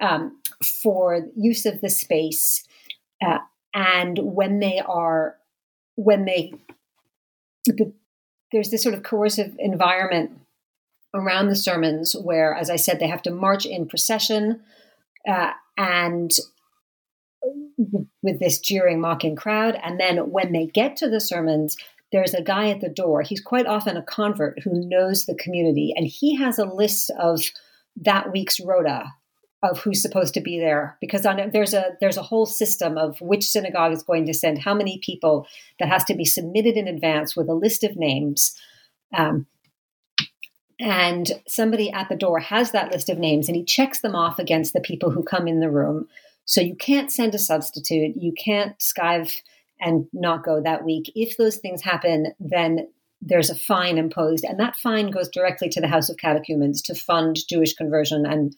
um, 0.00 0.40
for 0.82 1.26
use 1.36 1.66
of 1.66 1.80
the 1.80 1.90
space, 1.90 2.64
uh, 3.24 3.38
and 3.74 4.18
when 4.18 4.60
they 4.60 4.80
are 4.80 5.36
when 5.96 6.24
they 6.24 6.52
the, 7.66 7.92
there's 8.52 8.70
this 8.70 8.82
sort 8.82 8.94
of 8.94 9.02
coercive 9.02 9.54
environment 9.58 10.32
around 11.14 11.48
the 11.48 11.56
sermons 11.56 12.14
where, 12.14 12.54
as 12.54 12.68
I 12.68 12.76
said, 12.76 12.98
they 12.98 13.06
have 13.06 13.22
to 13.22 13.30
march 13.30 13.64
in 13.66 13.86
procession 13.86 14.60
uh, 15.28 15.52
and 15.76 16.30
with 18.22 18.40
this 18.40 18.58
jeering, 18.58 19.00
mocking 19.00 19.36
crowd. 19.36 19.78
And 19.82 19.98
then 19.98 20.30
when 20.30 20.52
they 20.52 20.66
get 20.66 20.96
to 20.96 21.08
the 21.08 21.20
sermons, 21.20 21.76
there's 22.12 22.34
a 22.34 22.42
guy 22.42 22.70
at 22.70 22.80
the 22.80 22.88
door. 22.88 23.22
He's 23.22 23.40
quite 23.40 23.66
often 23.66 23.96
a 23.96 24.02
convert 24.02 24.62
who 24.62 24.88
knows 24.88 25.26
the 25.26 25.34
community, 25.34 25.92
and 25.96 26.06
he 26.06 26.36
has 26.36 26.58
a 26.58 26.64
list 26.64 27.10
of 27.18 27.40
that 27.96 28.32
week's 28.32 28.60
rota 28.60 29.06
of 29.64 29.78
who's 29.78 30.02
supposed 30.02 30.34
to 30.34 30.40
be 30.40 30.58
there 30.58 30.96
because 31.00 31.24
on, 31.24 31.50
there's 31.50 31.72
a 31.72 31.96
there's 32.00 32.18
a 32.18 32.22
whole 32.22 32.46
system 32.46 32.98
of 32.98 33.20
which 33.20 33.44
synagogue 33.44 33.92
is 33.92 34.02
going 34.02 34.26
to 34.26 34.34
send 34.34 34.58
how 34.58 34.74
many 34.74 34.98
people 34.98 35.46
that 35.80 35.88
has 35.88 36.04
to 36.04 36.14
be 36.14 36.24
submitted 36.24 36.76
in 36.76 36.86
advance 36.86 37.34
with 37.34 37.48
a 37.48 37.54
list 37.54 37.82
of 37.82 37.96
names. 37.96 38.54
Um, 39.16 39.46
and 40.78 41.32
somebody 41.48 41.90
at 41.90 42.08
the 42.08 42.16
door 42.16 42.40
has 42.40 42.72
that 42.72 42.92
list 42.92 43.08
of 43.08 43.18
names 43.18 43.48
and 43.48 43.56
he 43.56 43.64
checks 43.64 44.00
them 44.00 44.14
off 44.14 44.38
against 44.38 44.74
the 44.74 44.80
people 44.80 45.10
who 45.10 45.22
come 45.22 45.48
in 45.48 45.60
the 45.60 45.70
room. 45.70 46.08
So 46.44 46.60
you 46.60 46.74
can't 46.76 47.10
send 47.10 47.34
a 47.34 47.38
substitute, 47.38 48.16
you 48.16 48.32
can't 48.32 48.78
skive 48.78 49.40
and 49.80 50.06
not 50.12 50.44
go 50.44 50.60
that 50.60 50.84
week. 50.84 51.10
If 51.14 51.36
those 51.36 51.56
things 51.56 51.80
happen, 51.80 52.34
then 52.38 52.88
there's 53.22 53.48
a 53.48 53.54
fine 53.54 53.96
imposed, 53.96 54.44
and 54.44 54.60
that 54.60 54.76
fine 54.76 55.10
goes 55.10 55.30
directly 55.30 55.70
to 55.70 55.80
the 55.80 55.88
House 55.88 56.10
of 56.10 56.18
Catechumens 56.18 56.82
to 56.82 56.94
fund 56.94 57.38
Jewish 57.48 57.72
conversion 57.72 58.26
and 58.26 58.54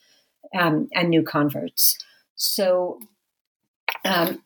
um, 0.55 0.89
and 0.95 1.09
new 1.09 1.23
converts. 1.23 1.97
So 2.37 3.01
um, 4.05 4.43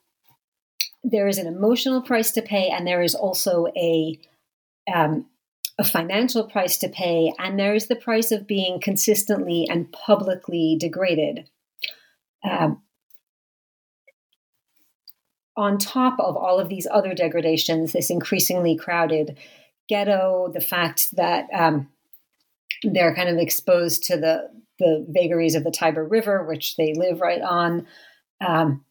there 1.03 1.29
is 1.29 1.39
an 1.39 1.47
emotional 1.47 2.03
price 2.03 2.31
to 2.33 2.43
pay, 2.43 2.69
and 2.69 2.87
there 2.87 3.03
is 3.03 3.15
also 3.15 3.67
a 3.77 4.19
um, 4.93 5.27
a 5.79 5.85
financial 5.85 6.45
price 6.45 6.77
to 6.79 6.89
pay, 6.89 7.33
and 7.39 7.59
there 7.59 7.75
is 7.75 7.87
the 7.87 7.97
price 7.97 8.33
of 8.33 8.47
being 8.47 8.81
consistently 8.81 9.67
and 9.71 9.91
publicly 9.93 10.77
degraded. 10.79 11.49
Um, 12.49 12.83
on 15.57 15.79
top 15.79 16.19
of 16.21 16.37
all 16.37 16.59
of 16.59 16.69
these 16.69 16.87
other 16.91 17.15
degradations, 17.15 17.93
this 17.93 18.11
increasingly 18.11 18.77
crowded 18.77 19.39
ghetto, 19.89 20.51
the 20.53 20.61
fact 20.61 21.15
that 21.17 21.49
um, 21.53 21.89
they're 22.83 23.15
kind 23.15 23.29
of 23.29 23.39
exposed 23.39 24.05
to 24.05 24.17
the 24.17 24.51
the 24.81 25.07
vagaries 25.09 25.55
of 25.55 25.63
the 25.63 25.71
Tiber 25.71 26.05
River, 26.05 26.45
which 26.45 26.75
they 26.75 26.93
live 26.95 27.21
right 27.21 27.41
on, 27.41 27.87
um, 28.45 28.85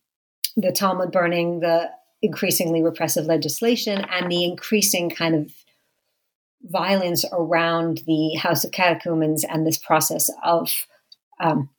the 0.55 0.71
Talmud 0.71 1.11
burning, 1.11 1.59
the 1.59 1.89
increasingly 2.21 2.81
repressive 2.81 3.25
legislation, 3.25 4.05
and 4.09 4.31
the 4.31 4.45
increasing 4.45 5.09
kind 5.09 5.35
of 5.35 5.51
violence 6.63 7.25
around 7.31 8.01
the 8.05 8.35
House 8.35 8.63
of 8.63 8.71
Catechumens 8.71 9.43
and 9.43 9.65
this 9.65 9.77
process 9.77 10.29
of 10.43 10.71
um, 11.39 11.69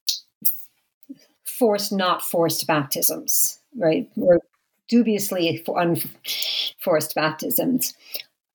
forced, 1.44 1.92
not 1.92 2.22
forced 2.22 2.66
baptisms, 2.66 3.58
right? 3.76 4.08
Or 4.16 4.40
dubiously 4.88 5.64
unforced 5.66 7.14
baptisms. 7.14 7.94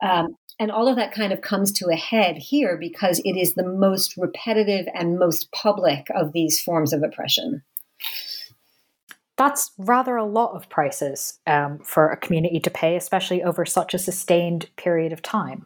Um, 0.02 0.36
and 0.60 0.72
all 0.72 0.88
of 0.88 0.96
that 0.96 1.14
kind 1.14 1.34
of 1.34 1.42
comes 1.42 1.72
to 1.74 1.90
a 1.90 1.96
head 1.96 2.38
here 2.38 2.78
because 2.78 3.20
it 3.26 3.38
is 3.38 3.54
the 3.54 3.68
most 3.68 4.16
repetitive 4.18 4.86
and 4.94 5.20
most 5.20 5.52
public 5.52 6.08
of 6.16 6.32
these 6.32 6.62
forms 6.62 6.94
of 6.94 7.04
oppression. 7.04 7.62
That's 9.38 9.72
rather 9.78 10.16
a 10.16 10.24
lot 10.24 10.56
of 10.56 10.70
prices 10.70 11.40
um, 11.46 11.80
for 11.80 12.10
a 12.10 12.18
community 12.18 12.62
to 12.62 12.70
pay, 12.70 12.96
especially 12.96 13.44
over 13.44 13.66
such 13.66 13.94
a 13.94 14.00
sustained 14.00 14.70
period 14.78 15.12
of 15.12 15.22
time. 15.22 15.66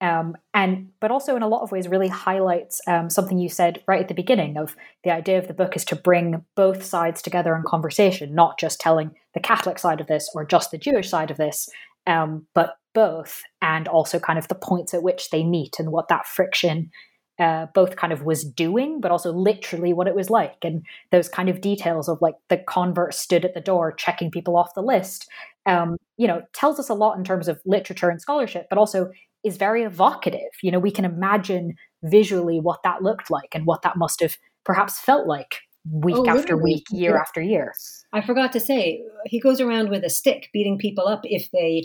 Um, 0.00 0.36
and 0.54 0.90
but 1.00 1.10
also 1.10 1.34
in 1.34 1.42
a 1.42 1.48
lot 1.48 1.62
of 1.62 1.72
ways 1.72 1.88
really 1.88 2.06
highlights 2.06 2.80
um, 2.86 3.10
something 3.10 3.36
you 3.36 3.48
said 3.48 3.82
right 3.88 4.00
at 4.00 4.06
the 4.06 4.14
beginning 4.14 4.56
of 4.56 4.76
the 5.02 5.10
idea 5.10 5.38
of 5.38 5.48
the 5.48 5.54
book 5.54 5.74
is 5.74 5.84
to 5.86 5.96
bring 5.96 6.44
both 6.54 6.84
sides 6.84 7.20
together 7.20 7.56
in 7.56 7.64
conversation, 7.64 8.32
not 8.32 8.60
just 8.60 8.78
telling 8.80 9.10
the 9.34 9.40
Catholic 9.40 9.76
side 9.80 10.00
of 10.00 10.06
this 10.06 10.30
or 10.34 10.44
just 10.44 10.70
the 10.70 10.78
Jewish 10.78 11.10
side 11.10 11.32
of 11.32 11.36
this, 11.36 11.68
um, 12.06 12.46
but 12.54 12.77
both, 12.94 13.42
and 13.62 13.88
also 13.88 14.18
kind 14.18 14.38
of 14.38 14.48
the 14.48 14.54
points 14.54 14.94
at 14.94 15.02
which 15.02 15.30
they 15.30 15.44
meet 15.44 15.76
and 15.78 15.90
what 15.90 16.08
that 16.08 16.26
friction 16.26 16.90
uh, 17.38 17.66
both 17.72 17.96
kind 17.96 18.12
of 18.12 18.24
was 18.24 18.44
doing, 18.44 19.00
but 19.00 19.12
also 19.12 19.32
literally 19.32 19.92
what 19.92 20.08
it 20.08 20.14
was 20.14 20.28
like. 20.28 20.56
And 20.64 20.84
those 21.12 21.28
kind 21.28 21.48
of 21.48 21.60
details 21.60 22.08
of 22.08 22.20
like 22.20 22.34
the 22.48 22.58
convert 22.58 23.14
stood 23.14 23.44
at 23.44 23.54
the 23.54 23.60
door 23.60 23.92
checking 23.92 24.30
people 24.30 24.56
off 24.56 24.74
the 24.74 24.82
list, 24.82 25.28
um, 25.66 25.96
you 26.16 26.26
know, 26.26 26.42
tells 26.52 26.80
us 26.80 26.88
a 26.88 26.94
lot 26.94 27.16
in 27.16 27.24
terms 27.24 27.46
of 27.46 27.60
literature 27.64 28.10
and 28.10 28.20
scholarship, 28.20 28.66
but 28.68 28.78
also 28.78 29.10
is 29.44 29.56
very 29.56 29.84
evocative. 29.84 30.50
You 30.62 30.72
know, 30.72 30.80
we 30.80 30.90
can 30.90 31.04
imagine 31.04 31.74
visually 32.02 32.58
what 32.60 32.82
that 32.82 33.02
looked 33.02 33.30
like 33.30 33.54
and 33.54 33.66
what 33.66 33.82
that 33.82 33.96
must 33.96 34.20
have 34.20 34.36
perhaps 34.64 34.98
felt 34.98 35.28
like 35.28 35.60
week 35.90 36.16
oh, 36.18 36.28
after 36.28 36.56
week, 36.56 36.84
year 36.90 37.12
yeah. 37.12 37.20
after 37.20 37.40
year. 37.40 37.72
I 38.12 38.20
forgot 38.20 38.52
to 38.52 38.60
say, 38.60 39.02
he 39.26 39.38
goes 39.38 39.60
around 39.60 39.90
with 39.90 40.04
a 40.04 40.10
stick 40.10 40.48
beating 40.52 40.76
people 40.76 41.06
up 41.06 41.20
if 41.24 41.50
they 41.52 41.84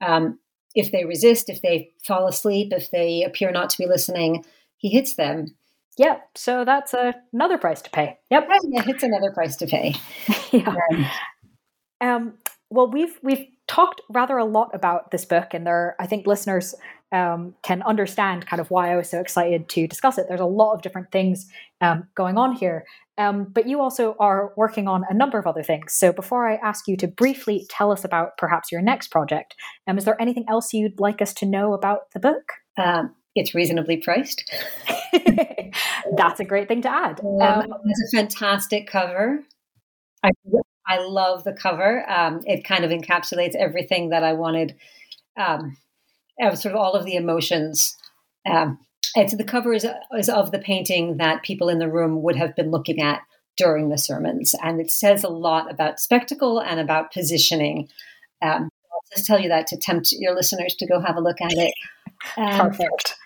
um, 0.00 0.38
if 0.74 0.92
they 0.92 1.04
resist, 1.04 1.48
if 1.48 1.62
they 1.62 1.90
fall 2.04 2.26
asleep, 2.28 2.72
if 2.72 2.90
they 2.90 3.22
appear 3.24 3.50
not 3.50 3.70
to 3.70 3.78
be 3.78 3.86
listening, 3.86 4.44
he 4.76 4.90
hits 4.90 5.14
them. 5.14 5.46
Yep. 5.98 6.28
So 6.36 6.64
that's 6.64 6.94
a, 6.94 7.14
another 7.32 7.58
price 7.58 7.82
to 7.82 7.90
pay. 7.90 8.18
Yep. 8.30 8.48
Yeah, 8.48 8.84
it's 8.86 9.02
another 9.02 9.32
price 9.32 9.56
to 9.56 9.66
pay. 9.66 9.94
yeah. 10.52 10.74
Um, 10.90 11.06
um, 12.00 12.32
well, 12.70 12.90
we've 12.90 13.18
we've 13.22 13.46
talked 13.66 14.00
rather 14.08 14.38
a 14.38 14.44
lot 14.44 14.70
about 14.74 15.10
this 15.10 15.24
book, 15.24 15.54
and 15.54 15.66
there, 15.66 15.96
I 15.98 16.06
think 16.06 16.26
listeners 16.26 16.74
um, 17.10 17.54
can 17.62 17.82
understand 17.82 18.46
kind 18.46 18.60
of 18.60 18.70
why 18.70 18.92
I 18.92 18.96
was 18.96 19.10
so 19.10 19.20
excited 19.20 19.68
to 19.70 19.86
discuss 19.88 20.18
it. 20.18 20.26
There's 20.28 20.40
a 20.40 20.46
lot 20.46 20.74
of 20.74 20.82
different 20.82 21.10
things 21.10 21.48
um, 21.80 22.06
going 22.14 22.38
on 22.38 22.54
here, 22.54 22.84
um, 23.18 23.44
but 23.44 23.66
you 23.66 23.80
also 23.80 24.14
are 24.20 24.52
working 24.56 24.86
on 24.86 25.04
a 25.10 25.14
number 25.14 25.38
of 25.38 25.46
other 25.46 25.62
things. 25.62 25.92
So 25.94 26.12
before 26.12 26.48
I 26.48 26.54
ask 26.56 26.86
you 26.86 26.96
to 26.98 27.08
briefly 27.08 27.66
tell 27.68 27.90
us 27.90 28.04
about 28.04 28.38
perhaps 28.38 28.70
your 28.70 28.80
next 28.80 29.08
project, 29.08 29.56
um, 29.86 29.98
is 29.98 30.04
there 30.04 30.20
anything 30.20 30.44
else 30.48 30.72
you'd 30.72 31.00
like 31.00 31.20
us 31.20 31.34
to 31.34 31.46
know 31.46 31.74
about 31.74 32.10
the 32.14 32.20
book? 32.20 32.52
Um, 32.76 33.14
it's 33.34 33.54
reasonably 33.54 33.96
priced. 33.96 34.48
That's 36.16 36.40
a 36.40 36.44
great 36.44 36.68
thing 36.68 36.82
to 36.82 36.90
add. 36.90 37.20
Um, 37.20 37.40
um, 37.42 37.72
it's 37.84 38.14
a 38.14 38.16
fantastic 38.16 38.86
cover. 38.86 39.40
I, 40.22 40.30
I 40.86 41.00
love 41.00 41.44
the 41.44 41.52
cover. 41.52 42.08
Um, 42.08 42.40
it 42.44 42.64
kind 42.64 42.84
of 42.84 42.90
encapsulates 42.90 43.56
everything 43.56 44.10
that 44.10 44.22
I 44.22 44.32
wanted, 44.34 44.76
um, 45.36 45.76
sort 46.40 46.66
of 46.66 46.76
all 46.76 46.94
of 46.94 47.04
the 47.04 47.16
emotions 47.16 47.96
um, 48.48 48.78
it's 49.14 49.36
the 49.36 49.44
cover 49.44 49.72
is, 49.72 49.86
is 50.16 50.28
of 50.28 50.50
the 50.50 50.58
painting 50.58 51.16
that 51.18 51.42
people 51.42 51.68
in 51.68 51.78
the 51.78 51.90
room 51.90 52.22
would 52.22 52.36
have 52.36 52.54
been 52.56 52.70
looking 52.70 53.00
at 53.00 53.20
during 53.56 53.88
the 53.88 53.98
sermons, 53.98 54.54
and 54.62 54.80
it 54.80 54.90
says 54.90 55.24
a 55.24 55.28
lot 55.28 55.70
about 55.70 56.00
spectacle 56.00 56.60
and 56.60 56.78
about 56.80 57.12
positioning. 57.12 57.88
Um, 58.40 58.70
I'll 58.92 59.04
just 59.14 59.26
tell 59.26 59.40
you 59.40 59.48
that 59.48 59.66
to 59.68 59.76
tempt 59.76 60.12
your 60.12 60.34
listeners 60.34 60.74
to 60.76 60.86
go 60.86 61.00
have 61.00 61.16
a 61.16 61.20
look 61.20 61.40
at 61.40 61.52
it. 61.52 61.74
Um, 62.36 62.70
Perfect. 62.70 63.16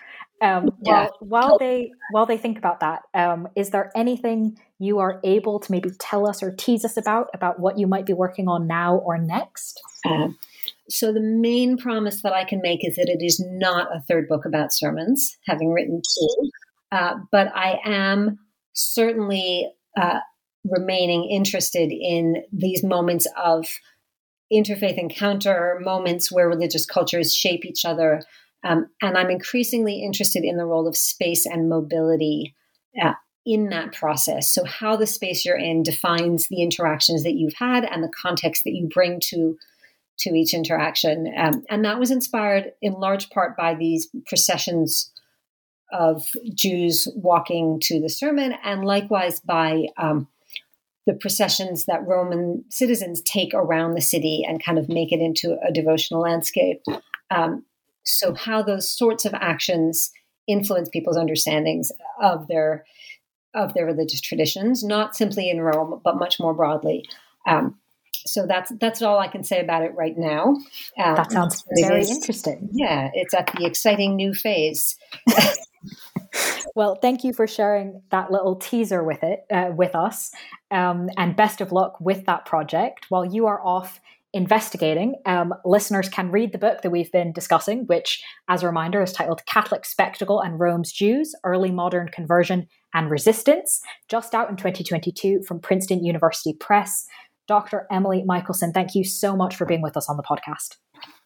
Um, 0.41 0.71
yeah. 0.81 1.07
While, 1.19 1.19
while 1.19 1.57
they 1.57 1.91
while 2.11 2.25
they 2.25 2.37
think 2.37 2.57
about 2.57 2.81
that, 2.81 3.03
um, 3.13 3.47
is 3.55 3.69
there 3.69 3.91
anything 3.95 4.57
you 4.77 4.99
are 4.99 5.21
able 5.23 5.59
to 5.59 5.71
maybe 5.71 5.89
tell 5.99 6.27
us 6.27 6.43
or 6.43 6.51
tease 6.51 6.83
us 6.83 6.97
about 6.97 7.29
about 7.33 7.59
what 7.59 7.77
you 7.77 7.87
might 7.87 8.05
be 8.05 8.13
working 8.13 8.47
on 8.49 8.67
now 8.67 8.97
or 8.97 9.17
next? 9.17 9.81
Um, 10.05 10.37
so, 10.89 11.13
the 11.13 11.21
main 11.21 11.77
promise 11.77 12.21
that 12.23 12.33
I 12.33 12.43
can 12.43 12.61
make 12.61 12.85
is 12.85 12.95
that 12.95 13.09
it 13.09 13.23
is 13.23 13.43
not 13.45 13.95
a 13.95 14.01
third 14.01 14.27
book 14.27 14.45
about 14.45 14.73
sermons, 14.73 15.37
having 15.45 15.71
written 15.71 16.01
two, 16.01 16.49
uh, 16.91 17.15
but 17.31 17.51
I 17.55 17.79
am 17.85 18.37
certainly 18.73 19.71
uh, 19.99 20.19
remaining 20.65 21.29
interested 21.29 21.91
in 21.91 22.43
these 22.51 22.83
moments 22.83 23.27
of 23.37 23.67
interfaith 24.51 24.97
encounter, 24.97 25.79
moments 25.81 26.31
where 26.31 26.47
religious 26.47 26.85
cultures 26.85 27.33
shape 27.33 27.65
each 27.65 27.85
other. 27.85 28.21
Um, 28.63 28.87
and 29.01 29.17
I'm 29.17 29.29
increasingly 29.29 30.01
interested 30.01 30.43
in 30.43 30.57
the 30.57 30.65
role 30.65 30.87
of 30.87 30.95
space 30.95 31.45
and 31.45 31.69
mobility 31.69 32.55
uh, 33.01 33.13
in 33.45 33.69
that 33.69 33.93
process. 33.93 34.53
So, 34.53 34.63
how 34.63 34.95
the 34.95 35.07
space 35.07 35.45
you're 35.45 35.57
in 35.57 35.83
defines 35.83 36.47
the 36.47 36.61
interactions 36.61 37.23
that 37.23 37.33
you've 37.33 37.55
had 37.55 37.83
and 37.85 38.03
the 38.03 38.11
context 38.21 38.63
that 38.63 38.73
you 38.73 38.87
bring 38.93 39.19
to 39.29 39.57
to 40.19 40.29
each 40.31 40.53
interaction. 40.53 41.31
Um, 41.35 41.63
and 41.69 41.83
that 41.85 41.99
was 41.99 42.11
inspired 42.11 42.73
in 42.81 42.93
large 42.93 43.29
part 43.29 43.57
by 43.57 43.75
these 43.75 44.09
processions 44.27 45.11
of 45.91 46.27
Jews 46.53 47.07
walking 47.15 47.79
to 47.83 47.99
the 47.99 48.09
sermon, 48.09 48.55
and 48.63 48.83
likewise 48.83 49.39
by 49.39 49.87
um, 49.97 50.27
the 51.05 51.13
processions 51.13 51.85
that 51.85 52.05
Roman 52.07 52.63
citizens 52.69 53.21
take 53.21 53.53
around 53.53 53.93
the 53.93 54.01
city 54.01 54.43
and 54.47 54.63
kind 54.63 54.79
of 54.79 54.89
make 54.89 55.11
it 55.11 55.19
into 55.19 55.57
a 55.67 55.71
devotional 55.71 56.21
landscape. 56.21 56.81
Um, 57.29 57.65
so, 58.03 58.33
how 58.33 58.63
those 58.63 58.89
sorts 58.89 59.25
of 59.25 59.33
actions 59.33 60.11
influence 60.47 60.89
people's 60.89 61.17
understandings 61.17 61.91
of 62.21 62.47
their 62.47 62.85
of 63.53 63.73
their 63.73 63.85
religious 63.85 64.19
traditions, 64.19 64.83
not 64.83 65.15
simply 65.15 65.49
in 65.49 65.61
Rome, 65.61 66.01
but 66.03 66.17
much 66.17 66.39
more 66.39 66.55
broadly. 66.55 67.05
Um, 67.47 67.77
so 68.25 68.45
that's 68.47 68.71
that's 68.79 69.01
all 69.01 69.19
I 69.19 69.27
can 69.27 69.43
say 69.43 69.59
about 69.59 69.83
it 69.83 69.91
right 69.95 70.17
now. 70.17 70.55
Um, 70.97 71.15
that 71.15 71.31
sounds 71.31 71.63
very 71.79 72.01
is, 72.01 72.09
interesting. 72.09 72.69
Yeah, 72.71 73.09
it's 73.13 73.33
at 73.33 73.51
the 73.55 73.65
exciting 73.65 74.15
new 74.15 74.33
phase. 74.33 74.97
well, 76.75 76.95
thank 76.95 77.23
you 77.23 77.33
for 77.33 77.47
sharing 77.47 78.01
that 78.11 78.31
little 78.31 78.55
teaser 78.55 79.03
with 79.03 79.23
it 79.23 79.45
uh, 79.51 79.71
with 79.75 79.95
us, 79.95 80.31
um, 80.71 81.09
and 81.17 81.35
best 81.35 81.61
of 81.61 81.71
luck 81.71 81.99
with 81.99 82.25
that 82.25 82.45
project. 82.45 83.05
While 83.09 83.25
you 83.25 83.47
are 83.47 83.63
off 83.65 83.99
investigating, 84.33 85.15
um, 85.27 85.53
listeners 85.63 86.09
can 86.09 86.31
read 86.31 86.51
the 86.51 86.57
book 86.57 86.81
that 86.81 86.89
we've 86.89 87.11
been 87.11 87.31
discussing, 87.31 87.85
which, 87.85 88.23
as 88.49 88.63
a 88.63 88.67
reminder, 88.67 89.01
is 89.01 89.13
titled 89.13 89.45
Catholic 89.45 89.85
Spectacle 89.85 90.41
and 90.41 90.59
Rome's 90.59 90.91
Jews 90.91 91.35
Early 91.43 91.71
Modern 91.71 92.09
Conversion 92.09 92.67
and 92.95 93.11
Resistance, 93.11 93.81
just 94.09 94.33
out 94.33 94.49
in 94.49 94.55
2022 94.55 95.43
from 95.47 95.59
Princeton 95.59 96.03
University 96.03 96.53
Press. 96.59 97.05
Dr. 97.47 97.87
Emily 97.91 98.23
Michelson, 98.25 98.71
thank 98.71 98.95
you 98.95 99.03
so 99.03 99.35
much 99.35 99.55
for 99.55 99.65
being 99.65 99.81
with 99.81 99.97
us 99.97 100.09
on 100.09 100.17
the 100.17 100.23
podcast. 100.23 100.77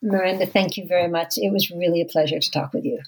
Miranda, 0.01 0.45
thank 0.45 0.77
you 0.77 0.87
very 0.87 1.07
much. 1.07 1.37
It 1.37 1.51
was 1.51 1.69
really 1.69 2.01
a 2.01 2.05
pleasure 2.05 2.39
to 2.39 2.51
talk 2.51 2.73
with 2.73 2.85
you. 2.85 2.99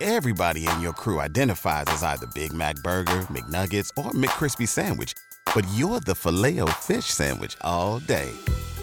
Everybody 0.00 0.66
in 0.68 0.80
your 0.80 0.92
crew 0.92 1.20
identifies 1.20 1.84
as 1.88 2.02
either 2.02 2.26
Big 2.34 2.52
Mac 2.52 2.76
Burger, 2.76 3.26
McNuggets, 3.30 3.90
or 3.96 4.12
McCrispy 4.12 4.66
Sandwich, 4.66 5.12
but 5.54 5.66
you're 5.74 6.00
the 6.00 6.14
Filet-O-Fish 6.14 7.06
Sandwich 7.06 7.56
all 7.60 7.98
day. 8.00 8.32